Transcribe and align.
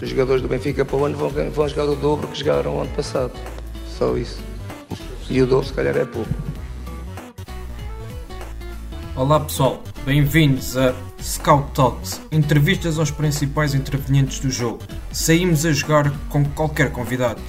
Os 0.00 0.10
jogadores 0.10 0.40
do 0.40 0.46
Benfica 0.46 0.84
para 0.84 0.96
o 0.96 1.04
ano 1.04 1.18
vão, 1.18 1.28
vão 1.50 1.68
jogar 1.68 1.86
o 1.86 1.96
dobro 1.96 2.28
que 2.28 2.38
jogaram 2.38 2.76
o 2.76 2.80
ano 2.80 2.94
passado. 2.94 3.32
Só 3.88 4.16
isso. 4.16 4.40
E 5.28 5.42
o 5.42 5.46
dobro 5.46 5.66
se 5.66 5.74
calhar 5.74 5.96
é 5.96 6.04
pouco. 6.04 6.30
Olá 9.16 9.40
pessoal, 9.40 9.82
bem-vindos 10.04 10.76
a 10.76 10.94
Scout 11.20 11.72
Talks, 11.74 12.20
entrevistas 12.30 12.96
aos 12.96 13.10
principais 13.10 13.74
intervenientes 13.74 14.38
do 14.38 14.48
jogo. 14.48 14.78
Saímos 15.12 15.66
a 15.66 15.72
jogar 15.72 16.12
com 16.28 16.44
qualquer 16.44 16.92
convidado. 16.92 17.42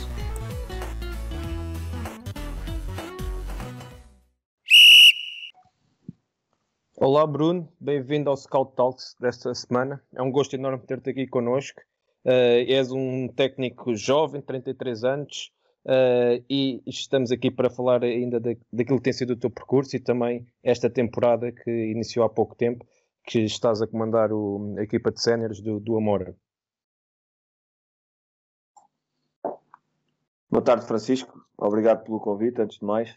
Olá 6.97 7.27
Bruno, 7.27 7.71
bem-vindo 7.79 8.27
ao 8.31 8.35
Scout 8.35 8.75
Talks 8.75 9.15
desta 9.19 9.53
semana. 9.53 10.01
É 10.15 10.21
um 10.23 10.31
gosto 10.31 10.55
enorme 10.55 10.79
ter-te 10.87 11.11
aqui 11.11 11.27
connosco. 11.27 11.79
Uh, 12.25 12.67
és 12.67 12.91
um 12.91 13.27
técnico 13.29 13.95
jovem, 13.95 14.41
33 14.41 15.03
anos, 15.03 15.51
uh, 15.85 16.43
e 16.49 16.81
estamos 16.85 17.31
aqui 17.31 17.49
para 17.49 17.69
falar 17.69 18.03
ainda 18.03 18.39
daquilo 18.39 18.97
que 18.97 19.03
tem 19.03 19.13
sido 19.13 19.33
o 19.33 19.37
teu 19.37 19.49
percurso 19.49 19.95
e 19.95 19.99
também 19.99 20.45
esta 20.61 20.89
temporada 20.89 21.51
que 21.51 21.71
iniciou 21.71 22.25
há 22.25 22.29
pouco 22.29 22.55
tempo, 22.55 22.85
que 23.23 23.39
estás 23.39 23.81
a 23.81 23.87
comandar 23.87 24.33
o, 24.33 24.75
a 24.77 24.83
equipa 24.83 25.11
de 25.11 25.21
séniores 25.21 25.61
do, 25.61 25.79
do 25.79 25.95
Amora. 25.95 26.35
Boa 30.49 30.63
tarde, 30.63 30.85
Francisco. 30.85 31.45
Obrigado 31.57 32.03
pelo 32.03 32.19
convite, 32.19 32.61
antes 32.61 32.79
de 32.79 32.85
mais. 32.85 33.15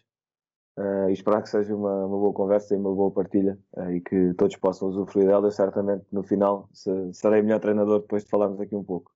Uh, 0.78 1.10
e 1.10 1.12
esperar 1.12 1.42
que 1.42 1.50
seja 1.50 1.74
uma, 1.74 2.06
uma, 2.06 2.16
boa 2.16 2.32
conversa 2.32 2.74
e 2.74 2.78
uma 2.78 2.94
boa 2.94 3.10
partilha 3.10 3.58
uh, 3.76 3.90
e 3.90 4.00
que 4.00 4.32
todos 4.38 4.56
possam 4.56 4.88
usufruir 4.88 5.26
dela. 5.26 5.46
Eu 5.46 5.50
certamente 5.50 6.06
no 6.10 6.22
final 6.22 6.66
se, 6.72 6.90
serei 7.12 7.42
melhor 7.42 7.60
treinador 7.60 8.00
depois 8.00 8.24
de 8.24 8.30
falarmos 8.30 8.58
aqui 8.58 8.74
um 8.74 8.82
pouco. 8.82 9.12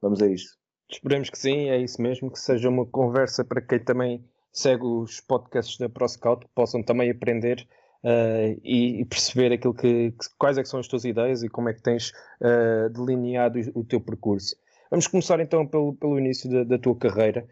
Vamos 0.00 0.22
a 0.22 0.26
isso. 0.26 0.56
Esperemos 0.90 1.28
que 1.28 1.38
sim, 1.38 1.68
é 1.68 1.76
isso 1.76 2.00
mesmo, 2.00 2.30
que 2.30 2.38
seja 2.38 2.70
uma 2.70 2.86
conversa 2.86 3.44
para 3.44 3.60
quem 3.60 3.80
também 3.80 4.24
segue 4.50 4.84
os 4.86 5.20
podcasts 5.20 5.76
da 5.76 5.90
ProScout, 5.90 6.46
que 6.46 6.52
possam 6.54 6.82
também 6.82 7.10
aprender 7.10 7.68
uh, 8.02 8.58
e, 8.64 9.02
e, 9.02 9.04
perceber 9.04 9.52
aquilo 9.52 9.74
que, 9.74 10.12
que, 10.12 10.26
quais 10.38 10.56
é 10.56 10.62
que 10.62 10.68
são 10.68 10.80
as 10.80 10.88
tuas 10.88 11.04
ideias 11.04 11.42
e 11.42 11.50
como 11.50 11.68
é 11.68 11.74
que 11.74 11.82
tens 11.82 12.12
delineado 12.94 13.58
o, 13.74 13.80
o 13.80 13.84
teu 13.84 14.00
percurso. 14.00 14.56
Vamos 14.90 15.06
começar 15.06 15.38
então 15.38 15.66
pelo, 15.66 15.94
pelo 15.96 16.18
início 16.18 16.50
da, 16.50 16.64
da 16.64 16.78
tua 16.78 16.96
carreira, 16.96 17.46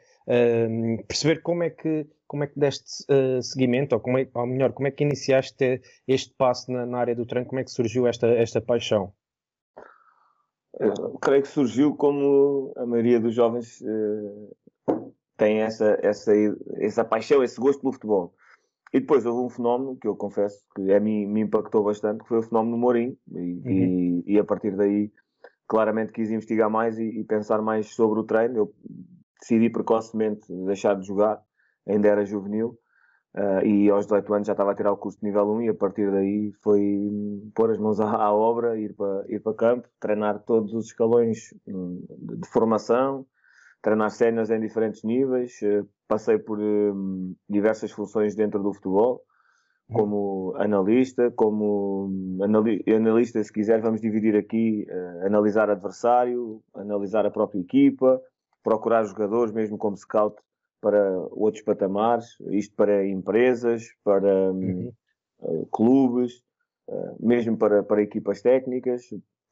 perceber 1.06 1.42
como 1.42 1.64
é 1.64 1.70
que 1.70 2.06
como 2.33 2.44
é 2.44 2.47
que 2.47 2.58
deste 2.58 3.05
uh, 3.12 3.42
seguimento, 3.42 3.94
ou, 3.94 4.00
como 4.00 4.16
é, 4.16 4.27
ou 4.33 4.47
melhor, 4.47 4.72
como 4.72 4.88
é 4.88 4.91
que 4.91 5.05
iniciaste 5.05 5.83
este 6.08 6.34
passo 6.34 6.72
na, 6.72 6.86
na, 6.86 6.97
área 6.97 7.14
do 7.14 7.27
treino, 7.27 7.47
como 7.47 7.61
é 7.61 7.64
que 7.64 7.70
surgiu 7.70 8.06
esta, 8.06 8.27
esta 8.27 8.58
paixão? 8.58 9.12
Eu 10.80 11.19
creio 11.20 11.42
que 11.42 11.48
surgiu 11.48 11.94
como 11.94 12.72
a 12.78 12.86
maioria 12.86 13.20
dos 13.20 13.34
jovens 13.34 13.83
uh, 13.83 15.14
tem 15.36 15.61
essa, 15.61 15.98
essa, 16.02 16.33
essa 16.78 17.05
paixão, 17.05 17.44
esse 17.44 17.61
gosto 17.61 17.83
pelo 17.83 17.92
futebol. 17.92 18.34
E 18.94 19.00
depois 19.00 19.27
houve 19.27 19.44
um 19.44 19.50
fenómeno 19.50 19.98
que 19.98 20.08
eu 20.08 20.17
confesso 20.17 20.64
que 20.74 20.90
a 20.90 20.98
mim 20.98 21.27
me 21.27 21.42
impactou 21.42 21.84
bastante, 21.84 22.23
que 22.23 22.28
foi 22.28 22.39
o 22.39 22.42
fenómeno 22.42 22.77
do 22.77 22.80
Mourinho. 22.80 23.14
E, 23.30 23.39
uhum. 23.39 24.23
e, 24.27 24.33
e, 24.33 24.39
a 24.39 24.45
partir 24.45 24.74
daí, 24.74 25.12
claramente 25.68 26.12
quis 26.12 26.30
investigar 26.30 26.70
mais 26.70 26.98
e, 26.98 27.05
e, 27.05 27.24
pensar 27.24 27.61
mais 27.61 27.95
sobre 27.95 28.20
o 28.20 28.24
treino. 28.24 28.57
Eu 28.57 28.74
decidi 29.39 29.68
precocemente 29.68 30.51
deixar 30.64 30.95
de 30.95 31.07
jogar 31.07 31.42
ainda 31.87 32.09
era 32.09 32.25
juvenil. 32.25 32.79
Uh, 33.35 33.65
e 33.65 33.91
aos 33.91 34.05
18 34.05 34.35
anos 34.35 34.47
já 34.47 34.53
estava 34.53 34.73
a 34.73 34.75
tirar 34.75 34.93
o 34.93 34.97
curso 34.97 35.19
de 35.19 35.25
nível 35.25 35.51
1 35.53 35.63
e 35.63 35.69
a 35.70 35.75
partir 35.75 36.11
daí 36.11 36.53
foi 36.63 37.11
pôr 37.55 37.70
as 37.70 37.79
mãos 37.79 37.98
à, 37.98 38.11
à 38.11 38.31
obra, 38.31 38.79
ir 38.79 38.95
para, 38.95 39.25
ir 39.27 39.41
para 39.41 39.55
campo, 39.55 39.89
treinar 39.98 40.41
todos 40.41 40.75
os 40.75 40.87
escalões 40.89 41.55
hum, 41.67 42.05
de, 42.11 42.37
de, 42.37 42.48
formação, 42.48 43.25
treinar 43.81 44.11
cenas 44.11 44.51
em 44.51 44.61
diferentes 44.61 45.03
níveis, 45.03 45.59
uh, 45.63 45.89
passei 46.07 46.39
por 46.39 46.61
um, 46.61 47.35
diversas 47.48 47.91
funções 47.91 48.35
dentro 48.35 48.63
do 48.63 48.75
futebol, 48.75 49.23
como 49.91 50.55
analista, 50.59 51.31
como 51.31 52.09
hum, 52.11 52.39
anali 52.43 52.85
analista, 52.87 53.43
se 53.43 53.51
quiser, 53.51 53.81
vamos 53.81 54.03
dividir 54.03 54.37
aqui, 54.37 54.87
uh, 54.91 55.27
analisar 55.27 55.70
adversário, 55.70 56.63
analisar 56.75 57.25
a 57.25 57.31
própria 57.31 57.61
equipa, 57.61 58.20
procurar 58.63 59.05
jogadores, 59.05 59.55
mesmo 59.55 59.79
como 59.79 59.97
scout, 59.97 60.37
para 60.83 61.17
outros 61.31 61.63
patamares, 61.63 62.37
isto 62.51 62.75
para 62.75 63.07
empresas, 63.07 63.85
para 64.03 64.53
hum, 64.53 64.91
uhum. 65.41 65.63
uh, 65.63 65.67
clubes, 65.67 66.43
uh, 66.89 67.17
mesmo 67.25 67.57
para, 67.57 67.85
para 67.85 68.03
equipas 68.03 68.43
técnicas. 68.43 69.03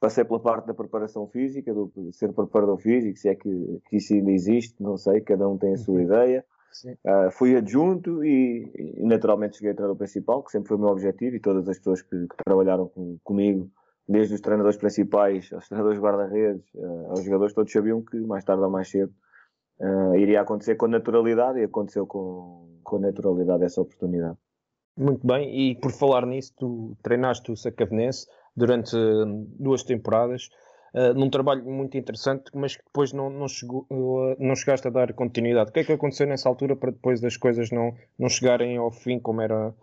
Passei 0.01 0.25
pela 0.25 0.41
parte 0.41 0.67
da 0.67 0.75
preparação 0.75 1.29
física, 1.29 1.73
do 1.73 1.93
ser 2.13 2.33
preparador 2.33 2.79
físico, 2.79 3.17
se 3.17 3.29
é 3.29 3.35
que, 3.37 3.81
que 3.89 3.97
isso 3.99 4.13
ainda 4.13 4.33
existe, 4.33 4.83
não 4.83 4.97
sei, 4.97 5.21
cada 5.21 5.49
um 5.49 5.57
tem 5.57 5.75
a 5.75 5.79
sua 5.79 5.95
uhum. 5.95 6.03
ideia. 6.03 6.45
Uh, 6.87 7.31
fui 7.33 7.57
adjunto 7.57 8.25
e, 8.25 8.71
e, 8.99 9.05
naturalmente 9.05 9.57
cheguei 9.57 9.71
ao 9.71 9.77
treinador 9.77 9.99
principal, 9.99 10.43
que 10.43 10.51
sempre 10.51 10.69
foi 10.69 10.77
o 10.77 10.81
meu 10.81 10.89
objetivo, 10.89 11.37
e 11.37 11.41
todas 11.41 11.69
as 11.69 11.79
pessoas 11.79 12.03
que, 12.03 12.27
que 12.27 12.37
trabalharam 12.45 12.89
com, 12.89 13.19
comigo, 13.23 13.71
desde 14.09 14.35
os 14.35 14.41
treinadores 14.41 14.79
principais 14.79 15.53
aos 15.53 15.67
treinadores 15.69 16.01
guarda-redes, 16.01 16.65
uh, 16.75 17.11
aos 17.11 17.23
jogadores, 17.23 17.55
todos 17.55 17.71
sabiam 17.71 18.03
que 18.03 18.19
mais 18.19 18.43
tarde 18.43 18.63
ou 18.63 18.71
mais 18.71 18.91
cedo 18.91 19.13
uh, 19.81 20.15
iria 20.17 20.41
acontecer 20.41 20.77
com 20.77 20.87
naturalidade 20.87 21.59
e 21.59 21.65
aconteceu 21.65 22.07
com, 22.07 22.69
com 22.83 22.99
naturalidade 22.99 23.65
essa 23.65 23.81
oportunidade. 23.81 24.37
Muito 24.97 25.27
bem, 25.27 25.71
e 25.71 25.75
por 25.77 25.93
falar 25.93 26.27
nisso, 26.27 26.53
tu 26.59 26.97
treinaste 27.03 27.51
o 27.51 27.57
Sacavenense 27.57 28.27
durante 28.55 28.95
hum, 28.97 29.47
duas 29.59 29.83
temporadas, 29.83 30.51
uh, 30.95 31.15
num 31.15 31.31
trabalho 31.31 31.65
muito 31.65 31.97
interessante, 31.97 32.51
mas 32.55 32.77
que 32.77 32.85
depois 32.85 33.13
não, 33.13 33.31
não, 33.31 33.49
chegou, 33.49 33.87
uh, 33.91 34.37
não 34.39 34.55
chegaste 34.55 34.89
a 34.89 34.91
dar 34.91 35.13
continuidade. 35.15 35.71
O 35.71 35.73
que 35.73 35.81
é 35.81 35.85
que 35.85 35.93
aconteceu 35.93 36.27
nessa 36.27 36.49
altura 36.49 36.77
para 36.77 36.91
depois 36.91 37.21
das 37.21 37.37
coisas 37.37 37.71
não, 37.71 37.95
não 38.19 38.29
chegarem 38.29 38.77
ao 38.77 38.91
fim 38.91 39.19
como, 39.19 39.41
era, 39.41 39.75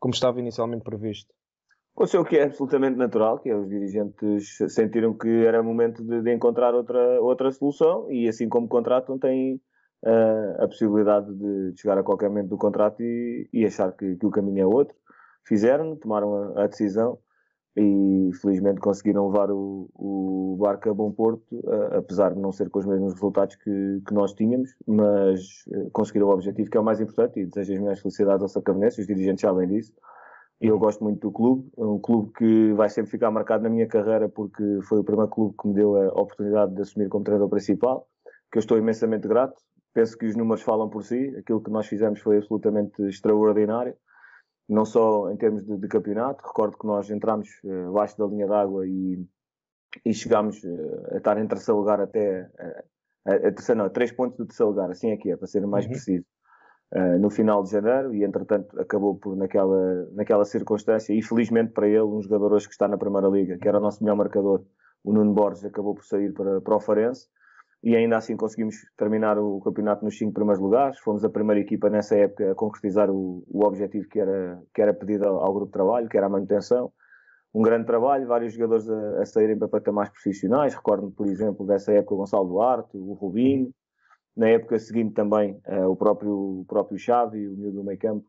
como 0.00 0.12
estava 0.12 0.40
inicialmente 0.40 0.82
previsto? 0.82 1.32
Aconteceu 1.96 2.22
o 2.22 2.24
que 2.24 2.36
é 2.36 2.42
absolutamente 2.42 2.98
natural, 2.98 3.38
que 3.38 3.48
é 3.48 3.56
os 3.56 3.68
dirigentes 3.68 4.58
sentiram 4.68 5.14
que 5.14 5.28
era 5.46 5.62
momento 5.62 6.02
de, 6.02 6.22
de 6.22 6.34
encontrar 6.34 6.74
outra, 6.74 7.20
outra 7.20 7.52
solução 7.52 8.10
e 8.10 8.26
assim 8.26 8.48
como 8.48 8.66
contratam 8.66 9.16
têm 9.16 9.60
uh, 10.04 10.64
a 10.64 10.66
possibilidade 10.66 11.32
de, 11.32 11.80
chegar 11.80 11.96
a 11.96 12.02
qualquer 12.02 12.28
momento 12.30 12.48
do 12.48 12.58
contrato 12.58 13.00
e, 13.00 13.48
e 13.52 13.64
achar 13.64 13.92
que, 13.92 14.16
que, 14.16 14.26
o 14.26 14.30
caminho 14.30 14.62
é 14.62 14.66
outro. 14.66 14.96
Fizeram, 15.46 15.94
tomaram 15.94 16.34
a, 16.34 16.64
a, 16.64 16.66
decisão 16.66 17.16
e 17.76 18.30
felizmente 18.40 18.80
conseguiram 18.80 19.28
levar 19.28 19.52
o, 19.52 19.88
o 19.94 20.56
barco 20.58 20.90
a 20.90 20.94
bom 20.94 21.12
porto, 21.12 21.44
uh, 21.52 21.98
apesar 21.98 22.34
de 22.34 22.40
não 22.40 22.50
ser 22.50 22.70
com 22.70 22.80
os 22.80 22.86
mesmos 22.86 23.12
resultados 23.12 23.54
que, 23.54 24.02
que 24.04 24.12
nós 24.12 24.32
tínhamos, 24.32 24.74
mas 24.84 25.64
uh, 25.68 25.90
conseguiram 25.92 26.26
o 26.26 26.32
objetivo 26.32 26.68
que 26.68 26.76
é 26.76 26.80
o 26.80 26.84
mais 26.84 27.00
importante 27.00 27.38
e 27.38 27.46
desejo 27.46 27.74
as 27.74 27.78
minhas 27.78 28.00
felicidades 28.00 28.42
ao 28.42 28.48
Sacavenense, 28.48 29.00
os 29.00 29.06
dirigentes 29.06 29.42
sabem 29.42 29.68
disso 29.68 29.92
eu 30.66 30.78
gosto 30.78 31.02
muito 31.02 31.20
do 31.20 31.32
clube, 31.32 31.70
é 31.76 31.84
um 31.84 31.98
clube 31.98 32.32
que 32.32 32.72
vai 32.72 32.88
sempre 32.88 33.10
ficar 33.10 33.30
marcado 33.30 33.62
na 33.62 33.70
minha 33.70 33.86
carreira 33.86 34.28
porque 34.28 34.62
foi 34.82 34.98
o 34.98 35.04
primeiro 35.04 35.30
clube 35.30 35.54
que 35.60 35.68
me 35.68 35.74
deu 35.74 35.96
a 35.96 36.08
oportunidade 36.20 36.74
de 36.74 36.82
assumir 36.82 37.08
como 37.08 37.24
treinador 37.24 37.48
principal, 37.48 38.08
que 38.50 38.58
eu 38.58 38.60
estou 38.60 38.78
imensamente 38.78 39.28
grato. 39.28 39.60
Penso 39.92 40.16
que 40.16 40.26
os 40.26 40.34
números 40.36 40.62
falam 40.62 40.88
por 40.88 41.04
si, 41.04 41.34
aquilo 41.38 41.62
que 41.62 41.70
nós 41.70 41.86
fizemos 41.86 42.20
foi 42.20 42.38
absolutamente 42.38 43.02
extraordinário, 43.02 43.94
não 44.68 44.84
só 44.84 45.30
em 45.30 45.36
termos 45.36 45.64
de, 45.64 45.76
de 45.76 45.88
campeonato, 45.88 46.44
recordo 46.44 46.78
que 46.78 46.86
nós 46.86 47.10
entramos 47.10 47.48
uh, 47.64 47.90
abaixo 47.90 48.18
da 48.18 48.26
linha 48.26 48.46
d'água 48.46 48.86
e, 48.86 49.24
e 50.04 50.14
chegámos 50.14 50.62
uh, 50.64 51.14
a 51.14 51.16
estar 51.18 51.38
em 51.38 51.46
terceiro 51.46 51.78
lugar 51.78 52.00
até, 52.00 52.42
uh, 52.42 52.84
a, 53.26 53.34
a 53.34 53.52
terceiro, 53.52 53.78
não, 53.78 53.86
a 53.86 53.90
três 53.90 54.10
pontos 54.10 54.36
do 54.36 54.46
terceiro 54.46 54.70
lugar, 54.70 54.90
assim 54.90 55.10
é 55.10 55.16
que 55.16 55.30
é, 55.30 55.36
para 55.36 55.46
ser 55.46 55.64
mais 55.66 55.84
uhum. 55.84 55.92
preciso 55.92 56.24
uh, 56.94 57.18
no 57.18 57.30
final 57.30 57.62
de 57.62 57.70
janeiro 57.70 58.14
e 58.14 58.24
entretanto 58.24 58.78
acabou 58.80 59.16
por 59.16 59.36
naquela, 59.36 60.08
naquela 60.12 60.44
circunstância 60.44 61.12
e 61.12 61.22
felizmente 61.22 61.72
para 61.72 61.88
ele, 61.88 62.02
um 62.02 62.22
jogador 62.22 62.52
hoje 62.52 62.66
que 62.66 62.74
está 62.74 62.88
na 62.88 62.96
Primeira 62.96 63.28
Liga, 63.28 63.58
que 63.58 63.68
era 63.68 63.78
o 63.78 63.80
nosso 63.80 64.02
melhor 64.02 64.16
marcador, 64.16 64.64
o 65.02 65.12
Nuno 65.12 65.32
Borges, 65.32 65.64
acabou 65.64 65.94
por 65.94 66.04
sair 66.04 66.32
para, 66.32 66.60
para 66.60 66.76
o 66.76 66.80
Farense 66.80 67.28
e 67.84 67.94
ainda 67.94 68.16
assim 68.16 68.34
conseguimos 68.34 68.76
terminar 68.96 69.38
o 69.38 69.60
campeonato 69.60 70.02
nos 70.06 70.16
cinco 70.16 70.32
primeiros 70.32 70.58
lugares. 70.58 70.98
Fomos 71.00 71.22
a 71.22 71.28
primeira 71.28 71.60
equipa 71.60 71.90
nessa 71.90 72.16
época 72.16 72.52
a 72.52 72.54
concretizar 72.54 73.10
o, 73.10 73.44
o 73.46 73.66
objetivo 73.66 74.08
que 74.08 74.18
era, 74.18 74.58
que 74.74 74.80
era 74.80 74.94
pedido 74.94 75.28
ao, 75.28 75.44
ao, 75.44 75.52
grupo 75.52 75.66
de 75.66 75.72
trabalho, 75.72 76.08
que 76.08 76.16
era 76.16 76.26
a 76.26 76.30
manutenção. 76.30 76.90
um 77.54 77.60
grande 77.60 77.84
trabalho, 77.84 78.26
vários 78.26 78.54
jogadores 78.54 78.88
a, 78.88 79.20
a 79.20 79.26
saírem 79.26 79.58
para 79.58 79.68
patamares 79.68 80.10
profissionais. 80.10 80.74
Recordo-me, 80.74 81.12
por 81.12 81.26
exemplo, 81.26 81.66
dessa 81.66 81.92
época 81.92 82.14
o 82.14 82.16
Gonçalo 82.16 82.48
Duarte, 82.48 82.96
o 82.96 83.12
Rubinho. 83.12 83.70
Na 84.36 84.48
época 84.48 84.78
seguinte 84.78 85.14
também 85.14 85.60
uh, 85.66 85.88
o 85.88 85.96
próprio, 85.96 86.60
o 86.60 86.64
próprio 86.66 86.98
Xavi, 86.98 87.48
o 87.48 87.56
miúdo 87.56 87.78
do 87.78 87.84
meio 87.84 87.98
campo, 87.98 88.26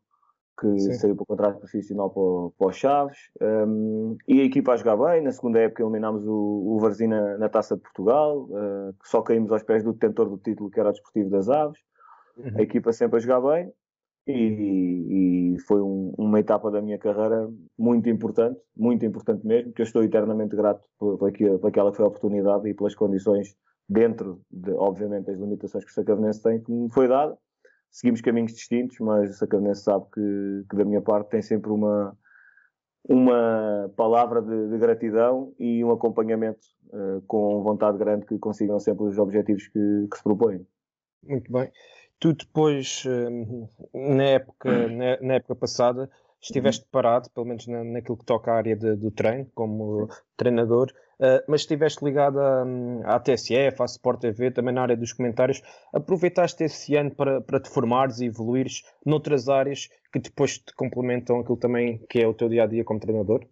que 0.59 0.79
Sim. 0.79 0.93
saiu 0.93 1.15
para 1.15 1.23
o 1.23 1.25
contrato 1.25 1.59
profissional 1.59 2.09
para, 2.09 2.21
o, 2.21 2.53
para 2.57 2.67
o 2.67 2.71
Chaves. 2.71 3.17
Um, 3.41 4.17
e 4.27 4.39
a 4.41 4.43
equipa 4.43 4.73
a 4.73 4.77
jogar 4.77 4.97
bem. 4.97 5.21
Na 5.21 5.31
segunda 5.31 5.59
época 5.59 5.83
eliminámos 5.83 6.25
o, 6.25 6.75
o 6.75 6.79
Varzina 6.79 7.37
na 7.37 7.49
Taça 7.49 7.75
de 7.75 7.81
Portugal, 7.81 8.43
uh, 8.43 8.95
só 9.03 9.21
caímos 9.21 9.51
aos 9.51 9.63
pés 9.63 9.83
do 9.83 9.93
detentor 9.93 10.29
do 10.29 10.37
título, 10.37 10.69
que 10.69 10.79
era 10.79 10.89
o 10.89 10.91
Desportivo 10.91 11.29
das 11.29 11.49
Aves. 11.49 11.79
Uhum. 12.37 12.51
A 12.57 12.61
equipa 12.61 12.93
sempre 12.93 13.17
a 13.17 13.19
jogar 13.19 13.41
bem. 13.41 13.71
E, 14.27 15.53
e 15.53 15.59
foi 15.67 15.81
um, 15.81 16.11
uma 16.17 16.39
etapa 16.39 16.71
da 16.71 16.81
minha 16.81 16.97
carreira 16.97 17.47
muito 17.77 18.09
importante, 18.09 18.59
muito 18.75 19.05
importante 19.05 19.45
mesmo, 19.45 19.71
que 19.71 19.81
eu 19.81 19.85
estou 19.85 20.03
eternamente 20.03 20.55
grato 20.55 20.83
por, 20.97 21.19
por, 21.19 21.29
aquilo, 21.29 21.59
por 21.59 21.67
aquela 21.67 21.91
que 21.91 21.97
foi 21.97 22.05
a 22.05 22.07
oportunidade 22.07 22.67
e 22.67 22.73
pelas 22.73 22.95
condições 22.95 23.55
dentro 23.87 24.41
de, 24.51 24.71
obviamente, 24.71 25.29
as 25.29 25.37
limitações 25.37 25.83
que 25.83 25.91
o 25.91 25.93
Sacavenense 25.93 26.41
tem, 26.41 26.61
que 26.61 26.71
me 26.71 26.91
foi 26.91 27.07
dada. 27.07 27.37
Seguimos 27.91 28.21
caminhos 28.21 28.53
distintos, 28.53 28.97
mas 28.99 29.29
o 29.29 29.33
Sacavenense 29.33 29.83
sabe 29.83 30.05
que, 30.13 30.65
que, 30.69 30.75
da 30.75 30.83
minha 30.83 31.01
parte 31.01 31.29
tem 31.29 31.41
sempre 31.41 31.71
uma, 31.71 32.17
uma 33.07 33.91
palavra 33.95 34.41
de, 34.41 34.69
de 34.69 34.77
gratidão 34.77 35.53
e 35.57 35.83
um 35.83 35.91
acompanhamento 35.91 36.67
uh, 36.89 37.21
com 37.27 37.63
vontade 37.63 37.97
grande 37.97 38.25
que 38.25 38.37
consigam 38.37 38.79
sempre 38.79 39.05
os 39.05 39.17
objetivos 39.17 39.67
que, 39.67 40.07
que 40.11 40.17
se 40.17 40.23
propõem. 40.23 40.65
Muito 41.23 41.51
bem. 41.51 41.71
Tu 42.19 42.33
depois, 42.33 43.03
hum, 43.05 43.67
na 43.93 44.23
época, 44.23 44.87
na, 44.89 45.19
na 45.21 45.33
época 45.35 45.55
passada, 45.55 46.09
estiveste 46.41 46.85
parado, 46.91 47.29
pelo 47.31 47.45
menos 47.45 47.67
na, 47.67 47.83
naquilo 47.83 48.17
que 48.17 48.25
toca 48.25 48.51
à 48.51 48.55
área 48.55 48.75
de, 48.75 48.95
do 48.95 49.11
treino, 49.11 49.49
como 49.53 50.07
treinador, 50.37 50.91
uh, 51.19 51.43
mas 51.47 51.61
estiveste 51.61 52.03
ligado 52.03 52.39
à, 52.39 52.63
hum, 52.63 53.01
à 53.03 53.19
TSF, 53.19 53.81
à 53.81 53.85
Sport 53.85 54.21
TV, 54.21 54.51
também 54.51 54.73
na 54.73 54.81
área 54.81 54.97
dos 54.97 55.13
comentários. 55.13 55.61
Aproveitaste 55.93 56.63
esse 56.63 56.95
ano 56.95 57.13
para, 57.15 57.41
para 57.41 57.59
te 57.59 57.69
formares 57.69 58.19
e 58.19 58.25
evoluires 58.25 58.83
noutras 59.05 59.49
áreas 59.49 59.89
que 60.11 60.19
depois 60.19 60.57
te 60.57 60.73
complementam 60.75 61.39
aquilo 61.39 61.57
também 61.57 62.03
que 62.09 62.19
é 62.19 62.27
o 62.27 62.33
teu 62.33 62.49
dia 62.49 62.63
a 62.63 62.67
dia 62.67 62.83
como 62.83 62.99
treinador? 62.99 63.45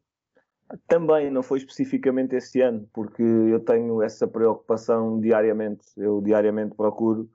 Também, 0.88 1.30
não 1.30 1.44
foi 1.44 1.60
especificamente 1.60 2.36
esse 2.36 2.62
ano, 2.62 2.88
porque 2.94 3.22
eu 3.22 3.60
tenho 3.60 4.02
essa 4.02 4.28
preocupação 4.28 5.20
diariamente. 5.20 5.86
Eu 5.98 6.22
diariamente 6.22 6.76
procuro 6.76 7.30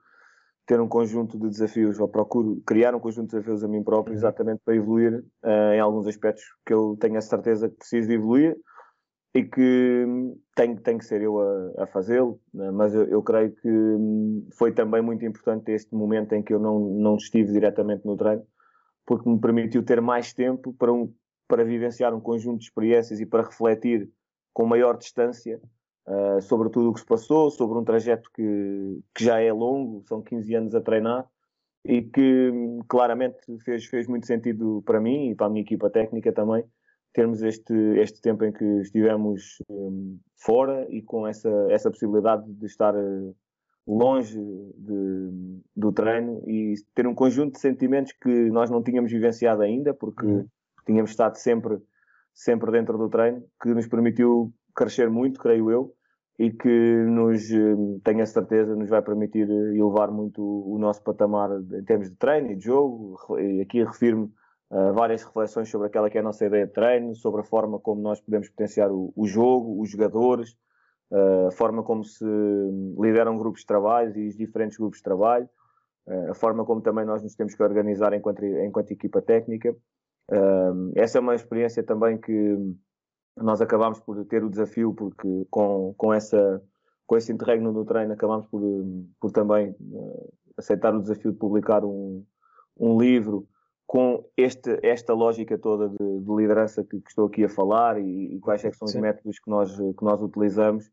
ter 0.65 0.79
um 0.79 0.87
conjunto 0.87 1.39
de 1.39 1.49
desafios, 1.49 1.99
ou 1.99 2.07
procuro 2.07 2.61
criar 2.65 2.93
um 2.93 2.99
conjunto 2.99 3.27
de 3.27 3.31
desafios 3.31 3.63
a 3.63 3.67
mim 3.67 3.83
próprio, 3.83 4.13
uhum. 4.13 4.19
exatamente 4.19 4.61
para 4.63 4.75
evoluir 4.75 5.23
uh, 5.43 5.73
em 5.73 5.79
alguns 5.79 6.05
aspectos 6.05 6.43
que 6.65 6.73
eu 6.73 6.95
tenho 6.99 7.17
a 7.17 7.21
certeza 7.21 7.69
que 7.69 7.77
preciso 7.77 8.07
de 8.07 8.13
evoluir 8.13 8.55
e 9.33 9.43
que 9.43 10.05
tenho, 10.55 10.81
tenho 10.81 10.97
que 10.97 11.05
ser 11.05 11.21
eu 11.21 11.39
a, 11.39 11.83
a 11.83 11.87
fazê-lo, 11.87 12.39
né? 12.53 12.71
mas 12.71 12.93
eu, 12.93 13.05
eu, 13.05 13.21
creio 13.21 13.53
que 13.55 13.69
hum, 13.69 14.47
foi 14.57 14.71
também 14.71 15.01
muito 15.01 15.23
importante 15.23 15.71
este 15.71 15.93
momento 15.93 16.33
em 16.33 16.41
que 16.41 16.53
eu 16.53 16.59
não, 16.59 16.79
não 16.79 17.15
estive 17.15 17.51
diretamente 17.51 18.05
no 18.05 18.17
treino, 18.17 18.43
porque 19.05 19.29
me 19.29 19.39
permitiu 19.39 19.83
ter 19.83 20.01
mais 20.01 20.33
tempo 20.33 20.73
para, 20.73 20.91
um, 20.91 21.13
para 21.47 21.63
vivenciar 21.63 22.13
um 22.13 22.19
conjunto 22.19 22.59
de 22.59 22.65
experiências 22.65 23.19
e 23.19 23.25
para 23.25 23.43
refletir 23.43 24.09
com 24.53 24.65
maior 24.65 24.97
distância 24.97 25.61
uh, 26.07 26.41
sobre 26.41 26.69
tudo 26.69 26.89
o 26.89 26.93
que 26.93 26.99
se 26.99 27.05
passou, 27.05 27.51
sobre 27.51 27.77
um 27.77 27.83
trajeto 27.83 28.29
que, 28.33 28.99
que 29.13 29.23
já 29.23 29.39
é 29.39 29.53
longo, 29.53 30.03
são 30.07 30.21
15 30.21 30.55
anos 30.55 30.75
a 30.75 30.81
treinar, 30.81 31.27
e 31.85 32.01
que 32.01 32.51
claramente 32.87 33.37
fez, 33.63 33.85
fez 33.85 34.07
muito 34.07 34.25
sentido 34.25 34.83
para 34.85 34.99
mim 34.99 35.29
e 35.29 35.35
para 35.35 35.47
a 35.47 35.49
minha 35.49 35.61
equipa 35.61 35.89
técnica 35.89 36.31
também, 36.31 36.63
termos 37.13 37.41
este, 37.41 37.73
este 37.99 38.21
tempo 38.21 38.45
em 38.45 38.51
que 38.51 38.65
estivemos 38.81 39.63
um, 39.69 40.19
fora 40.35 40.87
e 40.89 41.01
com 41.01 41.27
essa, 41.27 41.49
essa 41.69 41.89
possibilidade 41.89 42.51
de 42.53 42.65
estar 42.65 42.95
uh, 42.95 43.35
longe 43.87 44.39
de, 44.77 45.61
do 45.75 45.91
treino 45.91 46.41
e 46.47 46.75
ter 46.93 47.07
um 47.07 47.15
conjunto 47.15 47.53
de 47.53 47.59
sentimentos 47.59 48.13
que 48.13 48.49
nós 48.51 48.69
não 48.69 48.83
tínhamos 48.83 49.11
vivenciado 49.11 49.63
ainda, 49.63 49.93
porque 49.93 50.25
uhum. 50.25 50.45
tínhamos 50.85 51.09
estado 51.11 51.35
sempre, 51.37 51.77
sempre 52.33 52.71
dentro 52.71 52.97
do 52.97 53.09
treino, 53.09 53.43
que 53.61 53.73
nos 53.73 53.87
permitiu 53.87 54.53
crescer 54.75 55.09
muito, 55.09 55.39
creio 55.39 55.71
eu, 55.71 55.93
e 56.37 56.51
que 56.51 57.03
nos, 57.05 57.51
hum, 57.51 57.99
tenho 58.01 58.21
a 58.21 58.25
certeza, 58.25 58.73
nos 58.73 58.89
vai 58.89 59.01
permitir 59.01 59.49
eh, 59.49 59.77
elevar 59.77 60.09
muito 60.09 60.41
o 60.41 60.77
nosso 60.79 61.03
patamar 61.03 61.49
em 61.51 61.83
termos 61.83 62.09
de 62.09 62.15
treino 62.15 62.51
e 62.51 62.55
de 62.55 62.63
jogo. 62.63 63.17
E 63.37 63.59
aqui 63.59 63.83
refiro-me 63.83 64.31
a 64.71 64.91
várias 64.91 65.23
reflexões 65.23 65.69
sobre 65.69 65.87
aquela 65.87 66.09
que 66.09 66.17
é 66.17 66.21
a 66.21 66.23
nossa 66.23 66.45
ideia 66.45 66.67
de 66.67 66.73
treino, 66.73 67.15
sobre 67.15 67.41
a 67.41 67.43
forma 67.43 67.79
como 67.79 68.01
nós 68.01 68.21
podemos 68.21 68.49
potenciar 68.49 68.91
o, 68.91 69.11
o 69.15 69.25
jogo, 69.25 69.81
os 69.81 69.89
jogadores, 69.89 70.55
a 71.47 71.51
forma 71.51 71.81
como 71.83 72.03
se 72.03 72.23
hum, 72.23 72.95
lideram 72.99 73.37
grupos 73.37 73.61
de 73.61 73.65
trabalho 73.65 74.15
e 74.15 74.27
os 74.27 74.37
diferentes 74.37 74.77
grupos 74.77 74.99
de 74.99 75.03
trabalho, 75.03 75.49
a 76.29 76.33
forma 76.33 76.63
como 76.65 76.81
também 76.81 77.05
nós 77.05 77.21
nos 77.21 77.35
temos 77.35 77.55
que 77.55 77.63
organizar 77.63 78.13
enquanto, 78.13 78.43
enquanto 78.43 78.91
equipa 78.91 79.21
técnica. 79.21 79.75
Hum, 80.31 80.91
essa 80.95 81.17
é 81.17 81.21
uma 81.21 81.35
experiência 81.35 81.83
também 81.83 82.19
que 82.19 82.57
nós 83.35 83.61
acabámos 83.61 83.99
por 83.99 84.23
ter 84.25 84.43
o 84.43 84.49
desafio, 84.49 84.93
porque 84.93 85.47
com, 85.49 85.93
com, 85.97 86.13
essa, 86.13 86.61
com 87.07 87.17
esse 87.17 87.31
interregno 87.31 87.71
no 87.71 87.85
treino 87.85 88.13
acabámos 88.13 88.45
por, 88.47 88.61
por 89.19 89.31
também 89.31 89.75
uh, 89.79 90.33
aceitar 90.57 90.93
o 90.93 91.01
desafio 91.01 91.31
de 91.31 91.37
publicar 91.37 91.83
um, 91.83 92.23
um 92.77 92.99
livro 92.99 93.47
com 93.89 94.23
este, 94.37 94.77
esta 94.83 95.15
lógica 95.15 95.57
toda 95.57 95.89
de, 95.89 95.97
de 95.97 96.35
liderança 96.35 96.83
que, 96.83 97.01
que, 97.01 97.09
estou 97.09 97.25
aqui 97.25 97.43
a 97.43 97.49
falar 97.49 97.99
e, 97.99 98.35
e 98.35 98.39
quais 98.39 98.63
é 98.63 98.71
são 98.71 98.85
os 98.85 98.91
Sim. 98.91 99.01
métodos 99.01 99.39
que 99.39 99.49
nós, 99.49 99.75
que 99.75 100.03
nós 100.03 100.21
utilizamos 100.21 100.91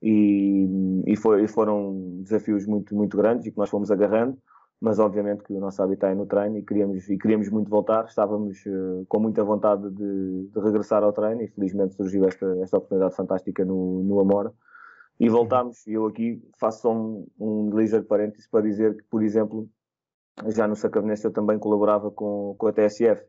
e, 0.00 0.66
e, 1.06 1.14
foi, 1.14 1.44
e 1.44 1.46
foram 1.46 2.22
desafios 2.22 2.64
muito, 2.64 2.94
muito 2.94 3.18
grandes 3.18 3.44
e 3.44 3.52
que 3.52 3.58
nós 3.58 3.68
fomos 3.68 3.90
agarrando 3.90 4.38
mas 4.80 4.98
obviamente 4.98 5.42
que 5.42 5.52
o 5.52 5.60
nosso 5.60 5.82
habitat 5.82 6.12
é 6.12 6.14
no 6.14 6.24
treino 6.24 6.56
e 6.56 6.62
queríamos, 6.62 7.06
e 7.10 7.18
queríamos 7.18 7.50
muito 7.50 7.68
voltar, 7.68 8.06
estávamos 8.06 8.64
uh, 8.64 9.04
com 9.10 9.20
muita 9.20 9.44
vontade 9.44 9.90
de, 9.90 10.48
de, 10.48 10.58
regressar 10.58 11.02
ao 11.02 11.12
treino 11.12 11.42
e 11.42 11.48
felizmente 11.48 11.96
surgiu 11.96 12.24
esta, 12.24 12.46
esta 12.62 12.78
oportunidade 12.78 13.14
fantástica 13.14 13.62
no, 13.62 14.02
no 14.02 14.20
Amora 14.20 14.54
e 15.20 15.28
voltámos, 15.28 15.86
e 15.86 15.92
eu 15.92 16.06
aqui 16.06 16.42
faço 16.58 16.80
só 16.80 16.94
um, 16.94 17.26
um 17.38 17.76
ligeiro 17.78 18.06
parênteses 18.06 18.46
para 18.46 18.62
dizer 18.62 18.96
que, 18.96 19.02
por 19.10 19.22
exemplo, 19.22 19.68
já 20.48 20.66
no 20.66 20.76
Sacavenense 20.76 21.24
eu 21.24 21.32
também 21.32 21.58
colaborava 21.58 22.10
com, 22.10 22.54
com 22.58 22.66
a 22.66 22.72
TSF, 22.72 23.22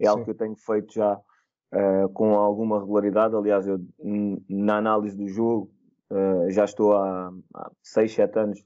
é 0.00 0.06
algo 0.06 0.20
Sim. 0.20 0.24
que 0.24 0.30
eu 0.30 0.36
tenho 0.36 0.56
feito 0.56 0.92
já 0.92 1.14
uh, 1.14 2.08
com 2.12 2.34
alguma 2.34 2.80
regularidade, 2.80 3.34
aliás 3.34 3.66
eu 3.66 3.78
na 4.48 4.78
análise 4.78 5.16
do 5.16 5.28
jogo 5.28 5.70
uh, 6.10 6.50
já 6.50 6.64
estou 6.64 6.92
há, 6.92 7.32
há 7.54 7.70
6, 7.82 8.12
7 8.12 8.38
anos 8.38 8.60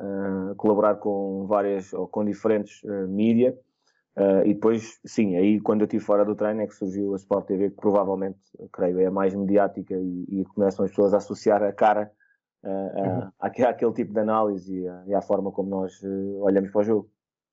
uh, 0.00 0.54
colaborar 0.56 0.96
com 0.96 1.46
várias 1.46 1.92
ou 1.92 2.06
com 2.08 2.24
diferentes 2.24 2.82
uh, 2.84 3.08
mídia. 3.08 3.56
Uh, 4.16 4.44
e 4.44 4.54
depois, 4.54 4.98
sim, 5.06 5.36
aí 5.36 5.60
quando 5.60 5.82
eu 5.82 5.84
estive 5.84 6.02
fora 6.02 6.24
do 6.24 6.34
treino 6.34 6.62
é 6.62 6.66
que 6.66 6.74
surgiu 6.74 7.12
a 7.12 7.16
Sport 7.16 7.46
TV, 7.46 7.70
que 7.70 7.76
provavelmente, 7.76 8.40
creio, 8.72 8.98
é 8.98 9.06
a 9.06 9.10
mais 9.12 9.32
mediática 9.32 9.94
e, 9.94 10.24
e 10.28 10.44
começam 10.44 10.84
as 10.84 10.90
pessoas 10.90 11.14
a 11.14 11.18
associar 11.18 11.62
a 11.62 11.72
cara 11.72 12.10
uh, 12.64 12.68
uhum. 12.68 13.30
àquele 13.38 13.92
tipo 13.92 14.12
de 14.12 14.18
análise 14.18 14.76
e, 14.76 14.88
a, 14.88 15.04
e 15.06 15.14
à 15.14 15.22
forma 15.22 15.52
como 15.52 15.68
nós 15.68 16.02
uh, 16.02 16.42
olhamos 16.42 16.70
para 16.72 16.80
o 16.80 16.84
jogo. 16.84 17.10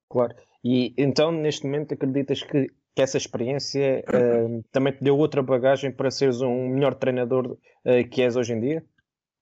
Claro. 0.10 0.36
E 0.64 0.94
então, 0.98 1.32
neste 1.32 1.66
momento, 1.66 1.94
acreditas 1.94 2.42
que, 2.42 2.68
que 2.96 3.02
essa 3.02 3.18
experiência 3.18 4.04
uh, 4.08 4.64
também 4.72 4.94
te 4.94 5.04
deu 5.04 5.18
outra 5.18 5.44
bagagem 5.44 5.92
para 5.92 6.12
seres 6.12 6.42
um 6.42 6.70
melhor 6.70 6.96
treinador 6.96 7.52
uh, 7.52 8.10
que 8.10 8.22
és 8.22 8.36
hoje 8.36 8.54
em 8.54 8.60
dia? 8.60 8.86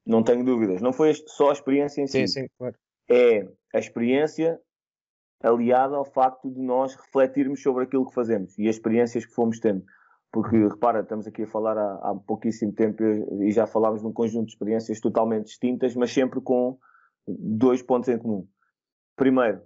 Não 0.06 0.24
tenho 0.24 0.44
dúvidas. 0.44 0.82
Não 0.82 0.92
foi 0.92 1.14
só 1.28 1.50
a 1.50 1.54
experiência 1.54 2.02
em 2.02 2.08
si. 2.08 2.20
Sim, 2.20 2.28
sim, 2.28 2.48
claro 2.58 2.76
é 3.10 3.48
a 3.74 3.80
experiência 3.80 4.60
aliada 5.42 5.96
ao 5.96 6.06
facto 6.06 6.50
de 6.50 6.60
nós 6.60 6.96
refletirmos 6.96 7.62
sobre 7.62 7.84
aquilo 7.84 8.08
que 8.08 8.14
fazemos 8.14 8.58
e 8.58 8.68
as 8.68 8.76
experiências 8.76 9.26
que 9.26 9.34
fomos 9.34 9.60
tendo. 9.60 9.84
Porque, 10.32 10.56
repara, 10.68 11.02
estamos 11.02 11.28
aqui 11.28 11.44
a 11.44 11.48
falar 11.48 11.78
há, 11.78 12.10
há 12.10 12.16
pouquíssimo 12.16 12.74
tempo 12.74 13.04
e 13.04 13.52
já 13.52 13.68
falámos 13.68 14.02
de 14.02 14.08
um 14.08 14.14
conjunto 14.14 14.46
de 14.46 14.54
experiências 14.54 15.00
totalmente 15.00 15.46
distintas, 15.46 15.96
mas 15.96 16.12
sempre 16.12 16.42
com 16.42 16.78
dois 17.28 17.84
pontos 17.84 18.10
em 18.10 18.18
comum. 18.18 18.48
Primeiro, 19.16 19.62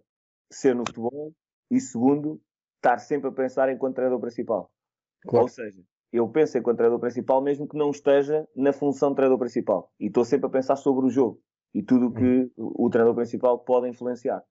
ser 0.52 0.76
no 0.76 0.84
futebol 0.86 1.34
e 1.70 1.80
segundo, 1.80 2.42
estar 2.76 2.98
sempre 3.00 3.30
a 3.30 3.32
pensar 3.32 3.72
enquanto 3.72 3.96
treinador 3.96 4.22
principal. 4.22 4.72
Claro. 5.24 5.44
Ou 5.44 5.50
seja, 5.50 5.82
eu 6.12 6.28
penso 6.30 6.58
enquanto 6.58 6.78
treinador 6.78 7.00
principal 7.00 7.42
mesmo 7.42 7.68
que 7.68 7.78
não 7.78 7.90
esteja 7.90 8.48
na 8.56 8.72
função 8.72 9.10
de 9.10 9.16
treinador 9.16 9.40
principal. 9.40 9.92
E 10.00 10.08
estou 10.08 10.24
sempre 10.24 10.48
a 10.48 10.50
pensar 10.50 10.76
sobre 10.76 11.06
o 11.06 11.10
jogo 11.10 11.40
e 11.74 11.84
tudo 11.84 12.08
o 12.08 12.14
que 12.14 12.52
uhum. 12.58 12.72
o 12.76 12.90
treinador 12.90 13.16
principal 13.16 13.60
pode 13.60 13.90
influenciar. 13.90 14.42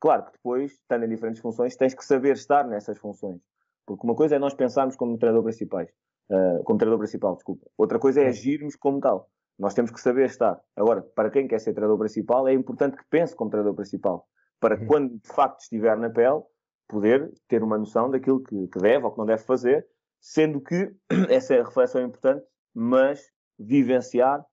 Claro 0.00 0.26
que 0.26 0.32
depois, 0.32 0.72
estando 0.72 1.04
em 1.04 1.08
diferentes 1.08 1.40
funções, 1.40 1.76
tens 1.76 1.94
que 1.94 2.04
saber 2.04 2.34
estar 2.34 2.66
nessas 2.66 2.98
funções. 2.98 3.40
Porque 3.86 4.06
uma 4.06 4.14
coisa 4.14 4.36
é 4.36 4.38
nós 4.38 4.54
pensarmos 4.54 4.96
como 4.96 5.16
treinador 5.16 5.44
principais, 5.44 5.88
uh, 6.30 6.62
como 6.64 6.78
treinador 6.78 6.98
principal, 6.98 7.34
desculpa. 7.34 7.66
Outra 7.76 7.98
coisa 7.98 8.20
é 8.20 8.28
agirmos 8.28 8.76
como 8.76 9.00
tal. 9.00 9.30
Nós 9.58 9.72
temos 9.72 9.90
que 9.90 10.00
saber 10.00 10.26
estar. 10.26 10.60
Agora, 10.76 11.00
para 11.00 11.30
quem 11.30 11.46
quer 11.46 11.60
ser 11.60 11.72
treinador 11.74 11.98
principal, 11.98 12.48
é 12.48 12.52
importante 12.52 12.96
que 12.96 13.04
pense 13.08 13.36
como 13.36 13.50
treinador 13.50 13.74
principal. 13.76 14.26
Para 14.68 14.78
que, 14.78 14.86
quando 14.86 15.18
de 15.18 15.28
facto 15.28 15.60
estiver 15.60 15.96
na 15.96 16.08
pele, 16.08 16.42
poder 16.88 17.32
ter 17.48 17.62
uma 17.62 17.76
noção 17.76 18.10
daquilo 18.10 18.42
que, 18.42 18.68
que 18.68 18.78
deve 18.78 19.04
ou 19.04 19.12
que 19.12 19.18
não 19.18 19.26
deve 19.26 19.42
fazer, 19.42 19.86
sendo 20.20 20.60
que 20.60 20.90
essa 21.28 21.54
reflexão 21.54 22.00
é 22.00 22.04
importante 22.04 22.44
mas 22.74 23.30
vivenciar 23.58 24.44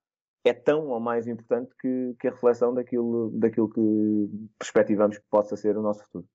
é 0.43 0.53
tão 0.53 0.87
ou 0.87 0.99
mais 0.99 1.27
importante 1.27 1.71
que, 1.79 2.15
que 2.19 2.27
a 2.27 2.31
reflexão 2.31 2.73
daquilo, 2.73 3.31
daquilo 3.33 3.69
que 3.69 4.49
perspectivamos 4.57 5.17
que 5.17 5.25
possa 5.29 5.55
ser 5.55 5.77
o 5.77 5.81
nosso 5.81 6.03
futuro. 6.03 6.25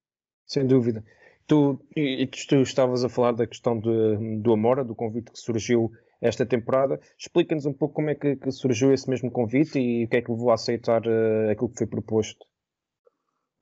Sem 0.45 0.67
dúvida. 0.67 1.05
Tu, 1.47 1.81
e, 1.97 2.27
tu 2.27 2.57
estavas 2.57 3.05
a 3.05 3.09
falar 3.09 3.33
da 3.33 3.47
questão 3.47 3.79
de, 3.79 4.41
do 4.41 4.53
Amora, 4.53 4.85
do 4.85 4.95
convite 4.95 5.31
que 5.31 5.39
surgiu 5.39 5.91
esta 6.21 6.45
temporada. 6.45 7.01
Explica-nos 7.19 7.67
um 7.67 7.73
pouco 7.73 7.95
como 7.95 8.11
é 8.11 8.15
que, 8.15 8.37
que, 8.37 8.51
surgiu 8.51 8.93
esse 8.93 9.09
mesmo 9.09 9.31
convite 9.31 9.79
e 9.79 10.05
o 10.05 10.09
que 10.09 10.17
é 10.17 10.23
que 10.23 10.31
levou 10.31 10.51
a 10.51 10.55
aceitar 10.55 11.03
uh, 11.07 11.51
aquilo 11.51 11.69
que 11.69 11.79
foi 11.79 11.87
proposto. 11.87 12.47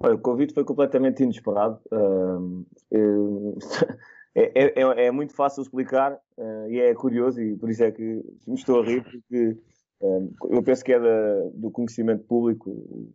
Olha, 0.01 0.15
o 0.15 0.19
convite 0.19 0.55
foi 0.55 0.65
completamente 0.65 1.23
inesperado. 1.23 1.81
Uh, 1.93 2.67
é, 4.35 4.81
é, 4.81 5.07
é, 5.07 5.11
muito 5.11 5.35
fácil 5.35 5.63
explicar 5.63 6.13
uh, 6.37 6.69
e 6.69 6.81
é 6.81 6.95
curioso 6.95 7.41
e 7.41 7.57
por 7.57 7.71
isso 7.71 7.85
é 7.85 7.93
que 7.93 8.23
me 8.47 8.55
estou 8.55 8.81
a 8.81 8.85
rir 8.85 9.03
porque 9.05 9.57
eu 10.51 10.63
penso 10.63 10.85
que 10.85 10.93
é 10.93 11.01
da, 11.01 11.49
do 11.55 11.71
conhecimento 11.71 12.25
público, 12.25 13.11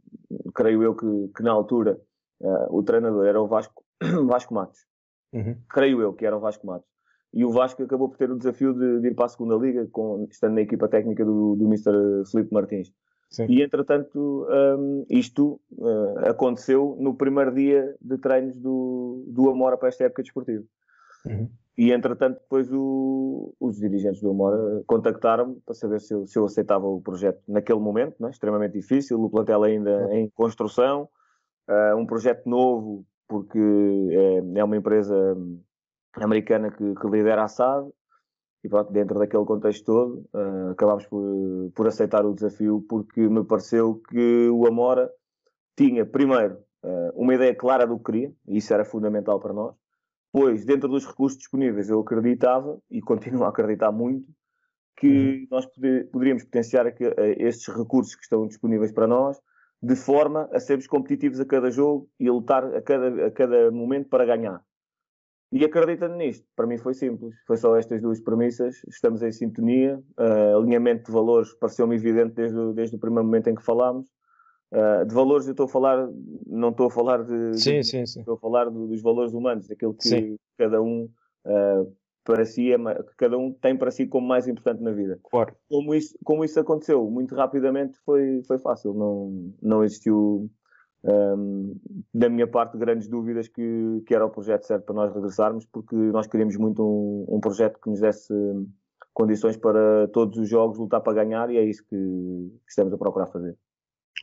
creio 0.56 0.82
eu 0.82 0.96
que, 0.96 1.06
que 1.36 1.44
na 1.44 1.52
altura 1.52 2.00
o 2.70 2.82
treinador 2.82 3.28
era 3.28 3.40
o 3.40 3.48
Vasco, 3.48 3.84
Vasco 4.28 4.54
Matos. 4.56 4.88
Uhum. 5.32 5.56
Creio 5.70 6.02
eu 6.02 6.14
que 6.14 6.26
era 6.26 6.36
o 6.36 6.40
Vasco 6.40 6.66
Matos. 6.66 6.90
E 7.34 7.46
o 7.46 7.52
Vasco 7.52 7.84
acabou 7.84 8.10
por 8.10 8.18
ter 8.18 8.32
o 8.32 8.38
desafio 8.38 8.74
de, 8.74 9.02
de 9.02 9.08
ir 9.10 9.16
para 9.16 9.26
a 9.26 9.30
segunda 9.30 9.56
liga, 9.56 9.88
com, 9.92 10.26
estando 10.32 10.56
na 10.56 10.62
equipa 10.62 10.88
técnica 10.88 11.24
do, 11.24 11.56
do 11.56 11.66
Mr. 11.66 12.24
Felipe 12.32 12.54
Martins. 12.54 12.92
Sim. 13.30 13.46
E 13.48 13.62
entretanto, 13.62 14.48
um, 14.50 15.06
isto 15.08 15.62
uh, 15.78 16.30
aconteceu 16.30 16.98
no 17.00 17.14
primeiro 17.16 17.54
dia 17.54 17.96
de 18.02 18.18
treinos 18.18 18.56
do, 18.56 19.24
do 19.28 19.50
Amora 19.50 19.78
para 19.78 19.90
esta 19.90 20.06
época 20.06 20.24
desportiva. 20.24 20.64
Uhum. 21.26 21.48
E 21.78 21.92
entretanto, 21.92 22.40
depois 22.42 22.68
o, 22.74 23.54
os 23.60 23.78
dirigentes 23.78 24.20
do 24.22 24.32
Amora 24.32 24.84
contactaram-me 24.88 25.62
para 25.64 25.76
saber 25.76 26.02
se 26.02 26.14
eu, 26.14 26.26
se 26.26 26.40
eu, 26.40 26.46
aceitava 26.46 26.88
o 26.88 27.02
projeto 27.02 27.40
naquele 27.48 27.80
momento, 27.80 28.16
né? 28.20 28.32
extremamente 28.32 28.74
difícil, 28.74 29.22
o 29.22 29.30
plantel 29.30 29.64
ainda 29.64 30.08
uhum. 30.08 30.14
em 30.14 30.30
construção, 30.30 31.08
uh, 31.70 31.96
um 31.96 32.06
projeto 32.08 32.50
novo, 32.50 33.06
porque 33.28 33.60
é, 33.60 34.60
é 34.60 34.64
uma 34.64 34.76
empresa 34.76 35.38
americana 36.16 36.72
que, 36.72 36.96
que 36.96 37.08
lidera 37.08 37.44
a 37.44 37.48
SAD 37.48 37.90
e 38.64 38.70
pronto, 38.70 38.92
dentro 38.92 39.18
daquele 39.18 39.46
contexto 39.46 39.86
todo 39.86 40.30
uh, 40.34 40.72
acabámos 40.72 41.06
por, 41.06 41.72
por 41.74 41.88
aceitar 41.88 42.26
o 42.26 42.34
desafio 42.34 42.86
porque 42.88 43.22
me 43.22 43.44
pareceu 43.44 44.02
que 44.10 44.50
o 44.50 44.68
Amora 44.68 45.10
tinha 45.78 46.06
primeiro 46.06 46.58
uh, 46.84 47.12
uma 47.16 47.34
ideia 47.34 47.56
clara 47.56 47.88
do 47.88 47.98
que 47.98 48.06
queria 48.06 48.34
e 48.48 48.58
isso 48.58 48.74
era 48.74 48.84
fundamental 48.84 49.40
para 49.40 49.54
nós 49.54 49.76
pois 50.32 50.66
dentro 50.66 50.90
dos 50.90 51.06
recursos 51.06 51.38
disponíveis 51.38 51.90
eu 51.90 52.02
acreditava 52.02 52.78
e 52.92 53.02
continuo 53.02 53.44
a 53.44 53.50
acreditar 53.50 53.92
muito 53.92 54.28
que 54.98 55.08
uhum. 55.08 55.48
nós 55.50 55.66
poder, 55.66 56.10
poderíamos 56.12 56.44
potenciar 56.44 56.86
aqui, 56.86 57.08
uh, 57.08 57.14
estes 57.38 57.74
recursos 57.74 58.16
que 58.16 58.24
estão 58.24 58.46
disponíveis 58.46 58.92
para 58.92 59.08
nós 59.08 59.40
de 59.82 59.96
forma 59.96 60.50
a 60.52 60.60
sermos 60.60 60.88
competitivos 60.88 61.40
a 61.40 61.46
cada 61.46 61.72
jogo 61.72 62.10
e 62.20 62.28
a 62.28 62.34
lutar 62.34 62.66
a 62.76 62.82
cada, 62.82 63.28
a 63.28 63.32
cada 63.32 63.72
momento 63.72 64.10
para 64.10 64.26
ganhar 64.26 64.62
e 65.52 65.66
acreditando 65.66 66.16
nisto, 66.16 66.46
para 66.56 66.68
mim 66.68 66.78
foi 66.78 66.94
simples. 66.94 67.36
Foi 67.48 67.58
só 67.58 67.76
estas 67.76 68.02
duas 68.02 68.20
premissas. 68.20 68.84
Estamos 68.88 69.24
em 69.24 69.32
sintonia. 69.32 70.00
Uh, 70.18 70.58
alinhamento 70.58 71.06
de 71.06 71.12
valores 71.12 71.54
pareceu-me 71.56 71.96
evidente 71.96 72.36
desde, 72.36 72.58
o, 72.58 72.72
desde 72.72 72.96
o 72.96 73.00
primeiro 73.00 73.26
momento 73.26 73.50
em 73.50 73.56
que 73.56 73.64
falámos. 73.64 74.08
Uh, 74.72 75.04
de 75.08 75.16
valores 75.16 75.48
eu 75.48 75.52
estou 75.52 75.66
a 75.66 75.70
falar, 75.70 76.08
não 76.46 76.70
estou 76.70 76.88
a 76.88 76.92
falar 76.92 77.24
de. 77.24 77.58
Sim, 77.58 77.80
de, 77.80 77.84
sim, 77.84 78.06
sim. 78.06 78.20
Estou 78.20 78.36
a 78.36 78.38
falar 78.38 78.70
do, 78.70 78.88
dos 78.88 79.02
valores 79.02 79.34
humanos, 79.34 79.68
daquilo 79.68 79.96
que 79.96 80.08
sim. 80.08 80.36
cada 80.56 80.80
um 80.80 81.10
uh, 81.46 81.96
para 82.24 82.46
si 82.46 82.72
é, 82.72 82.78
que 82.78 83.16
cada 83.18 83.36
um 83.36 83.52
tem 83.52 83.76
para 83.76 83.90
si 83.90 84.06
como 84.06 84.28
mais 84.28 84.48
importante 84.48 84.84
na 84.84 84.92
vida. 84.92 85.20
Claro. 85.24 85.56
Como 85.68 85.96
isso, 85.96 86.16
como 86.24 86.46
isso 86.46 86.60
aconteceu 86.60 87.10
muito 87.10 87.34
rapidamente 87.34 87.98
foi, 88.06 88.44
foi 88.44 88.60
fácil. 88.60 88.94
Não, 88.94 89.52
não 89.60 89.84
existiu 89.84 90.48
um, 91.04 91.76
da 92.14 92.30
minha 92.30 92.48
parte, 92.48 92.78
grandes 92.78 93.08
dúvidas 93.08 93.48
que, 93.48 94.04
que 94.06 94.14
era 94.14 94.26
o 94.26 94.30
projeto 94.30 94.66
certo 94.66 94.86
para 94.86 94.96
nós 94.96 95.14
regressarmos, 95.14 95.66
porque 95.66 95.96
nós 95.96 96.28
queríamos 96.28 96.58
muito 96.58 96.84
um, 96.84 97.26
um 97.36 97.40
projeto 97.40 97.80
que 97.82 97.90
nos 97.90 98.00
desse 98.00 98.34
condições 99.14 99.58
para 99.58 100.08
todos 100.14 100.38
os 100.38 100.48
jogos 100.48 100.78
lutar 100.78 101.02
para 101.02 101.14
ganhar 101.14 101.50
e 101.50 101.58
é 101.58 101.64
isso 101.64 101.84
que, 101.84 101.96
que 101.96 102.70
estamos 102.70 102.94
a 102.94 102.98
procurar 102.98 103.28
fazer. 103.28 103.58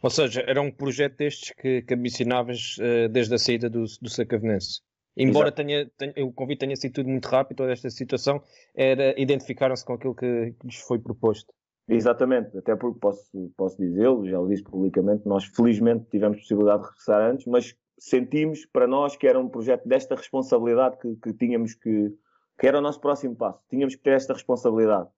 Ou 0.02 0.11
seja, 0.11 0.42
era 0.47 0.61
um 0.61 0.71
projeto 0.71 1.16
destes 1.16 1.52
que, 1.52 1.83
que 1.83 1.95
ambicionavas 1.95 2.76
uh, 2.78 3.09
desde 3.11 3.35
a 3.35 3.38
saída 3.38 3.68
do, 3.68 3.85
do 4.00 4.09
Sacavenense. 4.09 4.80
Embora 5.16 5.50
tenha, 5.50 5.90
tenha, 5.97 6.12
o 6.25 6.33
convite 6.33 6.61
tenha 6.61 6.76
sido 6.76 6.92
tudo 6.92 7.09
muito 7.09 7.26
rápido, 7.26 7.59
toda 7.59 7.73
esta 7.73 7.88
situação, 7.88 8.42
era 8.75 9.18
identificaram-se 9.18 9.85
com 9.85 9.95
aquilo 9.95 10.14
que, 10.14 10.54
que 10.61 10.66
lhes 10.66 10.76
foi 10.76 10.99
proposto. 10.99 11.52
Exatamente, 11.88 12.59
até 12.59 12.75
porque 12.75 12.99
posso, 12.99 13.52
posso 13.57 13.76
dizê-lo, 13.78 14.26
já 14.26 14.40
o 14.40 14.49
disse 14.49 14.64
publicamente, 14.64 15.26
nós 15.26 15.45
felizmente 15.45 16.07
tivemos 16.11 16.38
possibilidade 16.38 16.83
de 16.83 16.88
regressar 16.88 17.31
antes, 17.31 17.47
mas 17.47 17.76
sentimos 17.99 18.66
para 18.66 18.88
nós 18.88 19.16
que 19.16 19.26
era 19.26 19.38
um 19.38 19.49
projeto 19.49 19.87
desta 19.87 20.16
responsabilidade 20.16 20.99
que, 20.99 21.14
que 21.16 21.33
tínhamos 21.33 21.75
que, 21.75 22.12
que 22.59 22.66
era 22.66 22.78
o 22.78 22.81
nosso 22.81 23.00
próximo 23.00 23.37
passo. 23.37 23.62
Tínhamos 23.71 23.95
que 23.95 24.02
ter 24.02 24.14
esta 24.14 24.33
responsabilidade 24.33 25.09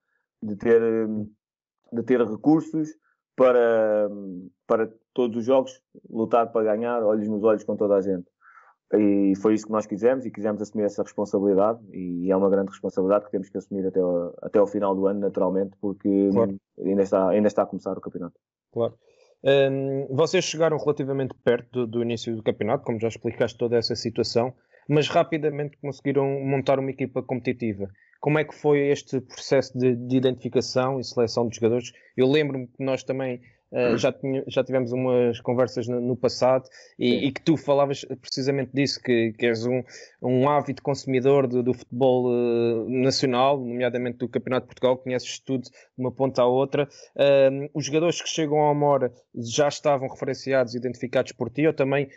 de 0.42 0.56
ter, 0.56 0.80
de 1.92 2.02
ter 2.02 2.20
recursos 2.20 2.90
para, 3.34 4.10
para 4.66 4.92
todos 5.14 5.38
os 5.38 5.44
jogos, 5.44 5.82
lutar 6.08 6.52
para 6.52 6.64
ganhar, 6.64 7.02
olhos 7.02 7.28
nos 7.28 7.42
olhos 7.44 7.64
com 7.64 7.76
toda 7.76 7.96
a 7.96 8.00
gente. 8.02 8.26
E 8.95 9.35
foi 9.37 9.54
isso 9.54 9.66
que 9.66 9.73
nós 9.73 9.87
quisemos 9.87 10.25
e 10.25 10.30
quisemos 10.30 10.62
assumir 10.62 10.85
essa 10.85 11.02
responsabilidade 11.02 11.78
e 11.92 12.30
é 12.30 12.37
uma 12.37 12.49
grande 12.49 12.71
responsabilidade 12.71 13.26
que 13.26 13.30
temos 13.30 13.50
que 13.50 13.59
assumir 13.59 13.87
até 13.87 14.00
ao, 14.00 14.35
até 14.40 14.59
ao 14.59 14.66
final 14.66 14.95
do 14.95 15.07
ano, 15.07 15.21
naturalmente, 15.21 15.76
porque 15.78 16.30
claro. 16.33 16.57
ainda, 16.83 17.02
está, 17.02 17.28
ainda 17.28 17.49
está 17.49 17.62
a 17.64 17.66
começar 17.66 17.97
o 17.99 18.00
campeonato. 18.00 18.40
Claro. 18.73 18.95
Um, 19.45 20.07
vocês 20.11 20.45
chegaram 20.45 20.78
relativamente 20.78 21.35
perto 21.45 21.71
do, 21.71 21.87
do, 21.87 22.02
início 22.02 22.35
do 22.35 22.42
campeonato, 22.42 22.85
como 22.85 22.99
já 22.99 23.09
explicaste 23.09 23.59
toda 23.59 23.76
essa 23.76 23.95
situação, 23.95 24.54
mas 24.88 25.07
rapidamente 25.09 25.76
conseguiram 25.76 26.25
montar 26.40 26.78
uma 26.78 26.90
equipa 26.90 27.23
competitiva. 27.23 27.88
Como 28.21 28.38
é 28.38 28.45
que 28.45 28.54
foi 28.54 28.88
este 28.88 29.21
processo 29.21 29.78
de, 29.78 29.95
de 29.95 30.16
identificação 30.16 30.99
e 30.99 31.04
seleção 31.04 31.47
de 31.47 31.57
jogadores? 31.57 31.92
Eu 32.16 32.26
lembro-me 32.26 32.66
que 32.66 32.83
nós 32.83 33.04
também 33.04 33.40
Uh, 33.70 33.98
já, 33.98 34.10
tinha, 34.10 34.42
já 34.46 34.64
tivemos 34.64 34.92
umas 34.92 35.40
conversas 35.40 35.87
no, 35.87 36.00
no 36.00 36.16
passado 36.16 36.64
e, 36.98 37.26
e, 37.26 37.32
que 37.32 37.42
tu 37.42 37.54
falavas 37.54 38.02
precisamente 38.20 38.70
disso, 38.72 38.98
que, 39.02 39.32
que 39.32 39.44
és 39.44 39.66
um, 39.66 39.82
um 40.22 40.48
ávido 40.48 40.80
consumidor 40.80 41.46
do, 41.46 41.62
do 41.62 41.75
futebol 41.75 42.26
uh, 42.26 42.88
nacional, 42.88 43.58
nomeadamente 43.58 44.18
do 44.18 44.28
Campeonato 44.28 44.64
de 44.64 44.68
Portugal, 44.68 44.96
conheces 44.96 45.38
tudo 45.38 45.64
de 45.64 45.70
uma 45.98 46.10
ponta 46.10 46.40
à 46.40 46.46
outra. 46.46 46.88
Uh, 47.14 47.68
os 47.75 47.84
jogadores 47.84 48.22
que 48.22 48.28
chegam 48.28 48.58
ao 48.58 48.70
Amora 48.70 49.12
já 49.34 49.68
estavam 49.68 50.08
referenciados, 50.08 50.75
identificados 50.75 51.32
por 51.32 51.50
ti, 51.50 51.66
ou 51.66 51.75
também 51.75 52.08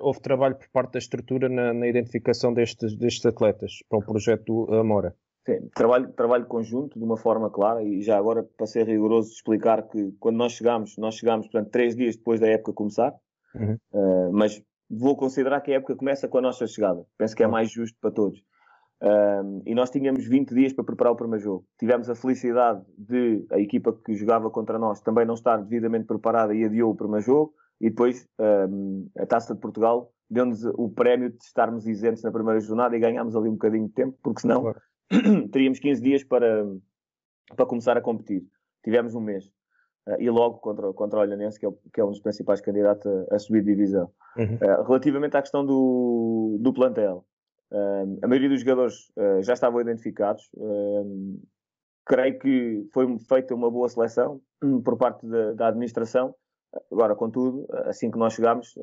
houve 0.00 0.20
trabalho 0.20 0.56
por 0.56 0.68
parte 0.70 0.92
da 0.92 0.98
estrutura 0.98 1.48
na, 1.48 1.74
na 1.74 1.86
identificação 1.86 2.52
destes, 2.52 2.96
destes 2.96 3.26
atletas 3.26 3.72
para 3.88 3.98
o 3.98 4.02
projeto 4.02 4.66
do 4.66 4.74
Amora? 4.74 5.14
Sim, 5.46 5.68
trabalho, 5.76 6.12
trabalho 6.12 6.46
conjunto 6.46 6.98
de 6.98 7.04
uma 7.04 7.16
forma 7.16 7.48
clara 7.48 7.80
e 7.80 8.02
já 8.02 8.18
agora 8.18 8.42
para 8.42 8.66
ser 8.66 8.84
rigoroso 8.84 9.32
explicar 9.32 9.80
que 9.88 10.10
quando 10.18 10.36
nós 10.36 10.52
chegámos, 10.52 10.98
nós 10.98 11.14
chegámos 11.14 11.46
portanto 11.46 11.70
três 11.70 11.94
dias 11.94 12.16
depois 12.16 12.40
da 12.40 12.48
época 12.48 12.72
começar, 12.72 13.14
uhum. 13.54 13.78
uh, 13.92 14.32
mas 14.32 14.60
vou 14.90 15.16
considerar 15.16 15.60
que 15.60 15.70
a 15.70 15.76
época 15.76 15.94
começa 15.94 16.26
com 16.26 16.38
a 16.38 16.40
nossa 16.40 16.66
chegada. 16.66 17.04
Penso 17.16 17.36
que 17.36 17.44
é 17.44 17.46
mais 17.46 17.70
justo 17.70 17.96
para 18.00 18.10
todos. 18.10 18.40
Uh, 19.00 19.62
e 19.64 19.72
nós 19.72 19.88
tínhamos 19.90 20.26
20 20.26 20.52
dias 20.52 20.72
para 20.72 20.84
preparar 20.84 21.12
o 21.12 21.16
primeiro 21.16 21.44
jogo. 21.44 21.64
Tivemos 21.78 22.10
a 22.10 22.16
felicidade 22.16 22.82
de 22.98 23.46
a 23.52 23.60
equipa 23.60 23.96
que 24.04 24.14
jogava 24.14 24.50
contra 24.50 24.80
nós 24.80 25.00
também 25.00 25.24
não 25.24 25.34
estar 25.34 25.58
devidamente 25.58 26.06
preparada 26.06 26.54
e 26.56 26.64
adiou 26.64 26.90
o 26.90 26.96
primeiro 26.96 27.24
jogo. 27.24 27.54
E 27.80 27.88
depois 27.88 28.26
uh, 28.40 29.08
a 29.16 29.26
Taça 29.26 29.54
de 29.54 29.60
Portugal 29.60 30.10
deu-nos 30.28 30.64
o 30.64 30.88
prémio 30.88 31.30
de 31.30 31.44
estarmos 31.44 31.86
isentos 31.86 32.24
na 32.24 32.32
primeira 32.32 32.58
jornada 32.58 32.96
e 32.96 32.98
ganhámos 32.98 33.36
ali 33.36 33.48
um 33.48 33.52
bocadinho 33.52 33.86
de 33.86 33.92
tempo, 33.92 34.18
porque 34.24 34.40
senão 34.40 34.62
claro. 34.62 34.80
teríamos 35.52 35.78
15 35.78 36.02
dias 36.02 36.24
para, 36.24 36.64
para 37.54 37.66
começar 37.66 37.96
a 37.96 38.00
competir. 38.00 38.44
Tivemos 38.82 39.14
um 39.14 39.20
mês. 39.20 39.46
Uh, 40.06 40.20
e 40.20 40.30
logo 40.30 40.58
contra, 40.58 40.92
contra 40.92 41.18
o 41.18 41.22
Olhanense, 41.22 41.58
que 41.58 41.66
é, 41.66 41.70
que 41.92 42.00
é 42.00 42.04
um 42.04 42.10
dos 42.10 42.20
principais 42.20 42.60
candidatos 42.60 43.06
a, 43.06 43.34
a 43.34 43.38
subir 43.38 43.62
de 43.62 43.74
divisão. 43.74 44.10
Uhum. 44.36 44.54
Uh, 44.54 44.82
relativamente 44.84 45.36
à 45.36 45.42
questão 45.42 45.66
do, 45.66 46.58
do 46.60 46.72
plantel, 46.72 47.24
uh, 47.72 48.18
a 48.22 48.28
maioria 48.28 48.48
dos 48.48 48.60
jogadores 48.60 49.10
já 49.42 49.54
estavam 49.54 49.80
identificados. 49.80 50.48
creio 52.04 52.38
que 52.38 52.86
foi 52.92 53.18
feita 53.18 53.54
uma 53.54 53.70
boa 53.70 53.88
seleção 53.88 54.40
um, 54.62 54.80
por 54.80 54.96
parte 54.96 55.26
da, 55.26 55.52
da 55.54 55.68
administração. 55.68 56.34
Agora, 56.92 57.16
contudo, 57.16 57.66
assim 57.86 58.10
que 58.10 58.18
nós 58.18 58.34
chegámos, 58.34 58.74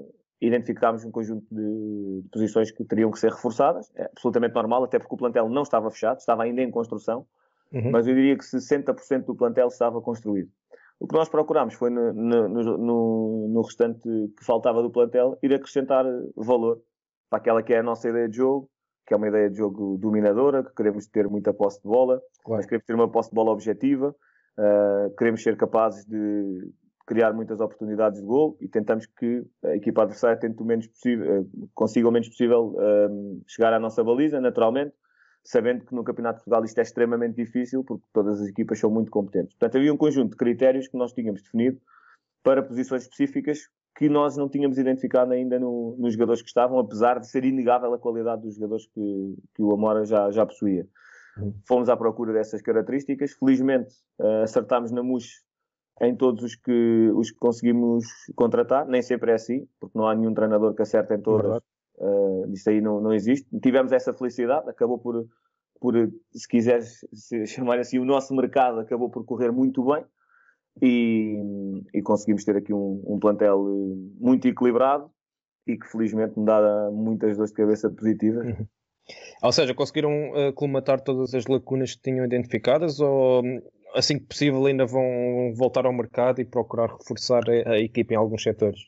identificámos 0.41 1.05
um 1.05 1.11
conjunto 1.11 1.45
de, 1.49 2.21
de, 2.21 2.29
posições 2.29 2.71
que 2.71 2.83
teriam 2.83 3.11
que 3.11 3.19
ser 3.19 3.31
reforçadas, 3.31 3.91
é 3.95 4.05
absolutamente 4.05 4.53
normal, 4.53 4.83
até 4.83 4.99
porque 4.99 5.15
o 5.15 5.17
plantel 5.17 5.47
não 5.49 5.61
estava 5.61 5.89
fechado, 5.89 6.17
estava 6.17 6.43
ainda 6.43 6.61
em 6.61 6.69
construção, 6.69 7.25
uhum. 7.71 7.91
mas 7.91 8.07
eu 8.07 8.13
diria 8.13 8.37
que 8.37 8.43
60% 8.43 9.25
do 9.25 9.35
plantel 9.35 9.67
estava 9.67 10.01
construído. 10.01 10.49
O 10.99 11.07
que 11.07 11.15
nós 11.15 11.29
procurámos 11.29 11.73
foi 11.73 11.89
no, 11.89 12.13
no, 12.13 12.47
no, 12.47 13.47
no, 13.49 13.61
restante 13.61 14.01
que 14.01 14.45
faltava 14.45 14.81
do 14.81 14.91
plantel 14.91 15.37
ir 15.41 15.53
acrescentar 15.53 16.05
valor 16.35 16.81
para 17.29 17.39
aquela 17.39 17.63
que 17.63 17.73
é 17.73 17.79
a 17.79 17.83
nossa 17.83 18.09
ideia 18.09 18.29
de 18.29 18.37
jogo, 18.37 18.69
que 19.05 19.13
é 19.13 19.17
uma 19.17 19.27
ideia 19.27 19.49
de 19.49 19.57
jogo 19.57 19.97
dominadora, 19.97 20.63
que 20.63 20.73
queremos 20.73 21.07
ter 21.07 21.27
muita 21.27 21.53
posse 21.53 21.81
de 21.81 21.87
bola, 21.89 22.21
Claro. 22.43 22.57
mas 22.57 22.65
queremos 22.65 22.85
ter 22.85 22.93
uma 22.93 23.11
posse 23.11 23.29
de 23.29 23.35
bola 23.35 23.51
objetiva, 23.51 24.15
uh, 24.57 25.15
queremos 25.17 25.41
ser 25.41 25.57
capazes 25.57 26.05
de 26.05 26.71
criar 27.05 27.33
muitas 27.33 27.59
oportunidades 27.59 28.19
de 28.19 28.25
gol 28.25 28.57
e 28.61 28.67
tentamos 28.67 29.05
que 29.05 29.43
a 29.63 29.75
equipa 29.75 30.03
adversária 30.03 30.39
tente 30.39 30.61
o 30.61 30.65
menos 30.65 30.87
possível, 30.87 31.41
uh, 31.41 31.69
consiga 31.73 32.07
o 32.07 32.11
menos 32.11 32.29
possível 32.29 32.75
um, 32.77 33.41
chegar 33.47 33.73
à 33.73 33.79
nossa 33.79 34.03
baliza, 34.03 34.39
naturalmente, 34.39 34.93
sabendo 35.43 35.85
que 35.85 35.93
no 35.93 36.03
Campeonato 36.03 36.39
de 36.39 36.45
Portugal 36.45 36.63
isto 36.63 36.77
é 36.77 36.81
extremamente 36.81 37.35
difícil, 37.35 37.83
porque 37.83 38.05
todas 38.13 38.41
as 38.41 38.47
equipas 38.47 38.79
são 38.79 38.89
muito 38.89 39.11
competentes. 39.11 39.53
Portanto, 39.55 39.77
havia 39.77 39.93
um 39.93 39.97
conjunto 39.97 40.31
de 40.31 40.37
critérios 40.37 40.87
que 40.87 40.97
nós 40.97 41.11
tínhamos 41.11 41.41
definido 41.41 41.79
para 42.41 42.63
posições 42.63 43.03
específicas 43.03 43.69
que 43.95 44.09
nós 44.09 44.35
não 44.35 44.49
tínhamos 44.49 44.77
identificado 44.77 45.33
ainda 45.33 45.59
no, 45.59 45.95
nos 45.99 46.13
jogadores 46.13 46.41
que 46.41 46.47
estavam, 46.47 46.79
apesar 46.79 47.19
de 47.19 47.29
ser 47.29 47.45
inegável 47.45 47.93
a 47.93 47.99
qualidade 47.99 48.41
dos 48.41 48.55
jogadores 48.55 48.87
que, 48.87 49.35
que 49.53 49.61
o 49.61 49.71
Amora 49.71 50.03
já, 50.03 50.31
já 50.31 50.45
possuía. 50.45 50.87
Uhum. 51.37 51.53
Fomos 51.67 51.89
à 51.89 51.97
procura 51.97 52.33
dessas 52.33 52.61
características. 52.61 53.33
Felizmente, 53.33 53.93
uh, 54.19 54.43
acertámos 54.43 54.91
na 54.91 55.03
MUS 55.03 55.42
em 56.01 56.15
todos 56.15 56.43
os 56.43 56.55
que, 56.55 57.11
os 57.15 57.31
que 57.31 57.37
conseguimos 57.37 58.05
contratar. 58.35 58.87
Nem 58.87 59.01
sempre 59.01 59.31
é 59.31 59.35
assim, 59.35 59.67
porque 59.79 59.97
não 59.97 60.07
há 60.07 60.15
nenhum 60.15 60.33
treinador 60.33 60.73
que 60.73 60.81
acerte 60.81 61.13
em 61.13 61.21
todas. 61.21 61.61
Uh, 61.97 62.51
isso 62.51 62.69
aí 62.69 62.81
não, 62.81 62.99
não 62.99 63.13
existe. 63.13 63.47
Tivemos 63.59 63.91
essa 63.91 64.13
felicidade, 64.13 64.69
acabou 64.69 64.97
por, 64.97 65.25
por 65.79 65.93
se 66.31 66.47
quiseres 66.47 67.05
se 67.13 67.45
chamar 67.47 67.79
assim, 67.79 67.99
o 67.99 68.05
nosso 68.05 68.35
mercado 68.35 68.79
acabou 68.79 69.09
por 69.09 69.23
correr 69.25 69.51
muito 69.51 69.83
bem 69.85 70.03
e, 70.81 71.37
e 71.93 72.01
conseguimos 72.01 72.43
ter 72.43 72.57
aqui 72.57 72.73
um, 72.73 73.03
um, 73.05 73.19
plantel 73.19 73.63
muito 74.19 74.47
equilibrado 74.47 75.09
e 75.67 75.77
que 75.77 75.87
felizmente 75.87 76.37
me 76.37 76.45
dá 76.45 76.89
muitas 76.91 77.37
dores 77.37 77.51
de 77.51 77.57
cabeça 77.57 77.89
positivas. 77.89 78.45
Uhum. 78.45 78.67
Ou 79.43 79.51
seja, 79.51 79.73
conseguiram 79.73 80.31
uh, 80.31 80.53
colmatar 80.53 81.01
todas 81.01 81.33
as 81.33 81.45
lacunas 81.45 81.95
que 81.95 82.01
tinham 82.01 82.25
identificadas 82.25 82.99
ou 82.99 83.43
assim 83.93 84.19
que 84.19 84.25
possível 84.25 84.65
ainda 84.65 84.85
vão 84.85 85.53
voltar 85.55 85.85
ao 85.85 85.93
mercado 85.93 86.41
e 86.41 86.45
procurar 86.45 86.91
reforçar 86.91 87.43
a, 87.47 87.71
a 87.71 87.79
equipa 87.79 88.13
em 88.13 88.17
alguns 88.17 88.43
setores? 88.43 88.79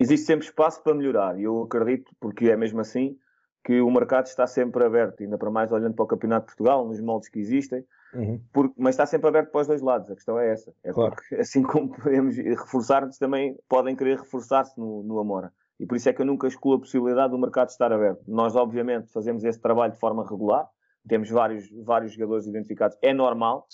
Existe 0.00 0.26
sempre 0.26 0.46
espaço 0.46 0.82
para 0.82 0.94
melhorar 0.94 1.38
e 1.38 1.44
eu 1.44 1.62
acredito, 1.62 2.12
porque 2.20 2.50
é 2.50 2.56
mesmo 2.56 2.80
assim, 2.80 3.16
que 3.64 3.80
o 3.80 3.90
mercado 3.90 4.26
está 4.26 4.46
sempre 4.46 4.84
aberto, 4.84 5.22
ainda 5.22 5.36
para 5.36 5.50
mais 5.50 5.72
olhando 5.72 5.94
para 5.94 6.04
o 6.04 6.06
Campeonato 6.06 6.46
de 6.46 6.54
Portugal, 6.54 6.86
nos 6.86 7.00
moldes 7.00 7.28
que 7.28 7.40
existem, 7.40 7.84
uhum. 8.14 8.40
porque, 8.52 8.74
mas 8.78 8.94
está 8.94 9.04
sempre 9.04 9.28
aberto 9.28 9.50
para 9.50 9.62
os 9.62 9.66
dois 9.66 9.82
lados, 9.82 10.08
a 10.08 10.14
questão 10.14 10.38
é 10.38 10.52
essa. 10.52 10.72
É 10.84 10.92
claro. 10.92 11.16
porque, 11.16 11.34
assim 11.40 11.62
como 11.62 11.88
podemos 11.90 12.36
reforçar-nos, 12.36 13.18
também 13.18 13.58
podem 13.68 13.96
querer 13.96 14.18
reforçar-se 14.18 14.78
no, 14.78 15.02
no 15.02 15.18
Amora. 15.18 15.52
E 15.80 15.86
por 15.86 15.96
isso 15.96 16.08
é 16.08 16.12
que 16.12 16.22
eu 16.22 16.26
nunca 16.26 16.46
excluo 16.46 16.74
a 16.74 16.78
possibilidade 16.78 17.32
do 17.32 17.38
mercado 17.38 17.68
estar 17.68 17.92
aberto. 17.92 18.22
Nós, 18.28 18.54
obviamente, 18.54 19.12
fazemos 19.12 19.42
esse 19.42 19.60
trabalho 19.60 19.92
de 19.92 19.98
forma 19.98 20.24
regular, 20.24 20.68
temos 21.08 21.28
vários, 21.28 21.68
vários 21.84 22.12
jogadores 22.12 22.46
identificados, 22.46 22.96
é 23.02 23.12
normal, 23.12 23.66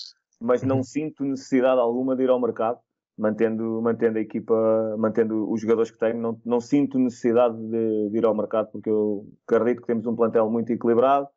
mas 0.42 0.62
não 0.62 0.78
uhum. 0.78 0.82
sinto 0.82 1.24
necessidade 1.24 1.80
alguma 1.80 2.16
de 2.16 2.24
ir 2.24 2.30
ao 2.30 2.40
mercado, 2.40 2.78
mantendo, 3.16 3.80
mantendo 3.82 4.18
a 4.18 4.20
equipa, 4.20 4.96
mantendo 4.98 5.50
os 5.50 5.60
jogadores 5.60 5.90
que 5.90 5.98
tenho, 5.98 6.18
não, 6.18 6.40
não 6.44 6.60
sinto 6.60 6.98
necessidade 6.98 7.56
de, 7.56 8.10
de, 8.10 8.18
ir 8.18 8.24
ao 8.24 8.34
mercado, 8.34 8.70
porque 8.72 8.90
eu 8.90 9.26
acredito 9.46 9.82
que 9.82 9.86
temos 9.86 10.06
um 10.06 10.16
plantel 10.16 10.50
muito 10.50 10.70
equilibrado 10.70 11.28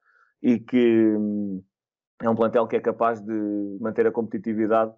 e 0.41 0.59
que 0.59 1.15
hum, 1.17 1.61
é 2.21 2.29
um 2.29 2.35
plantel 2.35 2.67
que 2.67 2.75
é 2.75 2.79
capaz 2.79 3.21
de 3.21 3.77
manter 3.79 4.07
a 4.07 4.11
competitividade 4.11 4.93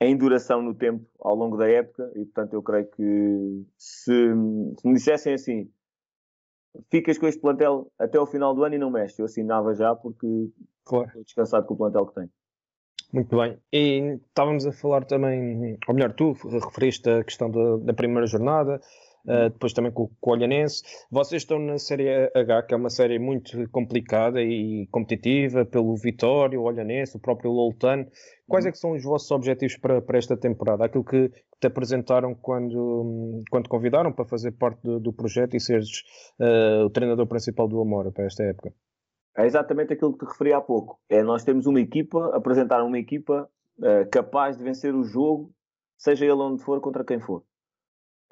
em 0.00 0.16
duração 0.16 0.60
no 0.60 0.74
tempo 0.74 1.06
ao 1.20 1.34
longo 1.34 1.56
da 1.56 1.68
época 1.68 2.10
e 2.16 2.24
portanto 2.24 2.54
eu 2.54 2.62
creio 2.62 2.90
que 2.90 3.64
se, 3.78 4.12
se 4.80 4.88
me 4.88 4.94
dissessem 4.94 5.34
assim 5.34 5.70
ficas 6.90 7.18
com 7.18 7.26
este 7.26 7.40
plantel 7.40 7.90
até 7.98 8.18
o 8.18 8.26
final 8.26 8.54
do 8.54 8.64
ano 8.64 8.74
e 8.74 8.78
não 8.78 8.90
mexe, 8.90 9.20
eu 9.20 9.26
assinava 9.26 9.74
já 9.74 9.94
porque 9.94 10.26
claro. 10.84 11.06
estou 11.06 11.24
descansado 11.24 11.66
com 11.66 11.74
o 11.74 11.76
plantel 11.76 12.06
que 12.06 12.14
tenho. 12.14 12.30
Muito 13.14 13.36
bem. 13.36 13.56
E 13.72 14.18
estávamos 14.26 14.66
a 14.66 14.72
falar 14.72 15.04
também, 15.04 15.78
ou 15.86 15.94
melhor, 15.94 16.12
tu 16.14 16.32
referiste 16.32 17.08
a 17.08 17.22
questão 17.22 17.48
da, 17.48 17.76
da 17.76 17.94
primeira 17.94 18.26
jornada, 18.26 18.80
uh, 19.24 19.50
depois 19.50 19.72
também 19.72 19.92
com, 19.92 20.10
com 20.20 20.30
o 20.30 20.32
Olhanense. 20.32 20.82
Vocês 21.12 21.42
estão 21.42 21.60
na 21.60 21.78
Série 21.78 22.08
H, 22.34 22.64
que 22.64 22.74
é 22.74 22.76
uma 22.76 22.90
série 22.90 23.20
muito 23.20 23.70
complicada 23.70 24.42
e 24.42 24.88
competitiva, 24.90 25.64
pelo 25.64 25.94
Vitória, 25.94 26.58
o 26.58 26.64
Olhanense, 26.64 27.16
o 27.16 27.20
próprio 27.20 27.52
Loltano. 27.52 28.04
Quais 28.48 28.66
é 28.66 28.72
que 28.72 28.78
são 28.78 28.90
os 28.90 29.04
vossos 29.04 29.30
objetivos 29.30 29.76
para, 29.76 30.02
para 30.02 30.18
esta 30.18 30.36
temporada? 30.36 30.84
Aquilo 30.84 31.04
que 31.04 31.30
te 31.60 31.68
apresentaram 31.68 32.34
quando, 32.34 33.44
quando 33.48 33.68
convidaram 33.68 34.12
para 34.12 34.24
fazer 34.24 34.50
parte 34.58 34.82
do, 34.82 34.98
do 34.98 35.12
projeto 35.12 35.56
e 35.56 35.60
seres 35.60 36.02
uh, 36.40 36.86
o 36.86 36.90
treinador 36.90 37.28
principal 37.28 37.68
do 37.68 37.80
Amora 37.80 38.10
para 38.10 38.24
esta 38.24 38.42
época? 38.42 38.72
É 39.36 39.46
exatamente 39.46 39.92
aquilo 39.92 40.12
que 40.12 40.24
te 40.24 40.30
referi 40.30 40.52
há 40.52 40.60
pouco. 40.60 40.98
É 41.08 41.22
nós 41.22 41.42
temos 41.42 41.66
uma 41.66 41.80
equipa, 41.80 42.34
apresentar 42.36 42.82
uma 42.84 42.98
equipa 42.98 43.48
uh, 43.78 44.08
capaz 44.10 44.56
de 44.56 44.62
vencer 44.62 44.94
o 44.94 45.02
jogo, 45.02 45.52
seja 45.98 46.24
ele 46.24 46.34
onde 46.34 46.62
for, 46.62 46.80
contra 46.80 47.04
quem 47.04 47.20
for. 47.20 47.42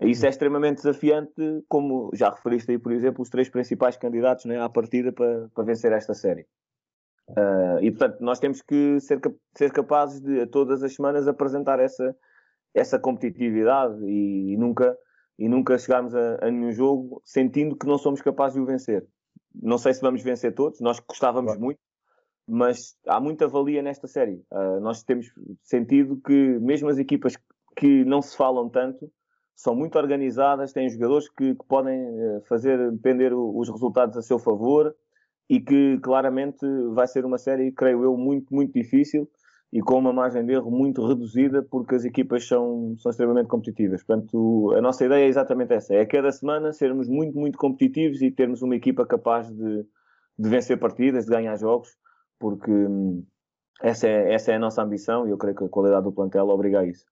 Isso 0.00 0.26
é 0.26 0.28
extremamente 0.28 0.76
desafiante, 0.76 1.64
como 1.68 2.10
já 2.14 2.30
referiste 2.30 2.70
aí, 2.70 2.78
por 2.78 2.92
exemplo, 2.92 3.22
os 3.22 3.28
três 3.28 3.48
principais 3.48 3.96
candidatos 3.96 4.44
né, 4.44 4.60
à 4.60 4.68
partida 4.68 5.12
para, 5.12 5.48
para 5.54 5.64
vencer 5.64 5.92
esta 5.92 6.14
série. 6.14 6.46
Uh, 7.28 7.78
e 7.80 7.90
portanto, 7.90 8.20
nós 8.20 8.38
temos 8.38 8.60
que 8.62 8.98
ser, 9.00 9.20
ser 9.56 9.72
capazes 9.72 10.20
de, 10.20 10.46
todas 10.46 10.82
as 10.82 10.94
semanas, 10.94 11.28
apresentar 11.28 11.78
essa, 11.78 12.16
essa 12.74 12.98
competitividade 12.98 14.04
e, 14.04 14.52
e 14.52 14.56
nunca, 14.56 14.96
e 15.38 15.48
nunca 15.48 15.78
chegarmos 15.78 16.14
a, 16.14 16.46
a 16.46 16.50
nenhum 16.50 16.72
jogo 16.72 17.22
sentindo 17.24 17.76
que 17.76 17.86
não 17.86 17.96
somos 17.96 18.20
capazes 18.20 18.54
de 18.54 18.60
o 18.60 18.66
vencer. 18.66 19.06
Não 19.54 19.78
sei 19.78 19.94
se 19.94 20.00
vamos 20.00 20.22
vencer 20.22 20.54
todos, 20.54 20.80
nós 20.80 20.98
gostávamos 21.00 21.52
Claro. 21.52 21.60
muito, 21.60 21.80
mas 22.48 22.96
há 23.06 23.20
muita 23.20 23.46
valia 23.48 23.82
nesta 23.82 24.06
série. 24.06 24.42
Uh, 24.50 24.80
nós 24.80 25.02
temos 25.02 25.32
sentido 25.62 26.20
que 26.24 26.32
mesmo 26.60 26.88
as 26.88 26.98
equipas 26.98 27.36
que 27.76 28.04
não 28.04 28.20
se 28.22 28.36
falam 28.36 28.68
tanto 28.68 29.10
são 29.54 29.74
muito 29.74 29.96
organizadas, 29.98 30.72
têm 30.72 30.88
jogadores 30.88 31.28
que, 31.28 31.54
que 31.54 31.64
podem 31.66 32.00
eh, 32.00 32.40
fazer 32.48 32.90
depender 32.90 33.32
o- 33.32 33.56
os 33.56 33.68
resultados 33.68 34.16
a 34.16 34.22
seu 34.22 34.38
favor 34.38 34.94
e 35.48 35.60
que 35.60 35.98
claramente 36.00 36.66
vai 36.94 37.06
ser 37.06 37.24
uma 37.24 37.38
série, 37.38 37.70
creio 37.70 38.02
eu, 38.02 38.16
muito, 38.16 38.52
muito 38.52 38.72
difícil 38.72 39.28
e 39.72 39.80
com 39.80 39.98
uma 39.98 40.12
margem 40.12 40.44
de 40.44 40.52
erro 40.52 40.70
muito 40.70 41.06
reduzida 41.06 41.62
porque 41.62 41.94
as 41.94 42.04
equipas 42.04 42.46
são, 42.46 42.94
são 42.98 43.10
extremamente 43.10 43.48
competitivas. 43.48 44.04
Portanto, 44.04 44.74
a 44.76 44.82
nossa 44.82 45.04
ideia 45.04 45.24
é 45.24 45.28
exatamente 45.28 45.72
essa, 45.72 45.94
é 45.94 46.04
cada 46.04 46.30
semana 46.30 46.72
sermos 46.72 47.08
muito, 47.08 47.38
muito 47.38 47.56
competitivos 47.56 48.20
e 48.20 48.30
termos 48.30 48.60
uma 48.60 48.76
equipa 48.76 49.06
capaz 49.06 49.50
de, 49.50 49.86
de 50.38 50.48
vencer 50.48 50.78
partidas, 50.78 51.24
de 51.24 51.30
ganhar 51.30 51.56
jogos, 51.56 51.96
porque 52.38 52.70
hum, 52.70 53.24
essa 53.80 54.06
é, 54.06 54.34
essa 54.34 54.52
é 54.52 54.56
a 54.56 54.58
nossa 54.58 54.82
ambição 54.82 55.26
e 55.26 55.30
eu 55.30 55.38
creio 55.38 55.56
que 55.56 55.64
a 55.64 55.68
qualidade 55.68 56.04
do 56.04 56.12
plantel 56.12 56.48
obriga 56.48 56.80
a 56.80 56.86
isso. 56.86 57.06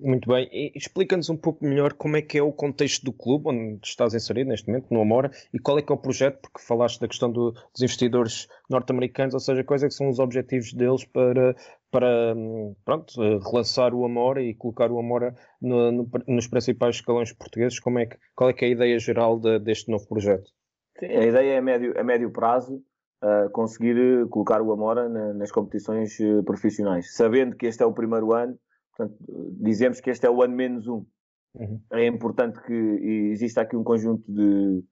Muito 0.00 0.28
bem. 0.28 0.48
Explica-nos 0.76 1.28
um 1.28 1.36
pouco 1.36 1.64
melhor 1.64 1.92
como 1.92 2.16
é 2.16 2.22
que 2.22 2.38
é 2.38 2.42
o 2.42 2.52
contexto 2.52 3.04
do 3.04 3.12
clube 3.12 3.48
onde 3.48 3.80
estás 3.84 4.14
inserido 4.14 4.48
neste 4.48 4.68
momento, 4.68 4.86
no 4.94 5.00
Amora, 5.00 5.30
e 5.52 5.58
qual 5.58 5.76
é 5.76 5.82
que 5.82 5.90
é 5.90 5.94
o 5.94 5.98
projeto, 5.98 6.38
porque 6.40 6.60
falaste 6.62 7.00
da 7.00 7.08
questão 7.08 7.32
do- 7.32 7.50
dos 7.50 7.82
investidores 7.82 8.46
norte-americanos, 8.70 9.34
ou 9.34 9.40
seja, 9.40 9.64
quais 9.64 9.82
é 9.82 9.88
que 9.88 9.94
são 9.94 10.08
os 10.08 10.20
objetivos 10.20 10.72
deles 10.72 11.04
para, 11.04 11.56
para 11.90 12.32
hum, 12.36 12.76
pronto, 12.84 13.12
eh, 13.20 13.38
relançar 13.44 13.92
o 13.92 14.04
Amora 14.04 14.40
e 14.40 14.54
colocar 14.54 14.88
o 14.92 15.00
Amora 15.00 15.34
no- 15.60 15.90
no- 15.90 16.10
nos 16.28 16.46
principais 16.46 16.96
escalões 16.96 17.32
portugueses, 17.32 17.80
como 17.80 17.98
é 17.98 18.06
que, 18.06 18.16
qual 18.36 18.50
é 18.50 18.52
que 18.52 18.64
é 18.64 18.68
a 18.68 18.70
ideia 18.70 18.98
geral 19.00 19.36
de- 19.40 19.58
deste 19.58 19.90
novo 19.90 20.06
projeto? 20.06 20.48
Sim, 21.00 21.06
a 21.06 21.26
ideia 21.26 21.54
é 21.54 21.58
a 21.58 21.62
médio, 21.62 21.98
a 21.98 22.04
médio 22.04 22.30
prazo 22.30 22.80
uh, 23.20 23.50
conseguir 23.50 24.28
colocar 24.28 24.62
o 24.62 24.70
Amora 24.70 25.08
na- 25.08 25.32
nas 25.34 25.50
competições 25.50 26.16
uh, 26.20 26.44
profissionais, 26.44 27.16
sabendo 27.16 27.56
que 27.56 27.66
este 27.66 27.82
é 27.82 27.86
o 27.86 27.92
primeiro 27.92 28.32
ano, 28.32 28.56
portanto, 28.98 29.16
dizemos 29.60 30.00
que 30.00 30.10
este 30.10 30.26
é 30.26 30.30
o 30.30 30.42
ano 30.42 30.56
menos 30.56 30.88
um. 30.88 31.06
Uhum. 31.54 31.80
É 31.92 32.06
importante 32.06 32.60
que 32.62 32.74
exista 33.32 33.62
aqui 33.62 33.76
um 33.76 33.84
conjunto 33.84 34.30
de, 34.30 34.84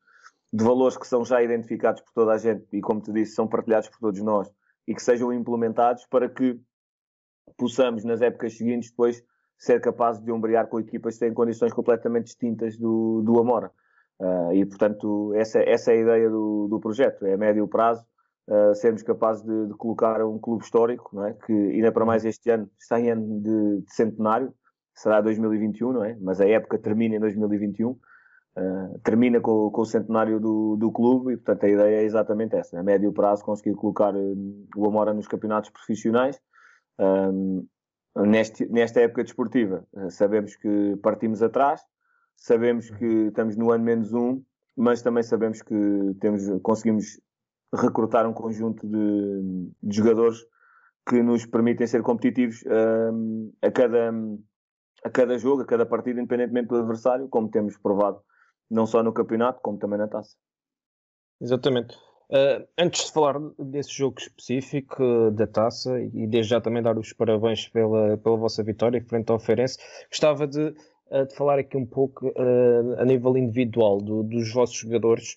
de 0.52 0.64
valores 0.64 0.96
que 0.96 1.06
são 1.06 1.24
já 1.24 1.42
identificados 1.42 2.00
por 2.00 2.12
toda 2.12 2.32
a 2.32 2.38
gente 2.38 2.64
e, 2.72 2.80
como 2.80 3.00
te 3.00 3.12
disse, 3.12 3.34
são 3.34 3.48
partilhados 3.48 3.88
por 3.88 3.98
todos 3.98 4.22
nós 4.22 4.50
e 4.86 4.94
que 4.94 5.02
sejam 5.02 5.32
implementados 5.32 6.06
para 6.06 6.28
que 6.28 6.58
possamos, 7.56 8.04
nas 8.04 8.22
épocas 8.22 8.56
seguintes, 8.56 8.90
depois 8.90 9.22
ser 9.58 9.80
capazes 9.80 10.22
de 10.22 10.30
ombrear 10.30 10.68
com 10.68 10.78
equipas 10.78 11.14
que 11.14 11.20
têm 11.20 11.34
condições 11.34 11.72
completamente 11.72 12.26
distintas 12.26 12.76
do, 12.76 13.22
do 13.22 13.38
Amora. 13.40 13.70
Uh, 14.20 14.52
e, 14.52 14.64
portanto, 14.64 15.34
essa, 15.34 15.60
essa 15.60 15.92
é 15.92 15.96
a 15.96 16.00
ideia 16.00 16.30
do, 16.30 16.68
do 16.68 16.80
projeto, 16.80 17.26
é 17.26 17.34
a 17.34 17.36
médio 17.36 17.66
prazo, 17.68 18.06
uh, 18.48 18.74
sermos 18.74 19.02
capazes 19.02 19.42
de, 19.42 19.66
de 19.66 19.74
colocar 19.74 20.24
um 20.24 20.38
clube 20.38 20.64
histórico, 20.64 21.10
não 21.14 21.26
é? 21.26 21.32
que 21.32 21.52
ainda 21.52 21.92
para 21.92 22.04
mais 22.04 22.24
este 22.24 22.50
ano 22.50 22.70
está 22.78 23.00
em 23.00 23.10
ano 23.10 23.40
de, 23.40 23.82
de 23.82 23.94
centenário, 23.94 24.52
será 24.94 25.20
2021, 25.20 25.92
não 25.92 26.04
é? 26.04 26.16
Mas 26.20 26.40
a 26.40 26.48
época 26.48 26.78
termina 26.78 27.16
em 27.16 27.20
2021, 27.20 27.90
uh, 27.90 27.98
termina 29.04 29.40
com, 29.40 29.70
com 29.70 29.80
o 29.80 29.86
centenário 29.86 30.40
do, 30.40 30.76
do 30.76 30.90
clube 30.90 31.32
e, 31.32 31.36
portanto, 31.36 31.64
a 31.64 31.68
ideia 31.68 32.02
é 32.02 32.04
exatamente 32.04 32.56
essa, 32.56 32.78
a 32.78 32.82
médio 32.82 33.12
prazo 33.12 33.44
conseguir 33.44 33.74
colocar 33.74 34.14
um, 34.14 34.66
o 34.76 34.86
Amora 34.86 35.12
nos 35.12 35.28
campeonatos 35.28 35.70
profissionais. 35.70 36.40
Um, 36.98 37.66
neste, 38.16 38.66
nesta 38.66 39.00
época 39.00 39.22
desportiva, 39.22 39.86
sabemos 40.08 40.56
que 40.56 40.96
partimos 41.02 41.42
atrás, 41.42 41.82
sabemos 42.34 42.88
que 42.88 43.04
estamos 43.04 43.56
no 43.56 43.70
ano 43.70 43.84
menos 43.84 44.14
um 44.14 44.42
mas 44.76 45.00
também 45.00 45.22
sabemos 45.22 45.62
que 45.62 45.74
temos, 46.20 46.42
conseguimos 46.62 47.18
recrutar 47.74 48.28
um 48.28 48.32
conjunto 48.32 48.86
de, 48.86 49.70
de 49.82 49.96
jogadores 49.96 50.38
que 51.08 51.22
nos 51.22 51.46
permitem 51.46 51.86
ser 51.86 52.02
competitivos 52.02 52.64
um, 52.66 53.52
a, 53.62 53.70
cada, 53.70 54.12
a 55.04 55.10
cada 55.10 55.38
jogo, 55.38 55.62
a 55.62 55.66
cada 55.66 55.86
partida, 55.86 56.20
independentemente 56.20 56.68
do 56.68 56.76
adversário, 56.76 57.28
como 57.28 57.48
temos 57.48 57.76
provado 57.76 58.20
não 58.70 58.86
só 58.86 59.02
no 59.02 59.12
campeonato, 59.12 59.60
como 59.62 59.78
também 59.78 59.98
na 59.98 60.08
taça. 60.08 60.36
Exatamente. 61.40 61.96
Uh, 62.28 62.66
antes 62.76 63.06
de 63.06 63.12
falar 63.12 63.38
desse 63.56 63.92
jogo 63.92 64.18
específico 64.18 65.00
uh, 65.00 65.30
da 65.30 65.46
taça 65.46 66.00
e 66.00 66.26
desde 66.26 66.50
já 66.50 66.60
também 66.60 66.82
dar 66.82 66.98
os 66.98 67.12
parabéns 67.12 67.68
pela, 67.68 68.18
pela 68.18 68.36
vossa 68.36 68.64
vitória 68.64 69.00
frente 69.04 69.30
ao 69.30 69.38
Feirense, 69.38 69.78
gostava 70.10 70.44
de, 70.46 70.74
uh, 71.10 71.26
de 71.28 71.36
falar 71.36 71.60
aqui 71.60 71.76
um 71.76 71.86
pouco 71.86 72.32
a 72.98 73.04
nível 73.04 73.36
individual 73.36 73.98
do, 73.98 74.24
dos 74.24 74.52
vossos 74.52 74.76
jogadores, 74.76 75.36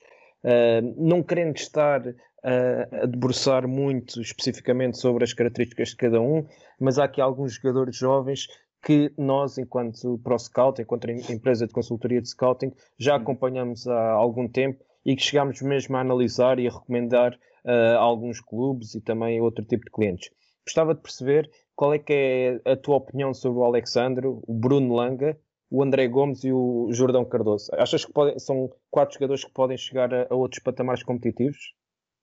não 0.97 1.21
querendo 1.21 1.56
estar 1.56 2.02
a 2.43 3.06
debruçar 3.06 3.67
muito 3.67 4.21
especificamente 4.21 4.97
sobre 4.97 5.23
as 5.23 5.34
características 5.34 5.89
de 5.89 5.97
cada 5.97 6.21
um, 6.21 6.45
mas 6.80 6.97
há 6.97 7.04
aqui 7.04 7.19
alguns 7.19 7.54
jogadores 7.54 7.95
jovens 7.95 8.47
que 8.82 9.12
nós, 9.17 9.58
enquanto 9.58 10.17
Pro 10.23 10.39
Scout, 10.39 10.82
enquanto 10.82 11.10
empresa 11.10 11.67
de 11.67 11.73
consultoria 11.73 12.21
de 12.21 12.30
scouting, 12.30 12.71
já 12.97 13.15
acompanhamos 13.15 13.88
há 13.88 14.12
algum 14.12 14.47
tempo 14.47 14.84
e 15.06 15.15
que 15.15 15.23
chegámos 15.23 15.62
mesmo 15.62 15.97
a 15.97 16.02
analisar 16.02 16.60
e 16.60 16.67
a 16.67 16.71
recomendar 16.71 17.34
uh, 17.65 17.97
a 17.97 17.99
alguns 17.99 18.39
clubes 18.39 18.95
e 18.95 19.02
também 19.02 19.41
outro 19.41 19.63
tipo 19.65 19.86
de 19.86 19.91
clientes. 19.91 20.30
Gostava 20.65 20.93
de 20.93 21.02
perceber 21.02 21.49
qual 21.75 21.93
é 21.93 21.99
que 21.99 22.13
é 22.13 22.71
a 22.71 22.75
tua 22.75 22.97
opinião 22.97 23.34
sobre 23.34 23.60
o 23.60 23.63
Alexandre, 23.63 24.28
o 24.28 24.54
Bruno 24.54 24.93
Langa, 24.93 25.38
o 25.69 25.84
André 25.84 26.08
Gomes 26.08 26.43
e 26.43 26.51
o 26.51 26.89
Jordão 26.91 27.23
Cardoso. 27.23 27.69
Achas 27.73 28.03
que 28.03 28.12
podem, 28.12 28.38
são 28.39 28.71
quatro 28.89 29.13
jogadores 29.13 29.43
que 29.43 29.51
podem 29.51 29.77
chegar 29.77 30.13
a, 30.13 30.27
a 30.29 30.36
outros 30.36 30.62
patamares 30.62 31.03
competitivos? 31.03 31.73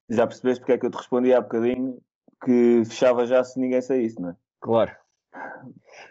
Já 0.09 0.27
percebeste 0.27 0.61
porque 0.61 0.73
é 0.73 0.77
que 0.77 0.85
eu 0.85 0.91
te 0.91 0.97
respondi 0.97 1.33
há 1.33 1.41
bocadinho 1.41 1.99
que 2.43 2.83
fechava 2.85 3.25
já 3.25 3.43
se 3.43 3.59
ninguém 3.59 3.81
saísse, 3.81 4.21
não 4.21 4.29
é? 4.29 4.35
Claro. 4.59 4.95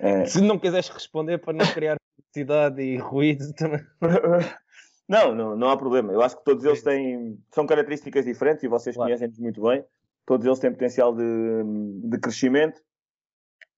É... 0.01 0.25
Se 0.27 0.40
não 0.40 0.59
quiseres 0.59 0.88
responder 0.88 1.38
para 1.38 1.53
não 1.53 1.66
criar 1.66 1.96
publicidade 2.16 2.83
e 2.83 2.96
ruído 2.96 3.53
também. 3.55 3.85
Não, 5.09 5.33
não, 5.33 5.55
não 5.55 5.70
há 5.70 5.77
problema. 5.77 6.12
Eu 6.12 6.20
acho 6.20 6.37
que 6.37 6.44
todos 6.44 6.64
eles 6.64 6.83
têm. 6.83 7.38
São 7.55 7.64
características 7.64 8.25
diferentes 8.25 8.64
e 8.64 8.66
vocês 8.66 8.96
claro. 8.96 9.09
conhecem-nos 9.09 9.38
muito 9.38 9.62
bem. 9.62 9.85
Todos 10.27 10.44
eles 10.44 10.59
têm 10.59 10.72
potencial 10.72 11.14
de, 11.14 11.62
de 12.03 12.18
crescimento 12.18 12.83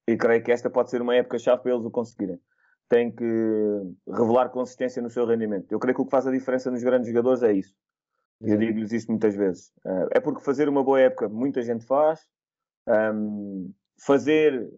e 0.07 0.17
creio 0.17 0.43
que 0.43 0.51
esta 0.51 0.71
pode 0.71 0.89
ser 0.89 1.03
uma 1.03 1.15
época-chave 1.15 1.63
para 1.63 1.73
eles 1.73 1.85
o 1.85 1.91
conseguirem. 1.91 2.41
Têm 2.89 3.11
que 3.11 3.25
revelar 4.07 4.49
consistência 4.49 5.03
no 5.03 5.11
seu 5.11 5.27
rendimento. 5.27 5.71
Eu 5.71 5.79
creio 5.79 5.95
que 5.95 6.01
o 6.01 6.05
que 6.05 6.11
faz 6.11 6.27
a 6.27 6.33
diferença 6.33 6.71
nos 6.71 6.83
grandes 6.83 7.09
jogadores 7.09 7.43
é 7.43 7.53
isso. 7.53 7.75
Eu 8.41 8.57
digo-lhes 8.57 8.93
isto 8.93 9.11
muitas 9.11 9.35
vezes. 9.35 9.73
Eh, 9.85 10.09
é 10.13 10.21
porque 10.21 10.43
fazer 10.43 10.69
uma 10.69 10.83
boa 10.83 11.01
época 11.01 11.29
muita 11.29 11.61
gente 11.63 11.85
faz. 11.85 12.27
fazer 14.01 14.71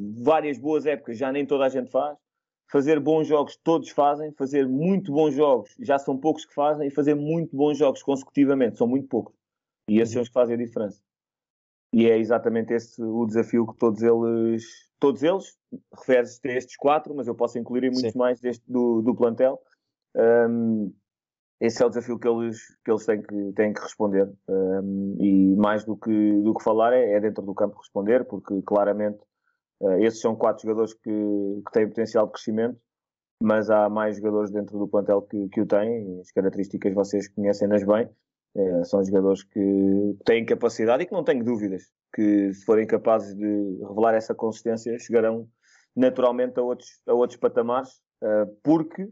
várias 0.00 0.58
boas 0.58 0.86
épocas 0.86 1.16
já 1.18 1.32
nem 1.32 1.46
toda 1.46 1.64
a 1.64 1.68
gente 1.68 1.90
faz 1.90 2.18
fazer 2.70 2.98
bons 2.98 3.26
jogos 3.26 3.56
todos 3.56 3.88
fazem, 3.90 4.32
fazer 4.32 4.66
muito 4.66 5.12
bons 5.12 5.34
jogos 5.34 5.74
já 5.78 5.98
são 5.98 6.18
poucos 6.18 6.44
que 6.44 6.54
fazem, 6.54 6.88
e 6.88 6.90
fazer 6.90 7.14
muito 7.14 7.56
bons 7.56 7.78
jogos 7.78 8.02
consecutivamente 8.02 8.76
são 8.76 8.86
muito 8.86 9.08
poucos. 9.08 9.34
E 9.88 10.00
esses 10.00 10.12
são 10.12 10.22
os 10.22 10.28
que 10.28 10.34
fazem 10.34 10.54
a 10.54 10.58
diferença. 10.58 11.00
E 11.92 12.06
é 12.08 12.18
exatamente 12.18 12.72
esse 12.72 13.00
o 13.00 13.24
desafio 13.26 13.66
que 13.66 13.78
todos 13.78 14.02
eles, 14.02 14.64
todos 15.06 15.22
eles, 15.22 15.56
refere-se 15.92 16.40
a 16.48 16.56
estes 16.56 16.76
quatro, 16.76 17.14
mas 17.14 17.26
eu 17.26 17.34
posso 17.34 17.58
incluir 17.58 17.82
muitos 17.90 18.12
Sim. 18.12 18.18
mais 18.18 18.40
deste, 18.40 18.64
do, 18.70 19.02
do 19.02 19.14
plantel. 19.14 19.60
Um, 20.16 20.92
esse 21.60 21.82
é 21.82 21.86
o 21.86 21.88
desafio 21.88 22.18
que 22.18 22.28
eles, 22.28 22.58
que 22.84 22.90
eles 22.90 23.06
têm, 23.06 23.22
que, 23.22 23.52
têm 23.52 23.72
que 23.72 23.80
responder. 23.80 24.30
Um, 24.48 25.16
e 25.20 25.56
mais 25.56 25.84
do 25.84 25.96
que, 25.96 26.42
do 26.42 26.54
que 26.54 26.64
falar 26.64 26.92
é, 26.92 27.12
é 27.12 27.20
dentro 27.20 27.42
do 27.42 27.54
campo 27.54 27.78
responder, 27.78 28.24
porque 28.24 28.62
claramente 28.62 29.18
Uh, 29.80 29.98
esses 29.98 30.20
são 30.20 30.36
quatro 30.36 30.62
jogadores 30.62 30.94
que, 30.94 31.10
que, 31.10 31.72
têm 31.72 31.88
potencial 31.88 32.26
de 32.26 32.32
crescimento, 32.32 32.78
mas 33.42 33.68
há 33.68 33.88
mais 33.88 34.16
jogadores 34.16 34.50
dentro 34.50 34.78
do 34.78 34.88
plantel 34.88 35.22
que, 35.22 35.48
que 35.48 35.60
o 35.60 35.66
têm. 35.66 36.20
As 36.20 36.30
características 36.30 36.94
vocês 36.94 37.28
conhecem-nas 37.28 37.84
bem. 37.84 38.08
Uh, 38.54 38.84
são 38.84 39.04
jogadores 39.04 39.42
que 39.42 40.16
têm 40.24 40.46
capacidade 40.46 41.02
e 41.02 41.06
que 41.06 41.12
não 41.12 41.24
tenho 41.24 41.44
dúvidas 41.44 41.90
que, 42.14 42.52
se 42.52 42.64
forem 42.64 42.86
capazes 42.86 43.34
de 43.34 43.78
revelar 43.88 44.14
essa 44.14 44.32
consistência, 44.32 44.96
chegarão 44.98 45.48
naturalmente 45.96 46.58
a 46.60 46.62
outros, 46.62 46.88
a 47.06 47.12
outros 47.12 47.38
patamares, 47.38 48.00
uh, 48.22 48.46
porque, 48.62 49.08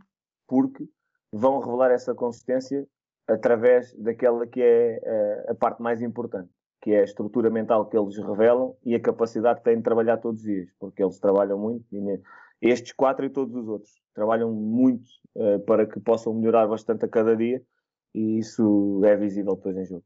porque 0.46 0.88
vão 1.32 1.58
revelar 1.58 1.90
essa 1.90 2.14
consistência 2.14 2.86
através 3.28 3.92
daquela 3.94 4.46
que 4.46 4.60
é 4.60 5.00
a 5.48 5.54
parte 5.54 5.80
mais 5.80 6.02
importante, 6.02 6.50
que 6.82 6.92
é 6.92 7.00
a 7.00 7.04
estrutura 7.04 7.50
mental 7.50 7.88
que 7.88 7.96
eles 7.96 8.18
revelam 8.18 8.76
e 8.84 8.94
a 8.94 9.00
capacidade 9.00 9.60
que 9.60 9.64
têm 9.64 9.76
de 9.76 9.82
trabalhar 9.82 10.18
todos 10.18 10.40
os 10.40 10.46
dias, 10.46 10.68
porque 10.78 11.02
eles 11.02 11.18
trabalham 11.18 11.58
muito, 11.58 11.84
estes 12.60 12.92
quatro 12.92 13.24
e 13.24 13.30
todos 13.30 13.54
os 13.54 13.68
outros, 13.68 13.92
trabalham 14.14 14.52
muito 14.52 15.08
uh, 15.36 15.58
para 15.60 15.86
que 15.86 15.98
possam 15.98 16.34
melhorar 16.34 16.66
bastante 16.66 17.04
a 17.04 17.08
cada 17.08 17.36
dia 17.36 17.62
e 18.14 18.38
isso 18.38 19.00
é 19.04 19.16
visível 19.16 19.56
depois 19.56 19.76
em 19.76 19.84
jogo. 19.86 20.04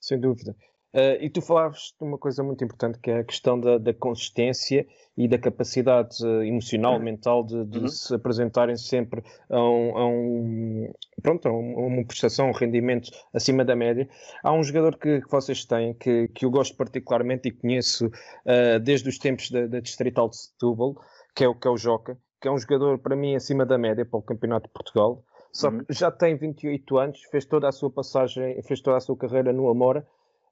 Sem 0.00 0.20
dúvida. 0.20 0.56
Uh, 0.94 1.20
e 1.20 1.28
tu 1.28 1.42
falavas 1.42 1.92
de 1.98 2.06
uma 2.06 2.16
coisa 2.16 2.42
muito 2.42 2.64
importante 2.64 2.98
que 2.98 3.10
é 3.10 3.18
a 3.18 3.24
questão 3.24 3.60
da, 3.60 3.76
da 3.76 3.92
consistência 3.92 4.86
e 5.14 5.28
da 5.28 5.36
capacidade 5.36 6.24
uh, 6.24 6.42
emocional, 6.42 6.98
mental 6.98 7.44
de, 7.44 7.66
de 7.66 7.78
uhum. 7.80 7.88
se 7.88 8.14
apresentarem 8.14 8.76
sempre 8.76 9.22
a, 9.50 9.60
um, 9.60 9.98
a, 9.98 10.06
um, 10.06 10.92
pronto, 11.22 11.48
a 11.48 11.52
uma 11.52 12.02
prestação, 12.06 12.48
um 12.48 12.52
rendimento 12.52 13.10
acima 13.34 13.62
da 13.62 13.76
média. 13.76 14.08
Há 14.42 14.52
um 14.54 14.62
jogador 14.62 14.96
que, 14.96 15.20
que 15.20 15.30
vocês 15.30 15.66
têm 15.66 15.92
que, 15.92 16.28
que 16.28 16.46
eu 16.46 16.50
gosto 16.50 16.74
particularmente 16.74 17.48
e 17.48 17.52
conheço 17.52 18.06
uh, 18.06 18.80
desde 18.82 19.06
os 19.10 19.18
tempos 19.18 19.50
da, 19.50 19.66
da 19.66 19.80
Distrital 19.80 20.30
de 20.30 20.38
Setúbal, 20.38 20.94
que 21.34 21.44
é 21.44 21.48
o 21.48 21.54
que 21.54 21.68
é 21.68 21.70
o 21.70 21.76
Joca, 21.76 22.16
que 22.40 22.48
é 22.48 22.50
um 22.50 22.58
jogador 22.58 22.98
para 23.00 23.14
mim 23.14 23.34
acima 23.34 23.66
da 23.66 23.76
média 23.76 24.06
para 24.06 24.18
o 24.18 24.22
Campeonato 24.22 24.68
de 24.68 24.72
Portugal. 24.72 25.22
Só 25.56 25.70
uhum. 25.70 25.84
que 25.84 25.92
já 25.92 26.10
tem 26.10 26.36
28 26.36 26.98
anos, 26.98 27.22
fez 27.30 27.44
toda 27.44 27.68
a 27.68 27.72
sua 27.72 27.90
passagem, 27.90 28.60
fez 28.62 28.80
toda 28.80 28.96
a 28.96 29.00
sua 29.00 29.16
carreira 29.16 29.52
no 29.52 29.68
Amora 29.68 30.06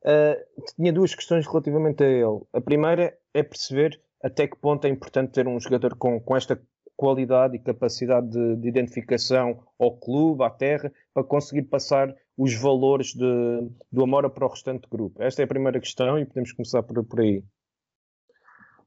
Uh, 0.04 0.36
tinha 0.76 0.92
duas 0.92 1.14
questões 1.14 1.46
relativamente 1.46 2.04
a 2.04 2.06
ele. 2.06 2.42
A 2.52 2.60
primeira 2.60 3.16
é 3.32 3.42
perceber 3.42 3.98
até 4.22 4.46
que 4.46 4.56
ponto 4.56 4.86
é 4.86 4.90
importante 4.90 5.32
ter 5.32 5.48
um 5.48 5.58
jogador 5.58 5.96
com, 5.96 6.20
com 6.20 6.36
esta 6.36 6.60
qualidade 6.94 7.56
e 7.56 7.58
capacidade 7.58 8.28
de, 8.28 8.56
de, 8.56 8.68
identificação 8.68 9.66
ao 9.78 9.96
clube, 9.96 10.44
à 10.44 10.50
terra, 10.50 10.92
para 11.14 11.24
conseguir 11.24 11.62
passar 11.62 12.14
os 12.36 12.54
valores 12.54 13.14
de, 13.14 13.70
do 13.90 14.04
Amora 14.04 14.28
para 14.28 14.44
o 14.44 14.48
restante 14.48 14.86
grupo. 14.90 15.22
Esta 15.22 15.40
é 15.40 15.46
a 15.46 15.48
primeira 15.48 15.80
questão 15.80 16.18
e 16.18 16.26
podemos 16.26 16.52
começar 16.52 16.82
por, 16.82 17.02
por 17.02 17.20
aí. 17.20 17.42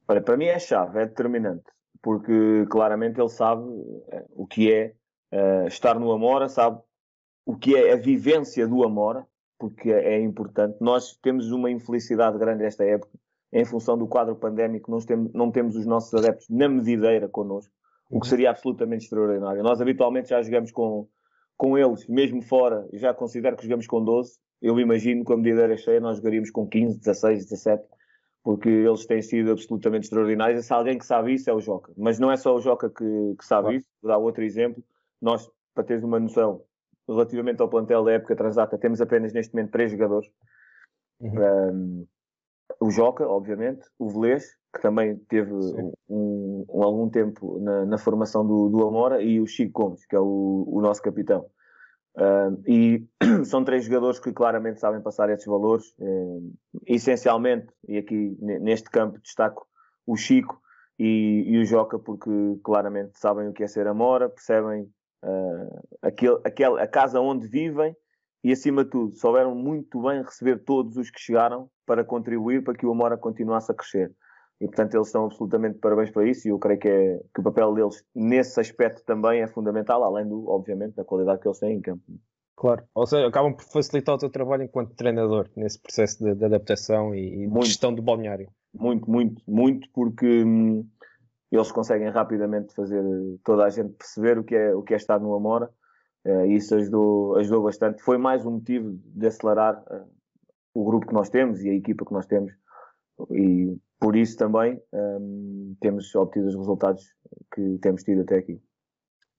Olha, 0.07 0.21
para 0.21 0.37
mim 0.37 0.45
é 0.45 0.59
chave, 0.59 0.99
é 0.99 1.05
determinante, 1.07 1.65
porque 2.01 2.65
claramente 2.69 3.19
ele 3.19 3.29
sabe 3.29 3.63
eh, 4.11 4.25
o 4.35 4.45
que 4.45 4.71
é 4.71 4.93
uh, 5.31 5.67
estar 5.67 5.99
no 5.99 6.11
Amora, 6.11 6.49
sabe 6.49 6.79
o 7.45 7.55
que 7.55 7.75
é 7.75 7.93
a 7.93 7.95
vivência 7.95 8.67
do 8.67 8.83
Amora, 8.83 9.25
porque 9.57 9.89
é 9.91 10.19
importante. 10.21 10.77
Nós 10.81 11.17
temos 11.21 11.51
uma 11.51 11.71
infelicidade 11.71 12.37
grande 12.37 12.65
esta 12.65 12.83
época, 12.83 13.17
em 13.51 13.63
função 13.63 13.97
do 13.97 14.07
quadro 14.07 14.35
pandémico, 14.35 14.91
nós 14.91 15.05
temos, 15.05 15.31
não 15.33 15.49
temos 15.49 15.75
os 15.75 15.85
nossos 15.85 16.13
adeptos 16.13 16.49
na 16.49 16.67
medideira 16.67 17.29
connosco, 17.29 17.73
o 18.09 18.19
que 18.19 18.25
uhum. 18.25 18.29
seria 18.29 18.49
absolutamente 18.49 19.05
extraordinário. 19.05 19.63
Nós 19.63 19.79
habitualmente 19.79 20.29
já 20.29 20.41
jogamos 20.41 20.71
com, 20.71 21.07
com 21.55 21.77
eles, 21.77 22.05
mesmo 22.07 22.41
fora, 22.41 22.87
já 22.93 23.13
considero 23.13 23.55
que 23.55 23.63
jogamos 23.63 23.87
com 23.87 24.03
12. 24.03 24.37
Eu 24.61 24.79
imagino 24.79 25.23
que 25.23 25.31
a 25.31 25.37
medideira 25.37 25.77
cheia 25.77 25.99
nós 25.99 26.17
jogaríamos 26.17 26.51
com 26.51 26.67
15, 26.67 26.99
16, 26.99 27.45
17, 27.45 27.83
porque 28.43 28.69
eles 28.69 29.05
têm 29.05 29.21
sido 29.21 29.51
absolutamente 29.51 30.05
extraordinários. 30.05 30.59
E 30.59 30.67
se 30.67 30.73
alguém 30.73 30.97
que 30.97 31.05
sabe 31.05 31.33
isso 31.33 31.49
é 31.49 31.53
o 31.53 31.61
Joca. 31.61 31.93
Mas 31.95 32.19
não 32.19 32.31
é 32.31 32.37
só 32.37 32.55
o 32.55 32.59
Joca 32.59 32.89
que, 32.89 33.35
que 33.37 33.45
sabe 33.45 33.63
claro. 33.63 33.77
isso. 33.77 33.87
Vou 34.01 34.09
dar 34.09 34.17
outro 34.17 34.43
exemplo. 34.43 34.83
Nós, 35.21 35.49
para 35.73 35.83
teres 35.83 36.03
uma 36.03 36.19
noção, 36.19 36.63
relativamente 37.07 37.61
ao 37.61 37.69
plantel 37.69 38.03
da 38.03 38.13
época 38.13 38.35
transata, 38.35 38.77
temos 38.77 39.01
apenas 39.01 39.33
neste 39.33 39.53
momento 39.53 39.71
três 39.71 39.91
jogadores. 39.91 40.29
Uhum. 41.19 41.31
Um, 41.39 42.07
o 42.79 42.91
Joca, 42.91 43.27
obviamente, 43.27 43.87
o 43.97 44.09
Velez, 44.09 44.45
que 44.75 44.81
também 44.81 45.17
teve 45.29 45.51
um, 45.53 45.93
um, 46.09 46.83
algum 46.83 47.09
tempo 47.09 47.59
na, 47.59 47.85
na 47.85 47.97
formação 47.97 48.45
do, 48.45 48.69
do, 48.69 48.85
Amora, 48.85 49.21
e 49.21 49.39
o 49.39 49.47
Chico 49.47 49.81
Gomes, 49.81 50.05
que 50.05 50.15
é 50.15 50.19
o, 50.19 50.65
o 50.67 50.81
nosso 50.81 51.01
capitão. 51.01 51.49
Um, 52.17 52.61
e 52.67 53.07
são 53.45 53.63
três 53.63 53.85
jogadores 53.85 54.19
que 54.19 54.33
claramente 54.33 54.79
sabem 54.79 55.01
passar 55.01 55.29
esses 55.29 55.45
valores. 55.45 55.93
Um, 55.99 56.53
essencialmente, 56.85 57.67
e 57.87 57.97
aqui 57.97 58.37
neste 58.39 58.89
campo 58.89 59.19
destaco 59.19 59.65
o 60.05 60.15
Chico 60.15 60.59
e, 60.99 61.43
e, 61.47 61.59
o 61.59 61.65
Joca, 61.65 61.99
porque 61.99 62.29
claramente 62.63 63.17
sabem 63.19 63.47
o 63.47 63.53
que 63.53 63.63
é 63.63 63.67
ser 63.67 63.87
Amora, 63.87 64.29
percebem 64.29 64.89
uh, 65.27 65.87
aquele, 66.01 66.39
aquele, 66.43 66.79
a 66.79 66.87
casa 66.87 67.19
onde 67.19 67.47
vivem 67.47 67.95
e, 68.43 68.51
acima 68.51 68.83
de 68.83 68.91
tudo, 68.91 69.15
souberam 69.15 69.53
muito 69.53 70.01
bem 70.01 70.21
receber 70.21 70.63
todos 70.63 70.95
os 70.97 71.09
que 71.09 71.19
chegaram 71.19 71.69
para 71.85 72.03
contribuir 72.03 72.63
para 72.63 72.73
que 72.73 72.85
o 72.85 72.91
Amora 72.91 73.17
continuasse 73.17 73.71
a 73.71 73.75
crescer. 73.75 74.11
e 74.61 74.65
portanto 74.65 74.93
eles 74.95 75.07
estão 75.07 75.25
absolutamente 75.25 75.79
parabéns 75.79 76.09
para 76.11 76.27
isso 76.27 76.47
e 76.47 76.51
eu 76.51 76.59
creio 76.59 76.79
que, 76.79 76.87
é, 76.87 77.19
que 77.33 77.41
o 77.41 77.43
papel 77.43 77.73
deles 77.73 78.03
nesse 78.15 78.59
aspecto 78.59 79.03
também 79.05 79.41
é 79.41 79.47
fundamental, 79.47 80.03
além 80.03 80.27
do, 80.27 80.47
obviamente, 80.49 80.95
da 80.95 81.03
qualidade 81.03 81.41
que 81.41 81.47
eles 81.47 81.59
têm 81.59 81.77
em 81.77 81.81
campo. 81.81 82.03
Claro, 82.55 82.83
ou 82.95 83.05
seja, 83.05 83.27
acabam 83.27 83.53
por 83.53 83.63
facilitar 83.65 84.15
o 84.15 84.17
teu 84.17 84.31
trabalho 84.31 84.63
enquanto 84.63 84.95
treinador 84.95 85.47
nesse 85.55 85.79
processo 85.79 86.23
de, 86.23 86.33
de 86.33 86.43
adaptação 86.43 87.13
e, 87.13 87.43
e 87.43 87.47
de 87.47 87.65
gestão 87.65 87.93
do 87.93 88.01
balneário. 88.01 88.49
Muito, 88.73 89.09
muito, 89.09 89.41
muito, 89.47 89.87
porque 89.93 90.43
hum, 90.43 90.83
eles 91.51 91.71
conseguem 91.71 92.09
rapidamente 92.09 92.73
fazer 92.73 93.03
toda 93.43 93.65
a 93.65 93.69
gente 93.69 93.93
perceber 93.93 94.37
o 94.37 94.43
que 94.43 94.55
é, 94.55 94.75
o 94.75 94.83
que 94.83 94.93
é 94.93 94.97
estar 94.97 95.19
no 95.19 95.33
Amora 95.33 95.69
uh, 96.25 96.45
e 96.45 96.55
isso 96.55 96.75
ajudou, 96.75 97.37
ajudou 97.37 97.63
bastante. 97.63 98.01
Foi 98.01 98.17
mais 98.17 98.45
um 98.45 98.51
motivo 98.51 98.99
de 99.05 99.27
acelerar 99.27 99.81
uh, 99.83 100.07
o 100.73 100.85
grupo 100.85 101.07
que 101.07 101.13
nós 101.13 101.29
temos 101.29 101.63
e 101.63 101.69
a 101.69 101.73
equipa 101.73 102.05
que 102.05 102.13
nós 102.13 102.25
temos. 102.25 102.51
E 103.31 103.77
por 103.99 104.15
isso 104.15 104.37
também 104.37 104.79
um, 104.93 105.75
temos 105.79 106.13
obtido 106.15 106.47
os 106.47 106.55
resultados 106.55 107.03
que 107.53 107.79
temos 107.81 108.03
tido 108.03 108.21
até 108.21 108.37
aqui. 108.37 108.61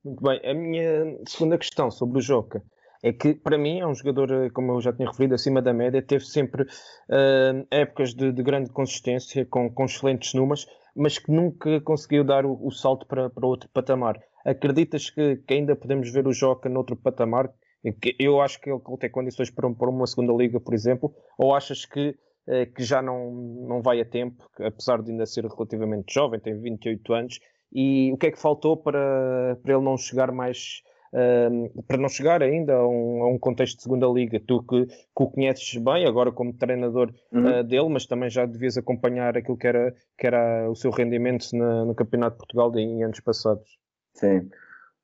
Muito 0.04 0.22
bem, 0.22 0.40
a 0.44 0.54
minha 0.54 1.18
segunda 1.26 1.58
questão 1.58 1.90
sobre 1.90 2.18
o 2.18 2.20
Joca 2.20 2.62
é 3.02 3.12
que 3.12 3.34
para 3.34 3.56
mim 3.56 3.80
é 3.80 3.86
um 3.86 3.94
jogador, 3.94 4.30
eh, 4.32 4.50
como 4.50 4.72
eu 4.72 4.80
já 4.80 4.92
tinha 4.92 5.08
referido, 5.08 5.34
acima 5.34 5.62
da 5.62 5.72
média, 5.72 6.02
teve 6.02 6.24
sempre 6.24 6.62
uh, 6.62 7.66
épocas 7.70 8.12
de, 8.12 8.32
de, 8.32 8.42
grande 8.42 8.70
consistência, 8.70 9.46
com, 9.46 9.70
com, 9.70 9.84
excelentes 9.84 10.34
números, 10.34 10.66
mas 10.98 11.16
que 11.16 11.30
nunca 11.30 11.80
conseguiu 11.80 12.24
dar 12.24 12.44
o, 12.44 12.58
o 12.60 12.70
salto 12.72 13.06
para, 13.06 13.30
para 13.30 13.46
outro 13.46 13.68
patamar. 13.72 14.20
Acreditas 14.44 15.08
que, 15.08 15.36
que, 15.36 15.54
ainda 15.54 15.76
podemos 15.76 16.10
ver 16.10 16.26
o 16.26 16.32
Joca 16.32 16.68
noutro 16.68 16.96
patamar? 16.96 17.52
Eu 18.18 18.40
acho 18.40 18.60
que 18.60 18.68
ele, 18.68 18.80
que 18.80 18.96
tem 18.98 19.10
condições 19.10 19.50
para, 19.50 19.70
para 19.70 19.88
uma 19.88 20.06
segunda 20.06 20.32
liga, 20.32 20.58
por 20.58 20.74
exemplo, 20.74 21.14
ou 21.38 21.54
achas 21.54 21.84
que, 21.84 22.10
uh, 22.48 22.72
que 22.74 22.82
já 22.82 23.00
não, 23.00 23.30
não 23.30 23.80
vai 23.80 24.00
a 24.00 24.04
tempo, 24.04 24.44
apesar 24.58 25.00
de 25.00 25.12
ainda 25.12 25.24
ser 25.24 25.44
relativamente 25.46 26.12
jovem, 26.12 26.40
tem 26.40 26.60
28 26.60 27.12
anos, 27.14 27.40
e 27.72 28.10
o 28.12 28.16
que 28.16 28.26
é 28.26 28.30
que 28.32 28.38
faltou 28.38 28.76
para, 28.76 29.56
para 29.62 29.74
ele 29.74 29.84
não 29.84 29.96
chegar 29.96 30.32
mais 30.32 30.82
uh, 31.12 31.82
para 31.84 31.96
não 31.96 32.08
chegar 32.08 32.42
ainda 32.42 32.74
a 32.74 32.86
um, 32.86 33.22
a 33.22 33.28
um, 33.28 33.38
contexto 33.38 33.76
de 33.76 33.82
segunda 33.82 34.06
liga. 34.06 34.40
Tu 34.40 34.62
que, 34.62 34.86
que 34.86 34.94
o 35.14 35.30
conheces 35.30 35.76
bem, 35.76 36.06
agora 36.06 36.32
como 36.32 36.52
treinador 36.52 37.12
uhum. 37.32 37.60
uh, 37.60 37.64
dele, 37.64 37.88
mas 37.88 38.06
também 38.06 38.30
já 38.30 38.46
devias 38.46 38.76
acompanhar 38.76 39.36
aquilo 39.36 39.56
que 39.56 39.66
era, 39.66 39.94
que 40.16 40.26
era 40.26 40.68
o 40.70 40.74
seu 40.74 40.90
rendimento 40.90 41.46
na, 41.52 41.84
no 41.84 41.94
Campeonato 41.94 42.34
de 42.34 42.38
Portugal 42.38 42.72
em 42.76 43.02
anos 43.02 43.20
passados. 43.20 43.78
Sim. 44.14 44.50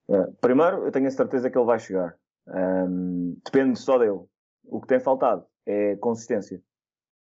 Uh, 0.09 0.33
primeiro, 0.40 0.85
eu 0.85 0.93
tenho 0.93 1.07
a 1.07 1.11
certeza 1.11 1.51
que 1.51 1.59
ele 1.59 1.67
vai 1.67 1.79
chegar. 1.79 2.14
Um, 2.47 3.37
depende 3.45 3.79
só 3.79 3.99
dele. 3.99 4.21
O 4.67 4.81
que 4.81 4.87
tem 4.87 5.01
faltado 5.01 5.45
é 5.67 5.97
consistência. 5.97 6.61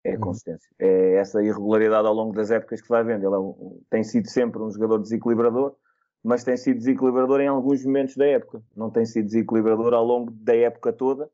É 0.05 0.15
uhum. 0.15 0.21
consistência. 0.21 0.69
É 0.79 1.15
essa 1.15 1.43
irregularidade 1.43 2.07
ao 2.07 2.15
longo 2.15 2.35
das 2.35 2.51
épocas 2.51 2.81
que 2.83 2.89
vai 2.89 3.03
vendo. 3.05 3.25
Ele 3.25 3.35
é 3.35 3.39
um, 3.39 3.81
tem 3.91 4.03
sido 4.03 4.29
sempre 4.29 4.61
um 4.61 4.71
jogador 4.71 4.99
desequilibrador 4.99 5.77
mas 6.25 6.43
tem 6.43 6.57
sido 6.57 6.79
desequilibrador 6.79 7.41
em 7.43 7.49
alguns 7.49 7.85
momentos 7.85 8.17
da 8.17 8.25
época. 8.25 8.63
Não 8.75 8.91
tem 8.91 9.05
sido 9.05 9.27
desequilibrador 9.27 9.93
ao 9.93 10.05
longo 10.05 10.31
da 10.31 10.57
época 10.57 10.91
toda. 10.91 11.27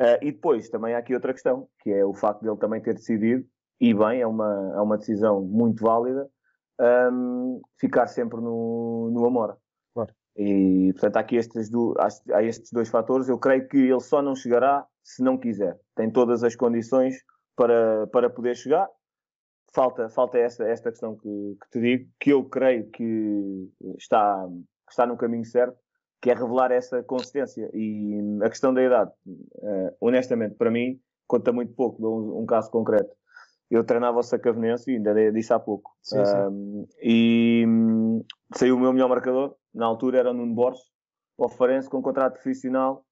Uh, 0.00 0.20
e 0.20 0.30
depois 0.30 0.68
também 0.68 0.94
há 0.94 0.98
aqui 0.98 1.14
outra 1.14 1.32
questão, 1.32 1.66
que 1.80 1.90
é 1.90 2.04
o 2.04 2.12
facto 2.12 2.42
dele 2.42 2.56
também 2.58 2.80
ter 2.80 2.94
decidido, 2.94 3.44
e 3.80 3.94
bem, 3.94 4.20
é 4.20 4.26
uma, 4.26 4.72
é 4.76 4.80
uma 4.80 4.98
decisão 4.98 5.42
muito 5.42 5.82
válida, 5.82 6.28
um, 7.12 7.60
ficar 7.78 8.06
sempre 8.06 8.40
no, 8.40 9.10
no 9.10 9.24
Amora. 9.26 9.56
Claro. 9.94 10.12
E 10.36 10.92
portanto 10.92 11.16
há 11.16 11.20
aqui 11.20 11.36
estes, 11.36 11.70
do, 11.70 11.94
há 11.98 12.42
estes 12.42 12.70
dois 12.72 12.88
fatores. 12.90 13.28
Eu 13.28 13.38
creio 13.38 13.66
que 13.68 13.76
ele 13.76 14.00
só 14.00 14.20
não 14.20 14.34
chegará 14.34 14.86
se 15.02 15.22
não 15.22 15.38
quiser. 15.38 15.78
Tem 15.96 16.10
todas 16.10 16.44
as 16.44 16.54
condições 16.54 17.16
para, 17.56 18.06
para 18.08 18.28
poder 18.28 18.54
chegar 18.54 18.86
falta, 19.74 20.08
falta 20.08 20.38
esta, 20.38 20.64
esta 20.64 20.90
questão 20.90 21.16
que, 21.16 21.56
que, 21.62 21.70
te 21.70 21.80
digo, 21.80 22.10
que 22.18 22.30
eu 22.30 22.44
creio 22.44 22.88
que 22.90 23.68
está, 23.98 24.46
que 24.86 24.92
está 24.92 25.06
no 25.06 25.16
caminho 25.16 25.44
certo, 25.44 25.76
que 26.20 26.30
é 26.30 26.34
revelar 26.34 26.70
essa 26.70 27.02
consistência. 27.02 27.70
E 27.72 28.18
a 28.42 28.48
questão 28.48 28.74
da 28.74 28.82
idade, 28.82 29.10
uh, 29.26 29.96
honestamente, 30.00 30.54
para 30.56 30.70
mim, 30.70 31.00
conta 31.26 31.52
muito 31.52 31.72
pouco. 31.74 32.00
Dou 32.00 32.38
um, 32.38 32.42
um 32.42 32.46
caso 32.46 32.70
concreto. 32.70 33.14
Eu 33.70 33.84
treinava 33.84 34.18
o 34.18 34.22
Sacavenense, 34.22 34.90
ainda 34.90 35.14
disse 35.32 35.52
há 35.52 35.58
pouco. 35.58 35.92
Sim, 36.02 36.24
sim. 36.24 36.86
e 37.00 37.64
um, 37.66 38.24
saiu 38.54 38.76
o 38.76 38.80
meu 38.80 38.92
melhor 38.92 39.08
marcador, 39.08 39.54
na 39.72 39.86
altura 39.86 40.18
era 40.18 40.30
o 40.30 40.34
Nuno 40.34 40.54
Borges, 40.54 40.82
o 41.38 41.48
Farense 41.48 41.88
com 41.88 42.02
contrato 42.02 42.34
profissional 42.34 43.04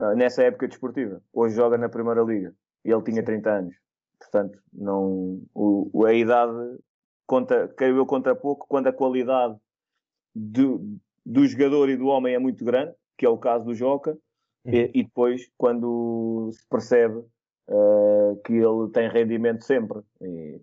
uh, 0.00 0.14
nessa 0.14 0.44
época 0.44 0.68
desportiva. 0.68 1.20
Hoje 1.32 1.56
joga 1.56 1.76
na 1.76 1.88
Primeira 1.88 2.22
Liga. 2.22 2.54
E 2.84 2.92
ele 2.92 3.02
tinha 3.02 3.24
30 3.24 3.50
anos. 3.50 3.74
Portanto, 4.18 4.60
não, 4.72 5.40
o, 5.54 6.04
a 6.04 6.12
idade 6.12 6.78
conta, 7.26 7.68
creio 7.68 7.96
eu, 7.96 8.06
conta 8.06 8.34
pouco 8.34 8.66
quando 8.68 8.88
a 8.88 8.92
qualidade 8.92 9.56
do, 10.34 10.98
do 11.24 11.46
jogador 11.46 11.88
e 11.88 11.96
do 11.96 12.06
homem 12.06 12.34
é 12.34 12.38
muito 12.38 12.64
grande, 12.64 12.94
que 13.16 13.24
é 13.24 13.28
o 13.28 13.38
caso 13.38 13.64
do 13.64 13.74
Joca, 13.74 14.18
uhum. 14.64 14.72
e, 14.72 14.90
e, 14.94 15.02
depois 15.04 15.50
quando 15.56 16.50
se 16.52 16.66
percebe 16.68 17.18
uh, 17.68 18.40
que 18.44 18.54
ele 18.54 18.90
tem 18.92 19.08
rendimento 19.08 19.64
sempre, 19.64 20.00
e 20.20 20.60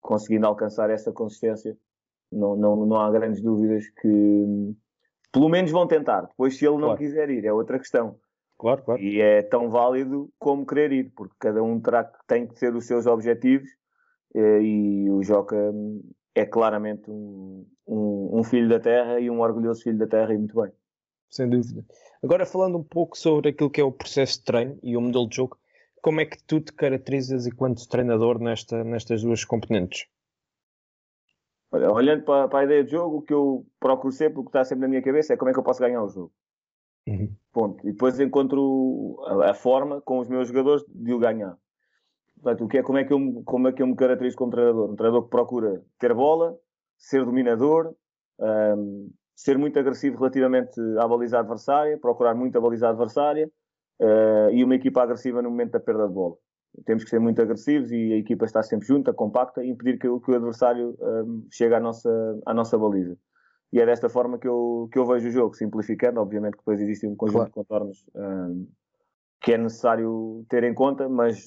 conseguindo 0.00 0.46
alcançar 0.46 0.90
essa 0.90 1.12
consistência, 1.12 1.76
não, 2.30 2.54
não, 2.56 2.86
não 2.86 3.00
há 3.00 3.10
grandes 3.10 3.40
dúvidas 3.40 3.88
que 4.00 4.74
pelo 5.32 5.48
menos 5.48 5.72
vão 5.72 5.86
tentar. 5.86 6.22
Depois, 6.22 6.56
se 6.56 6.64
ele 6.64 6.76
não 6.76 6.88
claro. 6.88 6.98
quiser 6.98 7.28
ir, 7.28 7.44
é 7.44 7.52
outra 7.52 7.78
questão. 7.78 8.16
Claro, 8.58 8.82
claro. 8.82 9.02
E 9.02 9.20
é 9.20 9.42
tão 9.42 9.68
válido 9.68 10.30
como 10.38 10.66
querer 10.66 10.92
ir, 10.92 11.12
porque 11.16 11.34
cada 11.38 11.62
um 11.62 11.80
terá, 11.80 12.04
tem 12.26 12.46
que 12.46 12.54
ter 12.54 12.74
os 12.74 12.86
seus 12.86 13.06
objetivos 13.06 13.68
eh, 14.34 14.62
e 14.62 15.10
o 15.10 15.22
Joca 15.22 15.56
é 16.34 16.44
claramente 16.44 17.10
um, 17.10 17.66
um, 17.86 18.38
um, 18.38 18.44
filho 18.44 18.68
da 18.68 18.80
terra 18.80 19.20
e 19.20 19.30
um 19.30 19.40
orgulhoso 19.40 19.82
filho 19.82 19.98
da 19.98 20.06
terra 20.06 20.32
e 20.32 20.38
muito 20.38 20.60
bem. 20.60 20.72
Sem 21.30 21.48
dúvida. 21.48 21.84
Agora 22.22 22.46
falando 22.46 22.78
um 22.78 22.84
pouco 22.84 23.18
sobre 23.18 23.50
aquilo 23.50 23.70
que 23.70 23.80
é 23.80 23.84
o 23.84 23.92
processo 23.92 24.38
de 24.38 24.44
treino 24.44 24.78
e 24.82 24.96
o 24.96 25.00
modelo 25.00 25.28
de 25.28 25.36
jogo, 25.36 25.58
como 26.00 26.20
é 26.20 26.26
que 26.26 26.42
tu 26.44 26.60
te 26.60 26.72
caracterizas 26.72 27.46
enquanto 27.46 27.88
treinador 27.88 28.38
nesta, 28.38 28.84
nestas 28.84 29.22
duas 29.22 29.44
componentes? 29.44 30.06
Olha, 31.72 31.90
olhando 31.90 32.24
para, 32.24 32.46
para, 32.46 32.60
a 32.60 32.64
ideia 32.64 32.84
de 32.84 32.92
jogo, 32.92 33.16
o 33.16 33.22
que 33.22 33.34
eu 33.34 33.66
procuro 33.80 34.12
sempre, 34.12 34.38
o 34.38 34.44
que 34.44 34.50
está 34.50 34.64
sempre 34.64 34.82
na 34.82 34.88
minha 34.88 35.02
cabeça 35.02 35.34
é 35.34 35.36
como 35.36 35.50
é 35.50 35.52
que 35.52 35.58
eu 35.58 35.64
posso 35.64 35.80
ganhar 35.80 36.04
o 36.04 36.08
jogo. 36.08 36.32
Uhum. 37.06 37.34
Ponto. 37.52 37.86
E 37.86 37.92
depois 37.92 38.18
encontro 38.18 39.22
a, 39.26 39.50
a, 39.50 39.54
forma 39.54 40.00
com 40.00 40.18
os 40.18 40.28
meus 40.28 40.48
jogadores 40.48 40.84
de 40.88 41.12
o 41.12 41.18
ganhar. 41.18 41.56
Portanto, 42.34 42.64
o 42.64 42.68
que 42.68 42.78
é, 42.78 42.82
como, 42.82 42.98
é 42.98 43.04
que 43.04 43.12
eu, 43.12 43.42
como 43.44 43.68
é 43.68 43.72
que 43.72 43.82
eu 43.82 43.86
me 43.86 43.94
caracterizo 43.94 44.36
como 44.36 44.50
treinador? 44.50 44.90
Um 44.90 44.96
treinador 44.96 45.24
que 45.24 45.30
procura 45.30 45.82
ter 45.98 46.14
bola, 46.14 46.56
ser 46.98 47.24
dominador, 47.24 47.94
um, 48.38 49.10
ser 49.34 49.58
muito 49.58 49.78
agressivo 49.78 50.18
relativamente 50.18 50.80
à 50.98 51.06
baliza 51.06 51.38
adversária, 51.38 51.98
procurar 51.98 52.34
muito 52.34 52.56
a 52.56 52.60
baliza 52.60 52.88
adversária 52.88 53.50
uh, 54.00 54.50
e 54.50 54.64
uma 54.64 54.74
equipa 54.74 55.02
agressiva 55.02 55.42
no 55.42 55.50
momento 55.50 55.72
da 55.72 55.80
perda 55.80 56.06
de 56.06 56.14
bola. 56.14 56.36
Temos 56.86 57.04
que 57.04 57.10
ser 57.10 57.20
muito 57.20 57.40
agressivos 57.40 57.90
e 57.92 58.14
a 58.14 58.16
equipa 58.16 58.44
está 58.44 58.62
sempre 58.62 58.86
junta, 58.86 59.12
compacta 59.12 59.62
e 59.62 59.70
impedir 59.70 59.98
que, 59.98 60.08
que 60.20 60.30
o 60.30 60.34
adversário 60.34 60.96
um, 61.00 61.46
chegue 61.50 61.74
à 61.74 61.80
nossa, 61.80 62.10
à 62.44 62.52
nossa 62.52 62.76
baliza 62.76 63.16
e 63.74 63.80
é 63.80 63.84
desta 63.84 64.08
forma 64.08 64.38
que 64.38 64.46
eu, 64.46 64.88
que 64.92 64.96
eu 64.96 65.04
vejo 65.04 65.26
o 65.26 65.32
jogo, 65.32 65.56
simplificando, 65.56 66.20
obviamente 66.20 66.52
que 66.52 66.58
depois 66.58 66.80
existe 66.80 67.08
um 67.08 67.16
conjunto 67.16 67.38
claro. 67.38 67.48
de 67.48 67.54
contornos 67.54 68.06
um, 68.14 68.68
que 69.42 69.52
é 69.52 69.58
necessário 69.58 70.46
ter 70.48 70.62
em 70.62 70.72
conta, 70.72 71.08
mas 71.08 71.44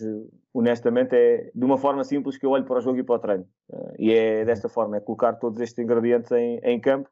honestamente 0.53 1.15
é 1.15 1.49
de 1.55 1.63
uma 1.63 1.77
forma 1.77 2.03
simples 2.03 2.37
que 2.37 2.45
eu 2.45 2.49
olho 2.49 2.65
para 2.65 2.79
o 2.79 2.81
jogo 2.81 2.99
e 2.99 3.03
para 3.03 3.15
o 3.15 3.19
treino. 3.19 3.47
Uh, 3.69 3.93
e 3.97 4.11
é 4.11 4.43
desta 4.43 4.67
forma, 4.67 4.97
é 4.97 4.99
colocar 4.99 5.35
todos 5.35 5.61
estes 5.61 5.81
ingredientes 5.81 6.29
em, 6.33 6.59
em 6.63 6.81
campo, 6.81 7.09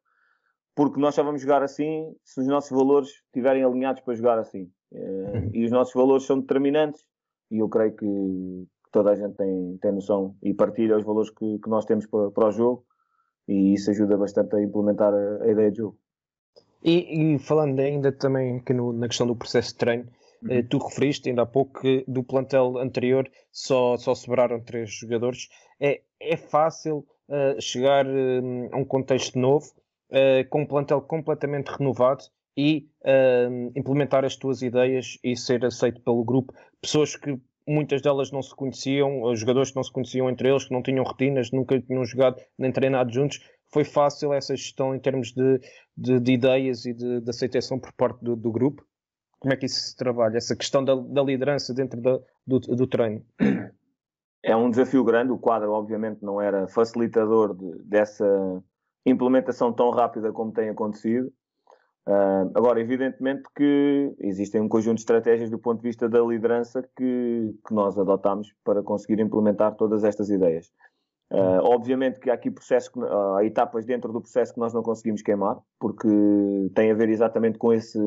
porque 0.76 1.00
nós 1.00 1.16
só 1.16 1.24
vamos 1.24 1.42
jogar 1.42 1.64
assim 1.64 2.14
se 2.26 2.42
os 2.42 2.48
nossos 2.48 2.72
valores 2.72 3.08
estiverem 3.08 3.64
alinhados 3.64 4.02
para 4.02 4.16
jogar 4.16 4.38
assim. 4.38 4.64
Uh, 4.92 5.50
e 5.54 5.64
os 5.64 5.72
nossos 5.72 5.94
valores 5.94 6.26
são 6.26 6.42
determinantes 6.42 7.06
e 7.50 7.60
eu 7.60 7.70
creio 7.70 7.96
que 7.96 8.68
toda 8.92 9.12
a 9.12 9.16
gente 9.16 9.38
tem, 9.38 9.78
tem 9.82 9.94
noção 9.94 10.36
e 10.44 10.54
partilha 10.54 10.98
os 10.98 11.06
valores 11.06 11.30
que, 11.30 11.58
que 11.58 11.70
nós 11.70 11.86
temos 11.86 12.06
para, 12.06 12.32
para 12.32 12.50
o 12.50 12.52
jogo 12.52 12.86
e 13.48 13.74
isso 13.74 13.92
ajuda 13.92 14.18
bastante 14.18 14.56
a 14.56 14.62
implementar 14.62 15.14
a, 15.14 15.44
a 15.44 15.52
ideia 15.52 15.72
de 15.72 15.78
jogo. 15.78 15.98
E, 16.84 17.34
e, 17.36 17.40
falando 17.40 17.80
ainda 17.80 18.12
também 18.12 18.58
aqui 18.58 18.74
no, 18.74 18.94
na 18.94 19.08
questão 19.08 19.26
do 19.26 19.36
processo 19.36 19.70
de 19.70 19.78
treino, 19.78 20.08
uhum. 20.44 20.52
eh, 20.52 20.62
tu 20.62 20.78
referiste 20.78 21.28
ainda 21.28 21.42
há 21.42 21.46
pouco 21.46 21.82
que 21.82 22.06
do 22.08 22.24
plantel 22.24 22.78
anterior 22.78 23.28
só, 23.52 23.98
só 23.98 24.14
sobraram 24.14 24.60
três 24.60 24.92
jogadores. 24.92 25.50
É, 25.80 26.02
é 26.20 26.38
fácil 26.38 27.06
uh, 27.28 27.60
chegar 27.60 28.06
uh, 28.06 28.70
a 28.72 28.78
um 28.78 28.86
contexto 28.86 29.40
novo, 29.40 29.72
uh, 30.12 30.48
com 30.50 30.62
um 30.62 30.66
plantel 30.66 31.02
completamente 31.02 31.70
renovado 31.70 32.24
e 32.58 32.88
implementar 33.76 34.24
as 34.24 34.38
tuas 34.38 34.62
ideias 34.62 35.20
e 35.22 35.36
ser 35.36 35.66
aceito 35.66 36.00
pelo 36.02 36.24
grupo. 36.24 36.54
Pessoas 36.82 37.14
que 37.18 37.38
muitas 37.68 38.02
delas 38.02 38.32
não 38.32 38.42
se 38.42 38.56
conheciam, 38.56 39.36
jogadores 39.36 39.72
que 39.72 39.76
não 39.76 39.84
se 39.84 39.92
conheciam 39.92 40.30
entre 40.30 40.50
eles, 40.50 40.66
que 40.66 40.74
não 40.74 40.84
tinham 40.84 41.04
rotinas, 41.04 41.52
nunca 41.52 41.80
tinham 41.82 42.06
jogado 42.06 42.42
nem 42.58 42.72
treinado 42.72 43.12
juntos. 43.12 43.40
Foi 43.72 43.84
fácil 43.84 44.34
essa 44.34 44.56
gestão 44.56 44.96
em 44.96 45.00
termos 45.00 45.34
de, 45.34 45.60
de, 45.98 46.20
de 46.20 46.32
ideias 46.34 46.86
e 46.86 46.94
de, 46.94 47.22
de, 47.22 47.30
aceitação 47.30 47.80
por 47.80 47.92
parte 47.94 48.24
do, 48.24 48.36
do, 48.36 48.52
grupo? 48.52 48.86
Como 49.40 49.54
é 49.54 49.58
que 49.58 49.66
isso 49.66 49.80
se 49.80 49.96
trabalha? 49.96 50.38
Essa 50.38 50.56
questão 50.56 50.84
da, 50.84 50.96
da 50.96 51.24
liderança 51.24 51.74
dentro 51.74 52.00
da, 52.00 52.20
do, 52.46 52.60
do 52.60 52.88
treino? 52.88 53.26
é 54.44 54.56
um 54.56 54.70
desafio 54.70 55.04
grande. 55.04 55.32
O 55.32 55.38
quadro, 55.38 55.72
obviamente, 55.72 56.24
não 56.24 56.40
era 56.40 56.68
facilitador 56.68 57.56
de, 57.56 57.84
dessa 57.84 58.64
implementação 59.06 59.74
tão 59.74 59.90
rápida 59.90 60.32
como 60.32 60.52
tem 60.52 60.70
acontecido. 60.70 61.32
Uh, 62.08 62.52
agora, 62.54 62.80
evidentemente 62.80 63.44
que 63.56 64.16
existem 64.20 64.62
um 64.62 64.70
conjunto 64.70 64.98
de 64.98 65.02
estratégias 65.02 65.50
do 65.50 65.58
ponto 65.58 65.82
de 65.82 65.88
vista 65.88 66.08
da 66.08 66.22
liderança 66.22 66.84
que, 66.96 67.56
que 67.68 67.74
nós 67.74 67.98
adotamos 67.98 68.54
para 68.64 68.84
conseguir 68.84 69.20
implementar 69.20 69.76
todas 69.76 70.04
estas 70.04 70.30
ideias. 70.30 70.72
Uh, 71.32 71.58
obviamente 71.64 72.20
que 72.20 72.30
há 72.30 72.36
aqui 72.36 72.52
processos, 72.52 72.90
que, 72.90 73.00
uh, 73.00 73.40
etapas 73.42 73.86
dentro 73.86 74.14
do 74.14 74.22
processo 74.22 74.54
que 74.54 74.60
nós 74.60 74.72
não 74.72 74.84
conseguimos 74.84 75.24
queimar, 75.24 75.58
porque 75.80 76.08
tem 76.76 76.92
a 76.92 76.94
ver 76.94 77.10
exatamente 77.10 77.58
com 77.58 77.74
esse 77.74 77.98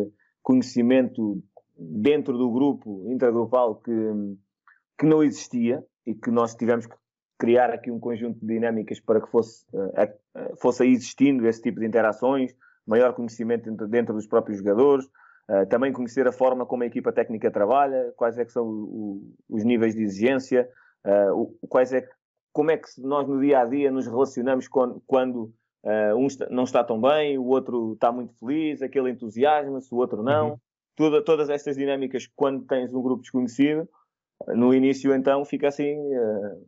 conhecimento 0.41 1.43
dentro 1.77 2.39
do 2.39 2.49
grupo 2.53 3.05
intergrupal 3.11 3.75
que, 3.75 3.93
que 4.97 5.07
não 5.07 5.25
existia 5.25 5.85
e 6.07 6.15
que 6.15 6.31
nós 6.31 6.55
tivemos 6.55 6.87
que 6.87 6.95
criar 7.37 7.71
aqui 7.71 7.91
um 7.91 7.99
conjunto 7.99 8.39
de 8.39 8.47
dinâmicas 8.47 9.01
para 9.01 9.21
que 9.21 9.29
fosse, 9.29 9.67
uh, 9.75 10.57
fosse 10.61 10.87
existindo 10.87 11.49
esse 11.49 11.61
tipo 11.61 11.81
de 11.81 11.87
interações, 11.87 12.55
maior 12.88 13.12
conhecimento 13.12 13.70
dentro, 13.70 13.87
dentro 13.87 14.14
dos 14.14 14.27
próprios 14.27 14.59
jogadores, 14.59 15.05
uh, 15.05 15.66
também 15.68 15.92
conhecer 15.92 16.27
a 16.27 16.33
forma 16.33 16.64
como 16.64 16.83
a 16.83 16.87
equipa 16.87 17.12
técnica 17.12 17.51
trabalha, 17.51 18.12
quais 18.16 18.38
é 18.38 18.44
que 18.44 18.53
são 18.53 18.64
o, 18.64 18.70
o, 18.70 19.57
os 19.57 19.62
níveis 19.62 19.94
de 19.94 20.03
exigência, 20.03 20.68
uh, 21.07 21.33
o, 21.35 21.68
quais 21.68 21.92
é 21.92 22.01
que, 22.01 22.09
como 22.53 22.70
é 22.70 22.79
que 22.79 22.88
nós 22.98 23.29
no 23.29 23.40
dia 23.40 23.61
a 23.61 23.64
dia 23.66 23.90
nos 23.90 24.07
relacionamos 24.07 24.66
quando, 24.66 25.03
quando 25.07 25.53
um 26.16 26.27
está, 26.27 26.46
não 26.51 26.64
está 26.64 26.83
tão 26.83 27.01
bem, 27.01 27.38
o 27.38 27.46
outro 27.46 27.92
está 27.92 28.11
muito 28.11 28.35
feliz, 28.35 28.83
aquele 28.83 29.11
entusiasma-se, 29.11 29.94
o 29.94 29.96
outro 29.96 30.22
não. 30.22 30.51
Uhum. 30.51 30.57
Toda, 30.96 31.24
todas 31.24 31.48
estas 31.48 31.77
dinâmicas, 31.77 32.29
quando 32.35 32.66
tens 32.66 32.92
um 32.92 33.01
grupo 33.01 33.22
desconhecido, 33.22 33.88
no 34.48 34.74
início 34.74 35.14
então 35.14 35.44
fica 35.44 35.68
assim 35.68 35.96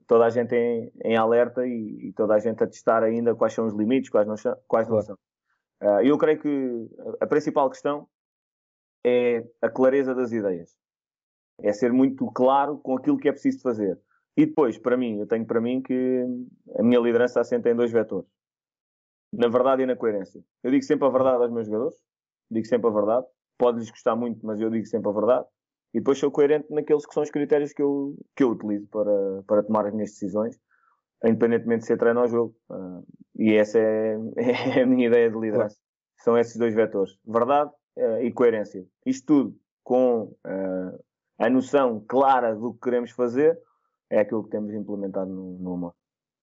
toda 0.06 0.24
a 0.26 0.30
gente 0.30 0.54
em, 0.54 0.92
em 1.04 1.16
alerta 1.16 1.66
e, 1.66 2.08
e, 2.08 2.12
toda 2.12 2.34
a 2.34 2.38
gente 2.38 2.62
a 2.62 2.66
testar 2.66 3.02
ainda 3.02 3.34
quais 3.34 3.52
são 3.52 3.66
os 3.66 3.74
limites, 3.74 4.10
quais 4.10 4.26
não, 4.26 4.36
quais 4.68 4.88
não 4.88 5.02
são. 5.02 5.18
Uh, 5.82 6.00
eu 6.04 6.18
creio 6.18 6.38
que 6.38 6.88
a 7.20 7.26
principal 7.26 7.70
questão 7.70 8.06
é 9.04 9.44
a 9.62 9.70
clareza 9.70 10.14
das 10.14 10.30
ideias. 10.32 10.76
É 11.62 11.72
ser 11.72 11.92
muito 11.92 12.30
claro 12.32 12.78
com 12.78 12.96
aquilo 12.96 13.18
que 13.18 13.28
é 13.28 13.32
preciso 13.32 13.60
fazer. 13.60 13.98
E 14.36 14.46
depois, 14.46 14.78
para 14.78 14.96
mim, 14.96 15.18
eu 15.18 15.26
tenho 15.26 15.46
para 15.46 15.60
mim 15.60 15.82
que 15.82 16.24
a 16.78 16.82
minha 16.82 17.00
liderança 17.00 17.40
assenta 17.40 17.70
em 17.70 17.74
dois 17.74 17.90
vetores. 17.90 18.30
Na 19.32 19.48
verdade 19.48 19.82
e 19.82 19.86
na 19.86 19.96
coerência. 19.96 20.42
Eu 20.62 20.70
digo 20.70 20.82
sempre 20.82 21.06
a 21.06 21.10
verdade 21.10 21.42
aos 21.42 21.52
meus 21.52 21.66
jogadores. 21.66 21.96
Digo 22.50 22.66
sempre 22.66 22.88
a 22.88 22.92
verdade. 22.92 23.26
Pode-lhes 23.58 23.90
gostar 23.90 24.16
muito, 24.16 24.44
mas 24.44 24.60
eu 24.60 24.70
digo 24.70 24.86
sempre 24.86 25.10
a 25.10 25.12
verdade. 25.12 25.46
E 25.92 25.98
depois 25.98 26.18
sou 26.18 26.30
coerente 26.30 26.66
naqueles 26.70 27.06
que 27.06 27.12
são 27.12 27.22
os 27.22 27.30
critérios 27.30 27.72
que 27.72 27.82
eu, 27.82 28.16
que 28.36 28.42
eu 28.42 28.50
utilizo 28.50 28.86
para, 28.88 29.42
para 29.46 29.62
tomar 29.62 29.86
as 29.86 29.92
minhas 29.92 30.10
decisões 30.10 30.58
independentemente 31.24 31.80
de 31.80 31.86
ser 31.86 31.98
treino 31.98 32.20
ou 32.20 32.28
jogo. 32.28 32.54
Uh, 32.70 33.04
e 33.36 33.54
essa 33.54 33.78
é, 33.78 34.16
é, 34.78 34.82
a 34.82 34.86
minha 34.86 35.06
ideia 35.06 35.30
de 35.30 35.38
liderança. 35.38 35.76
Claro. 35.76 36.24
São 36.24 36.38
esses 36.38 36.56
dois 36.56 36.74
vetores: 36.74 37.12
verdade 37.26 37.70
uh, 37.98 38.22
e 38.22 38.32
coerência. 38.32 38.84
Isto 39.04 39.26
tudo 39.26 39.56
com 39.82 40.22
uh, 40.22 41.04
a 41.38 41.48
noção 41.48 42.04
clara 42.06 42.54
do 42.54 42.74
que 42.74 42.80
queremos 42.80 43.10
fazer 43.10 43.58
é 44.10 44.20
aquilo 44.20 44.44
que 44.44 44.50
temos 44.50 44.74
implementado 44.74 45.30
no, 45.30 45.58
no 45.58 45.74
humor. 45.74 45.94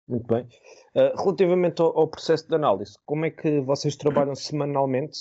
Muito 0.08 0.25
bem. 0.25 0.47
Relativamente 0.95 1.84
ao, 1.84 1.95
ao, 1.95 2.08
processo 2.08 2.47
de 2.47 2.55
análise, 2.55 2.93
como 3.05 3.25
é 3.25 3.29
que 3.29 3.62
vocês 3.62 3.95
trabalham 3.95 4.34
semanalmente 4.34 5.19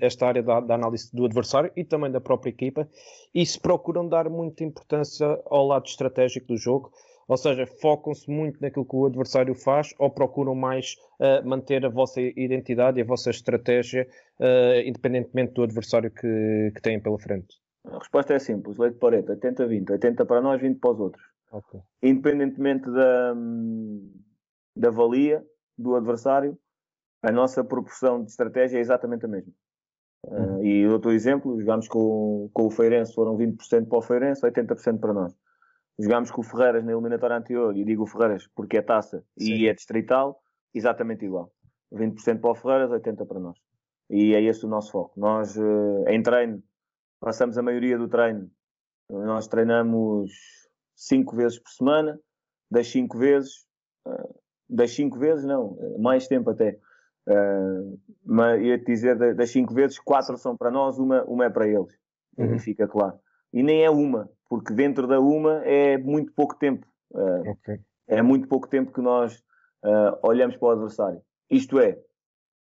esta 0.00 0.28
área 0.28 0.44
da, 0.44 0.60
da, 0.60 0.76
análise 0.76 1.10
do 1.12 1.24
adversário 1.24 1.72
e 1.74 1.82
também 1.82 2.08
da 2.08 2.20
própria 2.20 2.50
equipa 2.50 2.88
e 3.34 3.44
se 3.44 3.58
procuram 3.58 4.08
dar 4.08 4.30
muita 4.30 4.62
importância 4.62 5.26
ao 5.46 5.66
lado 5.66 5.86
estratégico 5.86 6.46
do 6.46 6.56
jogo? 6.56 6.92
Ou 7.28 7.36
seja, 7.36 7.66
focam-se 7.66 8.28
muito 8.30 8.58
naquilo 8.60 8.86
que 8.86 8.96
o 8.96 9.04
adversário 9.04 9.54
faz 9.54 9.94
ou 9.98 10.10
procuram 10.10 10.54
mais 10.54 10.96
uh, 11.20 11.46
manter 11.46 11.84
a 11.84 11.90
vossa 11.90 12.22
identidade 12.22 12.98
e 12.98 13.02
a 13.02 13.04
vossa 13.04 13.28
estratégia, 13.28 14.08
uh, 14.40 14.80
independentemente 14.86 15.52
do 15.52 15.62
adversário 15.62 16.10
que, 16.10 16.72
que 16.74 16.80
têm 16.80 16.98
pela 16.98 17.18
frente? 17.18 17.54
A 17.84 17.98
resposta 17.98 18.32
é 18.32 18.38
simples: 18.38 18.78
leite 18.78 18.96
Pareto, 18.96 19.32
80-20. 19.32 19.90
80 19.90 20.24
para 20.24 20.40
nós, 20.40 20.60
20 20.60 20.78
para 20.78 20.90
os 20.90 21.00
outros. 21.00 21.24
Okay. 21.52 21.80
Independentemente 22.02 22.90
da, 22.90 23.34
da 24.74 24.90
valia 24.90 25.44
do 25.76 25.96
adversário, 25.96 26.58
a 27.22 27.30
nossa 27.30 27.62
proporção 27.62 28.24
de 28.24 28.30
estratégia 28.30 28.78
é 28.78 28.80
exatamente 28.80 29.26
a 29.26 29.28
mesma. 29.28 29.52
Uhum. 30.26 30.58
Uh, 30.58 30.64
e 30.64 30.86
outro 30.88 31.12
exemplo: 31.12 31.60
jogámos 31.60 31.88
com, 31.88 32.48
com 32.54 32.66
o 32.66 32.70
Feirense, 32.70 33.14
foram 33.14 33.36
20% 33.36 33.86
para 33.86 33.98
o 33.98 34.02
Feirense, 34.02 34.40
80% 34.42 34.98
para 34.98 35.12
nós. 35.12 35.34
Jogámos 35.98 36.30
com 36.30 36.40
o 36.42 36.44
Ferreiras 36.44 36.84
na 36.84 36.92
eliminatória 36.92 37.36
anterior, 37.36 37.76
e 37.76 37.84
digo 37.84 38.04
o 38.04 38.06
Ferreiras 38.06 38.46
porque 38.54 38.78
é 38.78 38.82
taça 38.82 39.24
Sim. 39.36 39.52
e 39.52 39.68
é 39.68 39.74
distrital, 39.74 40.40
exatamente 40.72 41.24
igual. 41.24 41.52
20% 41.92 42.40
para 42.40 42.50
o 42.50 42.54
Ferreiras, 42.54 42.90
80% 42.90 43.26
para 43.26 43.40
nós. 43.40 43.58
E 44.08 44.34
é 44.34 44.42
esse 44.42 44.64
o 44.64 44.68
nosso 44.68 44.92
foco. 44.92 45.18
Nós, 45.18 45.56
eh, 45.56 46.14
em 46.14 46.22
treino, 46.22 46.62
passamos 47.20 47.58
a 47.58 47.62
maioria 47.62 47.98
do 47.98 48.08
treino, 48.08 48.48
nós 49.10 49.48
treinamos 49.48 50.30
5 50.94 51.34
vezes 51.34 51.58
por 51.58 51.70
semana, 51.70 52.18
das 52.70 52.86
5 52.88 53.18
vezes, 53.18 53.66
eh, 54.06 54.28
das 54.68 54.92
5 54.92 55.18
vezes 55.18 55.44
não, 55.44 55.76
mais 55.98 56.28
tempo 56.28 56.50
até. 56.50 56.78
Mas 58.24 58.62
ia 58.62 58.78
te 58.78 58.86
dizer, 58.86 59.34
das 59.34 59.50
5 59.50 59.74
vezes, 59.74 59.98
4 59.98 60.38
são 60.38 60.56
para 60.56 60.70
nós, 60.70 60.98
uma, 60.98 61.24
uma 61.24 61.44
é 61.44 61.50
para 61.50 61.66
eles. 61.66 61.98
Uhum. 62.38 62.58
Fica 62.58 62.86
claro. 62.86 63.18
E 63.52 63.62
nem 63.62 63.84
é 63.84 63.90
uma, 63.90 64.30
porque 64.48 64.72
dentro 64.72 65.06
da 65.06 65.20
uma 65.20 65.62
é 65.64 65.98
muito 65.98 66.32
pouco 66.32 66.56
tempo. 66.56 66.86
Uh, 67.10 67.50
okay. 67.50 67.80
É 68.06 68.22
muito 68.22 68.48
pouco 68.48 68.68
tempo 68.68 68.92
que 68.92 69.00
nós 69.00 69.36
uh, 69.84 70.18
olhamos 70.22 70.56
para 70.56 70.68
o 70.68 70.70
adversário. 70.70 71.20
Isto 71.50 71.78
é, 71.78 71.98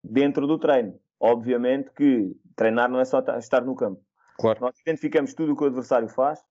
dentro 0.04 0.46
do 0.46 0.60
treino. 0.60 1.00
Obviamente 1.20 1.92
que 1.92 2.36
treinar 2.56 2.90
não 2.90 3.00
é 3.00 3.06
só 3.06 3.20
estar 3.38 3.64
no 3.64 3.76
campo. 3.76 4.02
Claro. 4.38 4.60
Nós 4.62 4.80
identificamos 4.80 5.34
tudo 5.34 5.54
o 5.54 5.56
que 5.56 5.64
o 5.64 5.68
adversário 5.68 6.08
faz, 6.08 6.42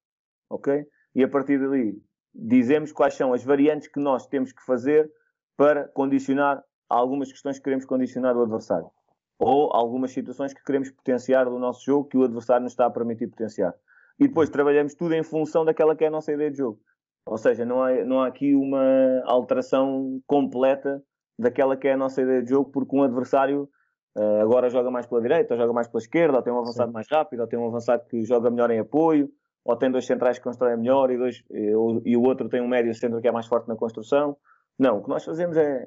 ok? 0.50 0.86
E 1.14 1.22
a 1.22 1.28
partir 1.28 1.58
dali 1.58 1.94
dizemos 2.34 2.92
quais 2.92 3.14
são 3.14 3.32
as 3.32 3.42
variantes 3.42 3.88
que 3.88 3.98
nós 3.98 4.26
temos 4.26 4.52
que 4.52 4.62
fazer 4.64 5.10
para 5.56 5.88
condicionar 5.88 6.62
algumas 6.88 7.32
questões 7.32 7.58
que 7.58 7.64
queremos 7.64 7.84
condicionar 7.84 8.34
do 8.34 8.42
adversário. 8.42 8.90
Ou 9.38 9.74
algumas 9.74 10.10
situações 10.10 10.52
que 10.52 10.62
queremos 10.62 10.90
potenciar 10.90 11.44
do 11.44 11.58
nosso 11.58 11.84
jogo 11.84 12.08
que 12.08 12.16
o 12.16 12.24
adversário 12.24 12.64
nos 12.64 12.72
está 12.72 12.86
a 12.86 12.90
permitir 12.90 13.28
potenciar 13.28 13.74
e 14.18 14.26
depois 14.26 14.50
trabalhamos 14.50 14.94
tudo 14.94 15.14
em 15.14 15.22
função 15.22 15.64
daquela 15.64 15.94
que 15.94 16.04
é 16.04 16.09
a 16.09 16.11
nossa 16.11 16.33
ideia 16.33 16.50
de 16.50 16.59
jogo. 16.59 16.81
Ou 17.26 17.37
seja, 17.37 17.64
não 17.64 17.83
há, 17.83 17.92
não 18.04 18.20
há 18.20 18.26
aqui 18.26 18.54
uma 18.54 19.22
alteração 19.24 20.20
completa 20.26 21.02
daquela 21.38 21.76
que 21.76 21.87
é 21.87 21.92
a 21.92 21.96
nossa 21.96 22.22
ideia 22.22 22.42
de 22.42 22.50
jogo, 22.50 22.70
porque 22.70 22.96
um 22.96 23.02
adversário 23.02 23.68
uh, 24.16 24.40
agora 24.40 24.70
joga 24.70 24.90
mais 24.90 25.07
pela 25.07 25.20
direita, 25.20 25.54
ou 25.54 25.61
joga 25.61 25.72
mais 25.72 25.87
pela 25.87 26.00
esquerda, 26.00 26.37
ou 26.38 26.42
tem 26.42 26.52
um 26.52 26.59
avançado 26.59 26.88
Sim. 26.88 26.94
mais 26.94 27.07
rápido, 27.11 27.40
ou 27.40 27.46
tem 27.46 27.59
um 27.59 27.68
avançado 27.68 28.04
que 28.07 28.24
joga 28.24 28.50
melhor 28.50 28.70
em 28.70 28.81
apoio, 28.81 29.31
ou 29.64 29.76
tem 29.76 29.90
dois 29.90 30.07
centrais 30.07 30.38
que 30.38 30.44
constroem 30.44 30.78
melhor 30.78 31.11
e, 31.11 31.18
dois, 31.18 31.44
e, 31.50 31.72
e 32.07 32.16
o 32.16 32.22
outro 32.22 32.48
tem 32.48 32.62
um 32.62 32.68
médio 32.68 32.94
centro 32.94 33.20
que 33.20 33.28
é 33.28 33.33
mais 33.33 33.46
forte 33.46 33.68
na 33.68 33.76
construção. 33.76 34.37
Não, 34.78 34.98
o 34.98 35.02
que 35.02 35.09
nós 35.09 35.24
fazemos 35.24 35.57
é. 35.57 35.87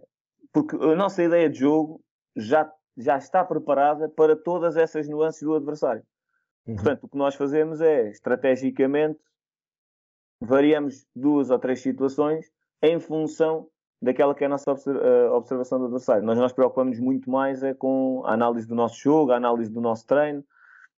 Porque 0.54 0.76
a 0.76 0.96
nossa 0.96 1.24
ideia 1.24 1.50
de 1.50 1.60
jogo 1.60 2.02
já, 2.36 2.70
já 2.98 3.17
está 3.17 3.44
preparada 3.44 4.08
para 4.10 4.36
todas 4.36 4.78
essas 4.78 5.08
nuances 5.10 5.41
do 5.41 5.56
adversário. 5.56 6.04
Uhum. 6.67 6.76
Portanto, 6.76 7.04
o 7.04 7.10
que 7.10 7.17
nós 7.17 7.36
fazemos 7.36 7.82
é, 7.82 8.10
estrategicamente, 8.10 9.19
variamos 10.41 11.06
duas 11.15 11.50
ou 11.50 11.60
três 11.60 11.82
situações 11.82 12.52
em 12.82 13.00
função 13.00 13.67
daquela 14.02 14.34
que 14.34 14.43
é 14.43 14.47
a 14.47 14.50
nossa 14.50 14.71
eh, 14.71 15.30
observação 15.30 15.78
do 15.78 15.86
adversário. 15.86 16.24
Nós 16.24 16.38
nós 16.38 16.52
preocupamos 16.52 17.00
muito 17.00 17.30
mais 17.30 17.62
é 17.62 17.74
com 17.74 18.24
a 18.26 18.34
análise 18.34 18.67
do 18.67 18.74
nosso 18.74 19.00
jogo, 19.00 19.32
a 19.32 19.38
análise 19.38 19.71
do 19.71 19.80
nosso 19.80 20.08
treino. 20.08 20.43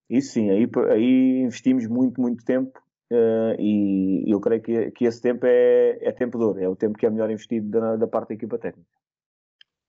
Isso 0.09 0.33
sim, 0.33 0.49
aí, 0.49 0.69
aí 0.89 1.41
investimos 1.41 1.85
muito, 1.87 2.21
muito 2.21 2.45
tempo 2.45 2.79
uh, 3.11 3.59
e 3.59 4.23
eu 4.31 4.39
creio 4.39 4.61
que, 4.61 4.91
que 4.91 5.05
esse 5.05 5.21
tempo 5.21 5.45
é, 5.45 5.97
é 6.01 6.11
tempo 6.11 6.37
de 6.37 6.43
ouro, 6.43 6.59
é 6.59 6.67
o 6.67 6.75
tempo 6.75 6.97
que 6.97 7.05
é 7.05 7.09
melhor 7.09 7.29
investido 7.29 7.69
da, 7.69 7.95
da 7.95 8.07
parte 8.07 8.29
da 8.29 8.35
equipa 8.35 8.57
técnica. 8.57 8.89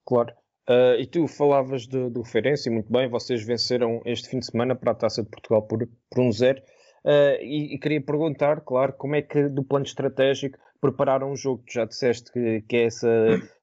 Claro. 0.05 0.33
Uh, 0.69 0.97
e 0.99 1.07
tu 1.07 1.29
falavas 1.29 1.87
do, 1.87 2.09
do 2.09 2.25
Feirense, 2.25 2.71
muito 2.71 2.91
bem, 2.91 3.09
vocês 3.09 3.45
venceram 3.45 4.01
este 4.07 4.31
fim 4.31 4.39
de 4.39 4.47
semana 4.47 4.75
para 4.75 4.93
a 4.93 4.95
Taça 4.95 5.23
de 5.23 5.29
Portugal 5.29 5.63
por, 5.63 5.87
por 6.11 6.21
um 6.23 6.33
zero. 6.33 6.61
Uh, 7.05 7.37
e, 7.43 7.75
e, 7.75 7.79
queria 7.79 8.01
perguntar, 8.01 8.63
claro, 8.63 8.95
como 8.95 9.15
é 9.15 9.21
que 9.21 9.49
do 9.49 9.63
plano 9.63 9.85
estratégico 9.85 10.59
prepararam 10.81 11.33
o 11.33 11.37
jogo? 11.37 11.63
Tu 11.67 11.75
já 11.75 11.85
disseste 11.85 12.33
que, 12.33 12.63
que 12.63 12.77
é 12.77 12.85
essa 12.85 13.09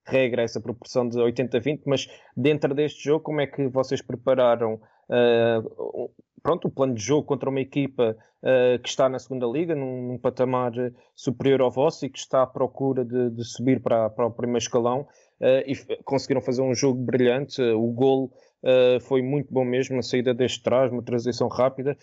regra, 0.05 0.43
essa 0.43 0.61
proporção 0.61 1.09
de 1.09 1.17
80-20, 1.17 1.81
mas 1.87 2.07
dentro 2.37 2.73
deste 2.75 3.03
jogo, 3.03 3.23
como 3.23 3.41
é 3.41 3.47
que 3.47 3.67
vocês 3.67 3.99
prepararam 3.99 4.75
uh, 4.75 6.11
pronto, 6.43 6.67
o 6.67 6.71
plano 6.71 6.93
de 6.93 7.01
jogo 7.01 7.25
contra 7.25 7.49
uma 7.49 7.61
equipa 7.61 8.15
uh, 8.43 8.79
que 8.79 8.89
está 8.89 9.09
na 9.09 9.17
segunda 9.17 9.47
liga, 9.47 9.73
num, 9.73 10.07
num, 10.07 10.17
patamar 10.19 10.71
superior 11.15 11.61
ao 11.61 11.71
vosso 11.71 12.05
e 12.05 12.09
que 12.09 12.19
está 12.19 12.43
à 12.43 12.47
procura 12.47 13.03
de, 13.03 13.31
de 13.31 13.43
subir 13.43 13.81
para, 13.81 14.09
para 14.09 14.27
o 14.27 14.31
primeiro 14.31 14.59
escalão? 14.59 15.07
Uh, 15.41 15.63
e 15.65 15.75
conseguiram 16.03 16.41
fazer 16.41 16.61
um 16.61 16.73
jogo 16.73 17.03
brilhante. 17.03 17.61
Uh, 17.61 17.77
o 17.77 17.91
gol 17.91 18.31
uh, 18.63 18.99
foi 19.01 19.21
muito 19.21 19.51
bom 19.51 19.65
mesmo, 19.65 19.99
a 19.99 20.03
saída 20.03 20.33
deste 20.33 20.61
trás, 20.61 20.91
uma 20.91 21.03
transição 21.03 21.47
rápida, 21.47 21.97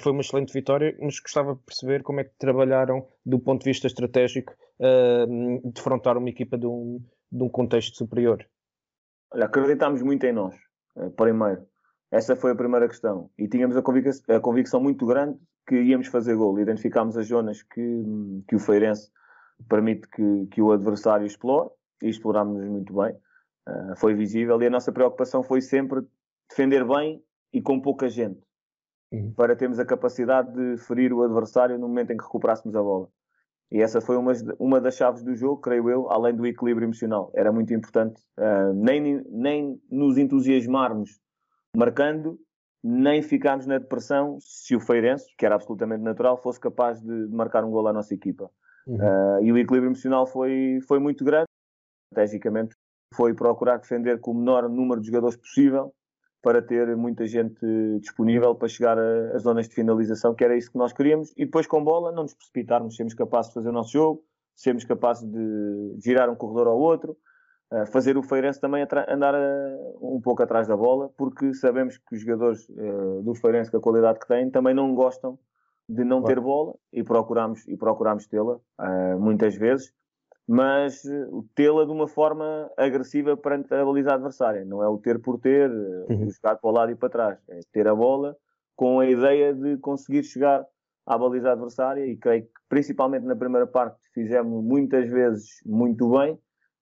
foi 0.00 0.12
uma 0.12 0.20
excelente 0.20 0.52
vitória, 0.52 0.96
mas 1.00 1.18
gostava 1.20 1.54
de 1.54 1.62
perceber 1.62 2.02
como 2.02 2.20
é 2.20 2.24
que 2.24 2.32
trabalharam 2.38 3.06
do 3.24 3.38
ponto 3.38 3.60
de 3.60 3.70
vista 3.70 3.86
estratégico 3.86 4.52
uh, 4.80 5.72
defrontar 5.72 6.18
uma 6.18 6.28
equipa 6.28 6.58
de 6.58 6.66
um, 6.66 7.00
de 7.30 7.42
um 7.42 7.48
contexto 7.48 7.96
superior. 7.96 8.44
Olha, 9.32 9.46
acreditámos 9.46 10.02
muito 10.02 10.26
em 10.26 10.32
nós, 10.32 10.54
primeiro. 11.16 11.64
Essa 12.10 12.34
foi 12.34 12.50
a 12.50 12.56
primeira 12.56 12.88
questão. 12.88 13.30
E 13.38 13.46
tínhamos 13.46 13.76
a, 13.76 13.82
convic 13.82 14.08
a 14.28 14.40
convicção 14.40 14.80
muito 14.82 15.06
grande 15.06 15.38
que 15.68 15.76
íamos 15.76 16.08
fazer 16.08 16.34
gol. 16.34 16.58
Identificámos 16.58 17.16
as 17.16 17.28
zonas 17.28 17.62
que, 17.62 18.02
que 18.48 18.56
o 18.56 18.58
Feirense 18.58 19.12
permite 19.68 20.08
que, 20.08 20.46
que 20.50 20.60
o 20.60 20.72
adversário 20.72 21.24
explore 21.24 21.70
e 22.02 22.08
explorámos-nos 22.08 22.68
muito 22.68 22.92
bem. 22.94 23.14
Uh, 23.68 23.96
foi 23.96 24.14
visível 24.14 24.60
e 24.62 24.66
a 24.66 24.70
nossa 24.70 24.90
preocupação 24.92 25.42
foi 25.42 25.60
sempre 25.60 26.02
defender 26.48 26.84
bem 26.86 27.22
e 27.52 27.60
com 27.60 27.80
pouca 27.80 28.08
gente 28.08 28.40
uhum. 29.12 29.32
para 29.34 29.56
termos 29.56 29.78
a 29.78 29.84
capacidade 29.84 30.52
de 30.52 30.82
ferir 30.82 31.12
o 31.12 31.22
adversário 31.22 31.78
no 31.78 31.88
momento 31.88 32.12
em 32.12 32.16
que 32.16 32.24
recuperássemos 32.24 32.74
a 32.74 32.82
bola. 32.82 33.08
E 33.70 33.80
essa 33.80 34.00
foi 34.00 34.16
uma, 34.16 34.32
uma 34.58 34.80
das 34.80 34.96
chaves 34.96 35.22
do 35.22 35.34
jogo, 35.34 35.60
creio 35.60 35.88
eu, 35.88 36.10
além 36.10 36.34
do 36.34 36.44
equilíbrio 36.44 36.86
emocional. 36.86 37.30
Era 37.34 37.52
muito 37.52 37.72
importante 37.72 38.20
uh, 38.36 38.74
nem, 38.74 39.22
nem 39.30 39.80
nos 39.88 40.18
entusiasmarmos 40.18 41.20
marcando, 41.76 42.36
nem 42.82 43.22
ficarmos 43.22 43.66
na 43.66 43.78
depressão 43.78 44.38
se 44.40 44.74
o 44.74 44.80
Feirense, 44.80 45.26
que 45.38 45.46
era 45.46 45.54
absolutamente 45.54 46.02
natural, 46.02 46.36
fosse 46.36 46.58
capaz 46.58 47.00
de 47.00 47.28
marcar 47.28 47.64
um 47.64 47.70
gol 47.70 47.86
à 47.86 47.92
nossa 47.92 48.12
equipa. 48.12 48.50
Uhum. 48.88 48.96
Uh, 48.96 49.44
e 49.44 49.52
o 49.52 49.58
equilíbrio 49.58 49.90
emocional 49.90 50.26
foi, 50.26 50.80
foi 50.88 50.98
muito 50.98 51.24
grande. 51.24 51.46
Estrategicamente 52.10 52.74
foi 53.14 53.34
procurar 53.34 53.78
defender 53.78 54.20
com 54.20 54.32
o 54.32 54.34
menor 54.34 54.68
número 54.68 55.00
de 55.00 55.06
jogadores 55.06 55.36
possível 55.36 55.92
para 56.42 56.62
ter 56.62 56.96
muita 56.96 57.26
gente 57.26 57.60
disponível 58.00 58.54
para 58.54 58.68
chegar 58.68 58.98
às 58.98 59.42
zonas 59.42 59.68
de 59.68 59.74
finalização, 59.74 60.34
que 60.34 60.44
era 60.44 60.56
isso 60.56 60.72
que 60.72 60.78
nós 60.78 60.92
queríamos. 60.92 61.32
E 61.36 61.44
depois 61.44 61.66
com 61.66 61.84
bola, 61.84 62.12
não 62.12 62.22
nos 62.22 62.34
precipitarmos, 62.34 62.96
sermos 62.96 63.14
capazes 63.14 63.50
de 63.50 63.54
fazer 63.54 63.68
o 63.68 63.72
nosso 63.72 63.92
jogo, 63.92 64.24
sermos 64.54 64.84
capazes 64.84 65.28
de 65.28 65.96
girar 66.02 66.30
um 66.30 66.34
corredor 66.34 66.68
ao 66.68 66.78
outro, 66.78 67.16
fazer 67.92 68.16
o 68.16 68.22
Feirense 68.22 68.60
também 68.60 68.84
andar 69.08 69.34
um 70.00 70.20
pouco 70.20 70.42
atrás 70.42 70.66
da 70.66 70.76
bola, 70.76 71.10
porque 71.16 71.54
sabemos 71.54 71.98
que 71.98 72.16
os 72.16 72.22
jogadores 72.22 72.68
uh, 72.70 73.22
do 73.22 73.34
Feirense, 73.34 73.70
com 73.70 73.76
a 73.76 73.80
qualidade 73.80 74.18
que 74.18 74.26
têm, 74.26 74.50
também 74.50 74.74
não 74.74 74.94
gostam 74.94 75.38
de 75.88 76.04
não 76.04 76.20
claro. 76.20 76.34
ter 76.34 76.40
bola 76.40 76.74
e 76.92 77.04
procuramos, 77.04 77.68
e 77.68 77.76
procuramos 77.76 78.26
tê-la 78.26 78.58
muitas 79.18 79.56
vezes, 79.56 79.92
mas 80.52 81.04
uh, 81.04 81.46
tê-la 81.54 81.84
de 81.84 81.92
uma 81.92 82.08
forma 82.08 82.68
agressiva 82.76 83.36
perante 83.36 83.72
a 83.72 83.84
baliza 83.84 84.14
adversária. 84.14 84.64
Não 84.64 84.82
é 84.82 84.88
o 84.88 84.98
ter 84.98 85.20
por 85.20 85.38
ter, 85.38 85.70
uhum. 85.70 86.28
jogar 86.28 86.56
para 86.56 86.68
o 86.68 86.72
lado 86.72 86.90
e 86.90 86.96
para 86.96 87.08
trás. 87.08 87.38
É 87.48 87.60
ter 87.70 87.86
a 87.86 87.94
bola 87.94 88.36
com 88.74 88.98
a 88.98 89.06
ideia 89.06 89.54
de 89.54 89.76
conseguir 89.76 90.24
chegar 90.24 90.66
à 91.06 91.16
baliza 91.16 91.52
adversária 91.52 92.04
e 92.04 92.16
creio 92.16 92.42
que 92.42 92.50
principalmente 92.68 93.24
na 93.26 93.36
primeira 93.36 93.64
parte 93.64 93.96
fizemos 94.12 94.64
muitas 94.64 95.08
vezes 95.08 95.60
muito 95.64 96.10
bem 96.10 96.36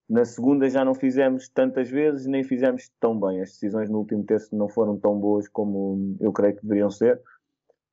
na 0.09 0.25
segunda 0.25 0.67
já 0.67 0.83
não 0.83 0.95
fizemos 0.95 1.47
tantas 1.47 1.91
vezes, 1.91 2.25
nem 2.25 2.43
fizemos 2.43 2.89
tão 2.99 3.19
bem. 3.19 3.39
As 3.39 3.51
decisões 3.51 3.87
no 3.91 3.99
último 3.99 4.23
terço 4.23 4.55
não 4.55 4.67
foram 4.67 4.97
tão 4.97 5.19
boas 5.19 5.47
como 5.47 6.17
eu 6.19 6.33
creio 6.33 6.55
que 6.55 6.63
deveriam 6.63 6.89
ser, 6.89 7.21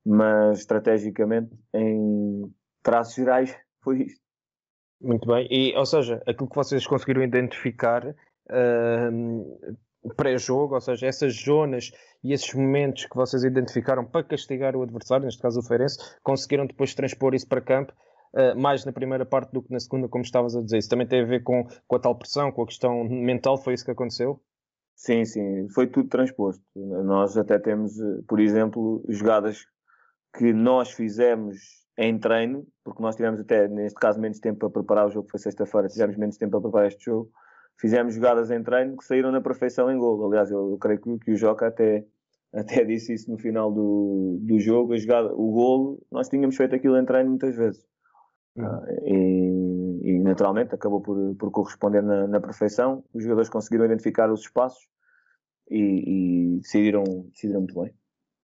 mas 0.02 0.60
estrategicamente, 0.60 1.54
em 1.74 2.50
traços 2.82 3.16
gerais, 3.16 3.54
foi 3.84 4.04
isto. 4.04 4.25
Muito 5.00 5.26
bem, 5.26 5.46
e 5.50 5.76
ou 5.76 5.84
seja, 5.84 6.22
aquilo 6.26 6.48
que 6.48 6.56
vocês 6.56 6.86
conseguiram 6.86 7.22
identificar 7.22 8.06
uh, 8.06 9.68
pré-jogo, 10.16 10.74
ou 10.74 10.80
seja, 10.80 11.06
essas 11.06 11.34
zonas 11.34 11.92
e 12.24 12.32
esses 12.32 12.52
momentos 12.54 13.04
que 13.04 13.14
vocês 13.14 13.44
identificaram 13.44 14.04
para 14.04 14.24
castigar 14.24 14.74
o 14.74 14.82
adversário, 14.82 15.26
neste 15.26 15.42
caso 15.42 15.60
o 15.60 15.62
Feirense, 15.62 15.98
conseguiram 16.22 16.66
depois 16.66 16.94
transpor 16.94 17.34
isso 17.34 17.46
para 17.46 17.60
campo 17.60 17.92
uh, 18.34 18.58
mais 18.58 18.84
na 18.84 18.92
primeira 18.92 19.26
parte 19.26 19.52
do 19.52 19.62
que 19.62 19.72
na 19.72 19.80
segunda, 19.80 20.08
como 20.08 20.24
estavas 20.24 20.56
a 20.56 20.62
dizer. 20.62 20.78
Isso 20.78 20.88
também 20.88 21.06
tem 21.06 21.22
a 21.22 21.26
ver 21.26 21.42
com, 21.42 21.66
com 21.86 21.96
a 21.96 21.98
tal 21.98 22.16
pressão, 22.16 22.50
com 22.50 22.62
a 22.62 22.66
questão 22.66 23.04
mental, 23.04 23.58
foi 23.58 23.74
isso 23.74 23.84
que 23.84 23.90
aconteceu? 23.90 24.40
Sim, 24.94 25.26
sim, 25.26 25.68
foi 25.74 25.86
tudo 25.86 26.08
transposto. 26.08 26.62
Nós 26.74 27.36
até 27.36 27.58
temos, 27.58 28.00
eh, 28.00 28.22
por 28.26 28.40
exemplo, 28.40 29.04
jogadas 29.10 29.66
que 30.34 30.54
nós 30.54 30.90
fizemos 30.90 31.85
em 31.98 32.18
treino, 32.18 32.66
porque 32.84 33.02
nós 33.02 33.16
tivemos 33.16 33.40
até, 33.40 33.68
neste 33.68 33.98
caso, 33.98 34.20
menos 34.20 34.38
tempo 34.38 34.58
para 34.58 34.70
preparar 34.70 35.06
o 35.06 35.10
jogo, 35.10 35.28
foi 35.30 35.40
sexta-feira, 35.40 35.88
tivemos 35.88 36.16
menos 36.16 36.36
tempo 36.36 36.52
para 36.52 36.60
preparar 36.60 36.88
este 36.88 37.04
jogo. 37.04 37.30
Fizemos 37.78 38.14
jogadas 38.14 38.50
em 38.50 38.62
treino 38.62 38.96
que 38.96 39.04
saíram 39.04 39.30
na 39.30 39.40
perfeição 39.40 39.90
em 39.90 39.98
gol. 39.98 40.26
Aliás, 40.26 40.50
eu, 40.50 40.70
eu 40.70 40.78
creio 40.78 41.00
que, 41.00 41.18
que, 41.18 41.32
o 41.32 41.36
Joca 41.36 41.66
até, 41.66 42.06
até 42.52 42.84
disse 42.84 43.14
isso 43.14 43.30
no 43.30 43.38
final 43.38 43.72
do, 43.72 44.38
do 44.40 44.58
jogo. 44.58 44.92
A 44.92 44.98
jogada, 44.98 45.34
o 45.34 45.50
golo, 45.52 46.02
nós 46.10 46.28
tínhamos 46.28 46.56
feito 46.56 46.74
aquilo 46.74 46.98
em 46.98 47.04
treino 47.04 47.30
muitas 47.30 47.54
vezes. 47.54 47.86
Uh, 48.56 49.04
e, 49.04 50.12
e, 50.12 50.18
naturalmente 50.20 50.74
acabou 50.74 51.02
por, 51.02 51.34
por 51.36 51.50
corresponder 51.50 52.02
na, 52.02 52.26
na, 52.26 52.40
perfeição. 52.40 53.04
Os 53.12 53.22
jogadores 53.22 53.50
conseguiram 53.50 53.84
identificar 53.84 54.32
os 54.32 54.40
espaços 54.40 54.88
e, 55.70 56.56
e 56.56 56.60
decidiram, 56.60 57.04
decidiram 57.30 57.60
muito 57.60 57.78
bem. 57.78 57.92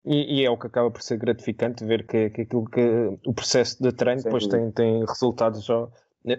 E, 0.04 0.40
e, 0.40 0.44
é 0.44 0.50
o 0.50 0.56
que 0.56 0.66
acaba 0.66 0.90
por 0.90 1.02
ser 1.02 1.18
gratificante 1.18 1.84
ver 1.84 2.06
que, 2.06 2.30
que 2.30 2.42
aquilo 2.42 2.64
que 2.64 3.18
o 3.26 3.34
processo 3.34 3.82
de 3.82 3.92
treino 3.92 4.20
Sem 4.20 4.30
depois 4.30 4.46
tem, 4.46 4.70
tem 4.70 5.04
resultados 5.04 5.68
ao, 5.68 5.92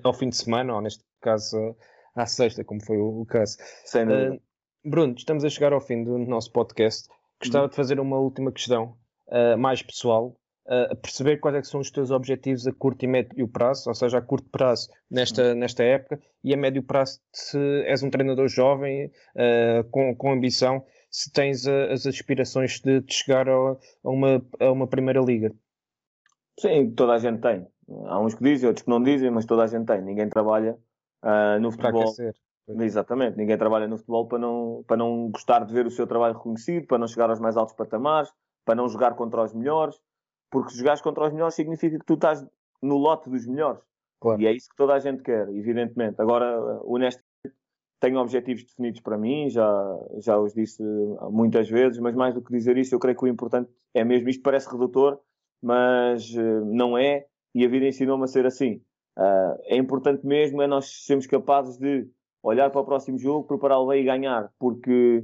ao, 0.03 0.13
fim 0.13 0.29
de 0.29 0.37
semana, 0.37 0.73
ou 0.73 0.81
neste 0.81 1.03
caso 1.21 1.75
à 2.15 2.25
sexta, 2.25 2.63
como 2.63 2.83
foi 2.83 2.97
o, 2.97 3.21
o 3.21 3.25
caso. 3.25 3.57
Sem 3.85 4.07
dúvida. 4.07 4.33
Uh, 4.33 4.41
Bruno, 4.89 5.13
estamos 5.15 5.45
a 5.45 5.49
chegar 5.49 5.73
ao 5.73 5.79
fim 5.79 6.03
do 6.03 6.17
nosso 6.17 6.51
podcast. 6.51 7.07
Gostava 7.39 7.65
uhum. 7.65 7.69
de 7.69 7.75
fazer 7.75 7.99
uma 7.99 8.17
última 8.17 8.51
questão, 8.51 8.97
uh, 9.27 9.57
mais 9.57 9.83
pessoal, 9.83 10.35
a 10.89 10.95
perceber 10.95 11.37
quais 11.37 11.57
é 11.57 11.63
são 11.63 11.79
os 11.79 11.91
teus 11.91 12.11
objetivos 12.11 12.65
a 12.67 12.71
curto 12.71 13.03
e 13.03 13.07
médio 13.07 13.47
prazo, 13.47 13.89
ou 13.89 13.95
seja, 13.95 14.19
a 14.19 14.21
curto 14.21 14.49
prazo 14.49 14.89
nesta, 15.09 15.53
nesta 15.55 15.83
época 15.83 16.21
e 16.43 16.53
a 16.53 16.57
médio 16.57 16.83
prazo 16.83 17.19
se 17.33 17.57
és 17.85 18.01
um 18.03 18.09
treinador 18.09 18.47
jovem 18.47 19.07
uh, 19.07 19.83
com, 19.89 20.15
com 20.15 20.31
ambição, 20.31 20.83
se 21.11 21.31
tens 21.31 21.67
a, 21.67 21.91
as 21.91 22.07
aspirações 22.07 22.79
de, 22.79 23.01
de 23.01 23.13
chegar 23.13 23.47
a, 23.49 23.53
a, 23.53 24.09
uma, 24.09 24.43
a 24.59 24.71
uma 24.71 24.87
primeira 24.87 25.19
liga. 25.19 25.53
Sim, 26.59 26.91
toda 26.91 27.13
a 27.13 27.17
gente 27.17 27.41
tem. 27.41 27.67
Há 28.05 28.19
uns 28.19 28.33
que 28.33 28.43
dizem, 28.43 28.67
outros 28.67 28.83
que 28.83 28.89
não 28.89 29.03
dizem, 29.03 29.29
mas 29.29 29.45
toda 29.45 29.63
a 29.63 29.67
gente 29.67 29.85
tem. 29.85 30.01
Ninguém 30.01 30.29
trabalha 30.29 30.77
uh, 31.23 31.59
no 31.59 31.71
futebol. 31.71 32.13
Exatamente, 32.79 33.37
ninguém 33.37 33.57
trabalha 33.57 33.87
no 33.87 33.97
futebol 33.97 34.27
para 34.27 34.39
não, 34.39 34.83
para 34.87 34.95
não 34.95 35.29
gostar 35.29 35.65
de 35.65 35.73
ver 35.73 35.85
o 35.85 35.91
seu 35.91 36.07
trabalho 36.07 36.35
reconhecido, 36.35 36.87
para 36.87 36.97
não 36.97 37.07
chegar 37.07 37.29
aos 37.29 37.39
mais 37.39 37.57
altos 37.57 37.75
patamares, 37.75 38.31
para 38.63 38.75
não 38.75 38.87
jogar 38.87 39.15
contra 39.15 39.43
os 39.43 39.53
melhores 39.53 39.99
porque 40.51 40.75
jogares 40.75 41.01
contra 41.01 41.25
os 41.25 41.33
melhores 41.33 41.55
significa 41.55 41.97
que 41.97 42.05
tu 42.05 42.15
estás 42.15 42.45
no 42.81 42.97
lote 42.97 43.29
dos 43.29 43.47
melhores. 43.47 43.81
Claro. 44.19 44.39
E 44.41 44.45
é 44.45 44.51
isso 44.51 44.69
que 44.69 44.75
toda 44.75 44.93
a 44.93 44.99
gente 44.99 45.23
quer, 45.23 45.47
evidentemente. 45.49 46.21
Agora, 46.21 46.59
honestamente, 46.83 47.30
tenho 48.01 48.19
objetivos 48.19 48.63
definidos 48.63 48.99
para 48.99 49.17
mim, 49.17 49.47
já, 49.49 49.99
já 50.17 50.37
os 50.37 50.53
disse 50.53 50.83
muitas 51.29 51.69
vezes, 51.69 51.99
mas 51.99 52.15
mais 52.15 52.33
do 52.33 52.41
que 52.41 52.51
dizer 52.51 52.75
isso, 52.75 52.95
eu 52.95 52.99
creio 52.99 53.15
que 53.15 53.23
o 53.23 53.27
importante 53.27 53.69
é 53.93 54.03
mesmo. 54.03 54.27
Isto 54.27 54.41
parece 54.41 54.69
redutor, 54.69 55.19
mas 55.61 56.33
uh, 56.35 56.65
não 56.65 56.97
é, 56.97 57.27
e 57.53 57.63
a 57.63 57.69
vida 57.69 57.85
ensinou-me 57.85 58.23
a 58.23 58.27
ser 58.27 58.47
assim. 58.47 58.81
Uh, 59.17 59.53
é 59.65 59.77
importante 59.77 60.25
mesmo 60.25 60.61
é 60.63 60.67
nós 60.67 61.05
sermos 61.05 61.27
capazes 61.27 61.77
de 61.77 62.09
olhar 62.41 62.71
para 62.71 62.81
o 62.81 62.85
próximo 62.85 63.19
jogo, 63.19 63.47
prepará-lo 63.47 63.87
bem 63.87 64.01
e 64.01 64.05
ganhar, 64.05 64.51
porque 64.57 65.23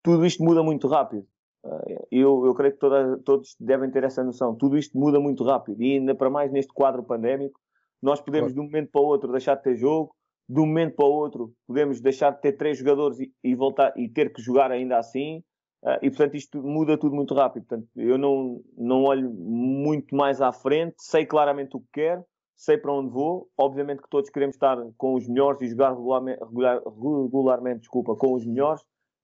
tudo 0.00 0.24
isto 0.24 0.44
muda 0.44 0.62
muito 0.62 0.86
rápido. 0.86 1.26
Eh, 1.64 2.06
eu, 2.12 2.46
eu 2.46 2.54
creio 2.54 2.72
que 2.74 2.78
toda, 2.78 3.18
todos 3.18 3.56
devem 3.58 3.90
ter 3.90 4.04
essa 4.04 4.22
noção. 4.22 4.54
Tudo 4.54 4.78
isto 4.78 4.96
muda 4.96 5.18
muito 5.18 5.42
rápido 5.42 5.82
e 5.82 5.94
ainda 5.94 6.14
para 6.14 6.30
mais 6.30 6.52
neste 6.52 6.72
quadro 6.72 7.02
pandémico, 7.02 7.58
nós 8.00 8.20
podemos 8.20 8.52
claro. 8.52 8.54
de 8.54 8.60
um 8.60 8.64
momento 8.64 8.90
para 8.92 9.00
o 9.00 9.06
outro 9.06 9.30
deixar 9.32 9.56
de 9.56 9.62
ter 9.62 9.76
jogo, 9.76 10.14
de 10.52 10.60
um 10.60 10.66
momento 10.66 10.96
para 10.96 11.06
o 11.06 11.12
outro 11.12 11.52
podemos 11.66 12.00
deixar 12.00 12.30
de 12.30 12.40
ter 12.40 12.52
três 12.52 12.78
jogadores 12.78 13.18
e, 13.18 13.32
e 13.42 13.54
voltar 13.54 13.92
e 13.96 14.08
ter 14.08 14.32
que 14.32 14.42
jogar 14.42 14.70
ainda 14.70 14.98
assim. 14.98 15.42
Uh, 15.82 15.98
e 16.00 16.10
portanto 16.10 16.36
isto 16.36 16.62
muda 16.62 16.98
tudo 16.98 17.16
muito 17.16 17.34
rápido. 17.34 17.66
Portanto, 17.66 17.88
eu 17.96 18.16
não, 18.18 18.60
não 18.76 19.04
olho 19.04 19.30
muito 19.30 20.14
mais 20.14 20.40
à 20.40 20.52
frente, 20.52 20.94
sei 20.98 21.26
claramente 21.26 21.76
o 21.76 21.80
que 21.80 21.88
quero, 21.94 22.24
sei 22.56 22.76
para 22.76 22.92
onde 22.92 23.10
vou. 23.10 23.48
Obviamente 23.58 24.02
que 24.02 24.10
todos 24.10 24.30
queremos 24.30 24.54
estar 24.54 24.76
com 24.96 25.14
os 25.14 25.26
melhores 25.26 25.60
e 25.62 25.68
jogar 25.68 25.90
regularmente, 25.90 26.38
regular, 26.40 26.80
regularmente 26.84 27.80
desculpa, 27.80 28.14
com 28.14 28.34
os 28.34 28.46
melhores, 28.46 28.82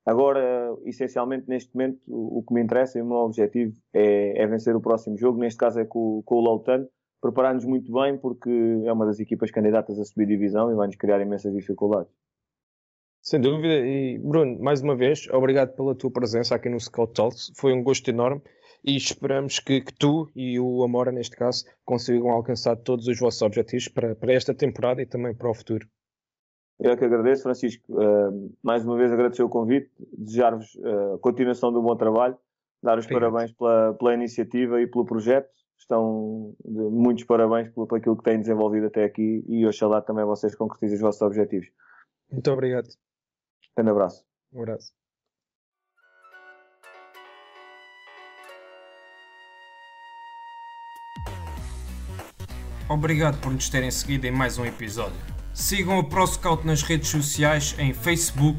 Agora, 0.09 0.75
essencialmente, 0.87 1.47
neste 1.47 1.75
momento, 1.75 2.01
o, 2.09 2.43
que 2.43 2.55
me 2.55 2.63
interessa 2.63 2.99
e 2.99 3.03
o 3.03 3.05
meu 3.05 3.19
objetivo 3.19 3.75
é, 3.93 4.43
é, 4.43 4.47
vencer 4.47 4.75
o 4.75 4.81
próximo 4.81 5.19
jogo. 5.19 5.39
Neste 5.39 5.59
caso 5.59 5.79
é 5.81 5.85
com, 5.85 6.23
com 6.25 6.37
o 6.37 6.41
Lautano. 6.41 6.89
Preparar-nos 7.21 7.65
muito 7.65 7.93
bem 7.93 8.17
porque 8.17 8.51
é 8.85 8.93
uma 8.93 9.07
das 9.07 9.19
equipas 9.19 9.51
candidatas 9.51 9.99
a 9.99 10.05
subir 10.05 10.27
divisão 10.27 10.71
e 10.71 10.75
vai-nos 10.75 10.97
criar 10.97 11.21
imensas 11.21 11.53
dificuldades. 11.53 12.13
Sem 13.21 13.41
dúvida. 13.41 13.75
E, 13.75 14.19
Bruno, 14.19 14.59
mais 14.61 14.81
uma 14.81 14.97
vez, 14.97 15.29
obrigado 15.31 15.75
pela 15.75 15.95
tua 15.95 16.11
presença 16.11 16.55
aqui 16.55 16.69
no 16.69 16.81
Scout 16.81 17.13
Talks. 17.13 17.53
Foi 17.57 17.73
um 17.73 17.83
gosto 17.83 18.09
enorme 18.09 18.41
e 18.85 18.97
esperamos 18.97 19.59
que, 19.59 19.81
que, 19.81 19.93
tu 19.93 20.31
e 20.35 20.59
o 20.59 20.83
Amora, 20.83 21.11
neste 21.11 21.37
caso, 21.37 21.65
consigam 21.85 22.31
alcançar 22.31 22.77
todos 22.77 23.07
os 23.07 23.19
vossos 23.19 23.43
objetivos 23.43 23.89
para, 23.89 24.15
para 24.15 24.33
esta 24.33 24.55
temporada 24.55 25.03
e 25.03 25.07
também 25.07 25.35
para 25.35 25.51
o 25.51 25.55
futuro. 25.55 25.87
Eu 26.79 26.93
é 26.93 26.97
que 26.97 27.05
agradeço, 27.05 27.43
Francisco. 27.43 27.85
Uh, 27.93 28.55
mais 28.63 28.85
uma 28.85 28.97
vez 28.97 29.13
agradecer 29.13 29.43
o 29.43 29.49
convite, 29.49 29.91
desejar-vos 30.17 30.77
uh, 30.77 31.15
a 31.15 31.19
continuação 31.19 31.73
do 31.73 31.83
bom 31.83 31.97
trabalho, 31.97 32.39
dar 32.81 32.99
os 32.99 33.07
parabéns 33.07 33.53
pela, 33.53 33.95
pela 33.95 34.15
iniciativa 34.15 34.81
e 34.81 34.87
pelo 34.87 35.05
projeto. 35.05 35.51
Estão 35.79 36.55
de 36.65 36.83
muitos 36.91 37.25
parabéns 37.25 37.71
por, 37.71 37.87
por 37.87 37.99
aquilo 37.99 38.17
que 38.17 38.25
têm 38.25 38.41
desenvolvido 38.41 38.87
até 38.87 39.05
aqui 39.05 39.45
e 39.49 39.67
oxalá 39.67 40.03
também 40.03 40.25
vocês 40.25 40.55
concretizem 40.55 40.97
os 40.97 41.01
vossos 41.01 41.23
objetivos. 41.23 41.69
Muito 42.31 42.51
obrigado. 42.51 42.89
Um 43.79 43.89
abraço. 43.89 44.25
Um 44.53 44.63
abraço. 44.63 44.93
Obrigado 52.91 53.39
por 53.43 53.53
nos 53.53 53.69
terem 53.69 53.91
seguido 53.91 54.27
em 54.27 54.31
mais 54.31 54.59
um 54.59 54.65
episódio. 54.65 55.21
Sigam 55.53 55.99
o 55.99 56.09
ProScout 56.09 56.67
nas 56.67 56.83
redes 56.83 57.09
sociais 57.11 57.77
em 57.79 57.93
Facebook, 57.93 58.59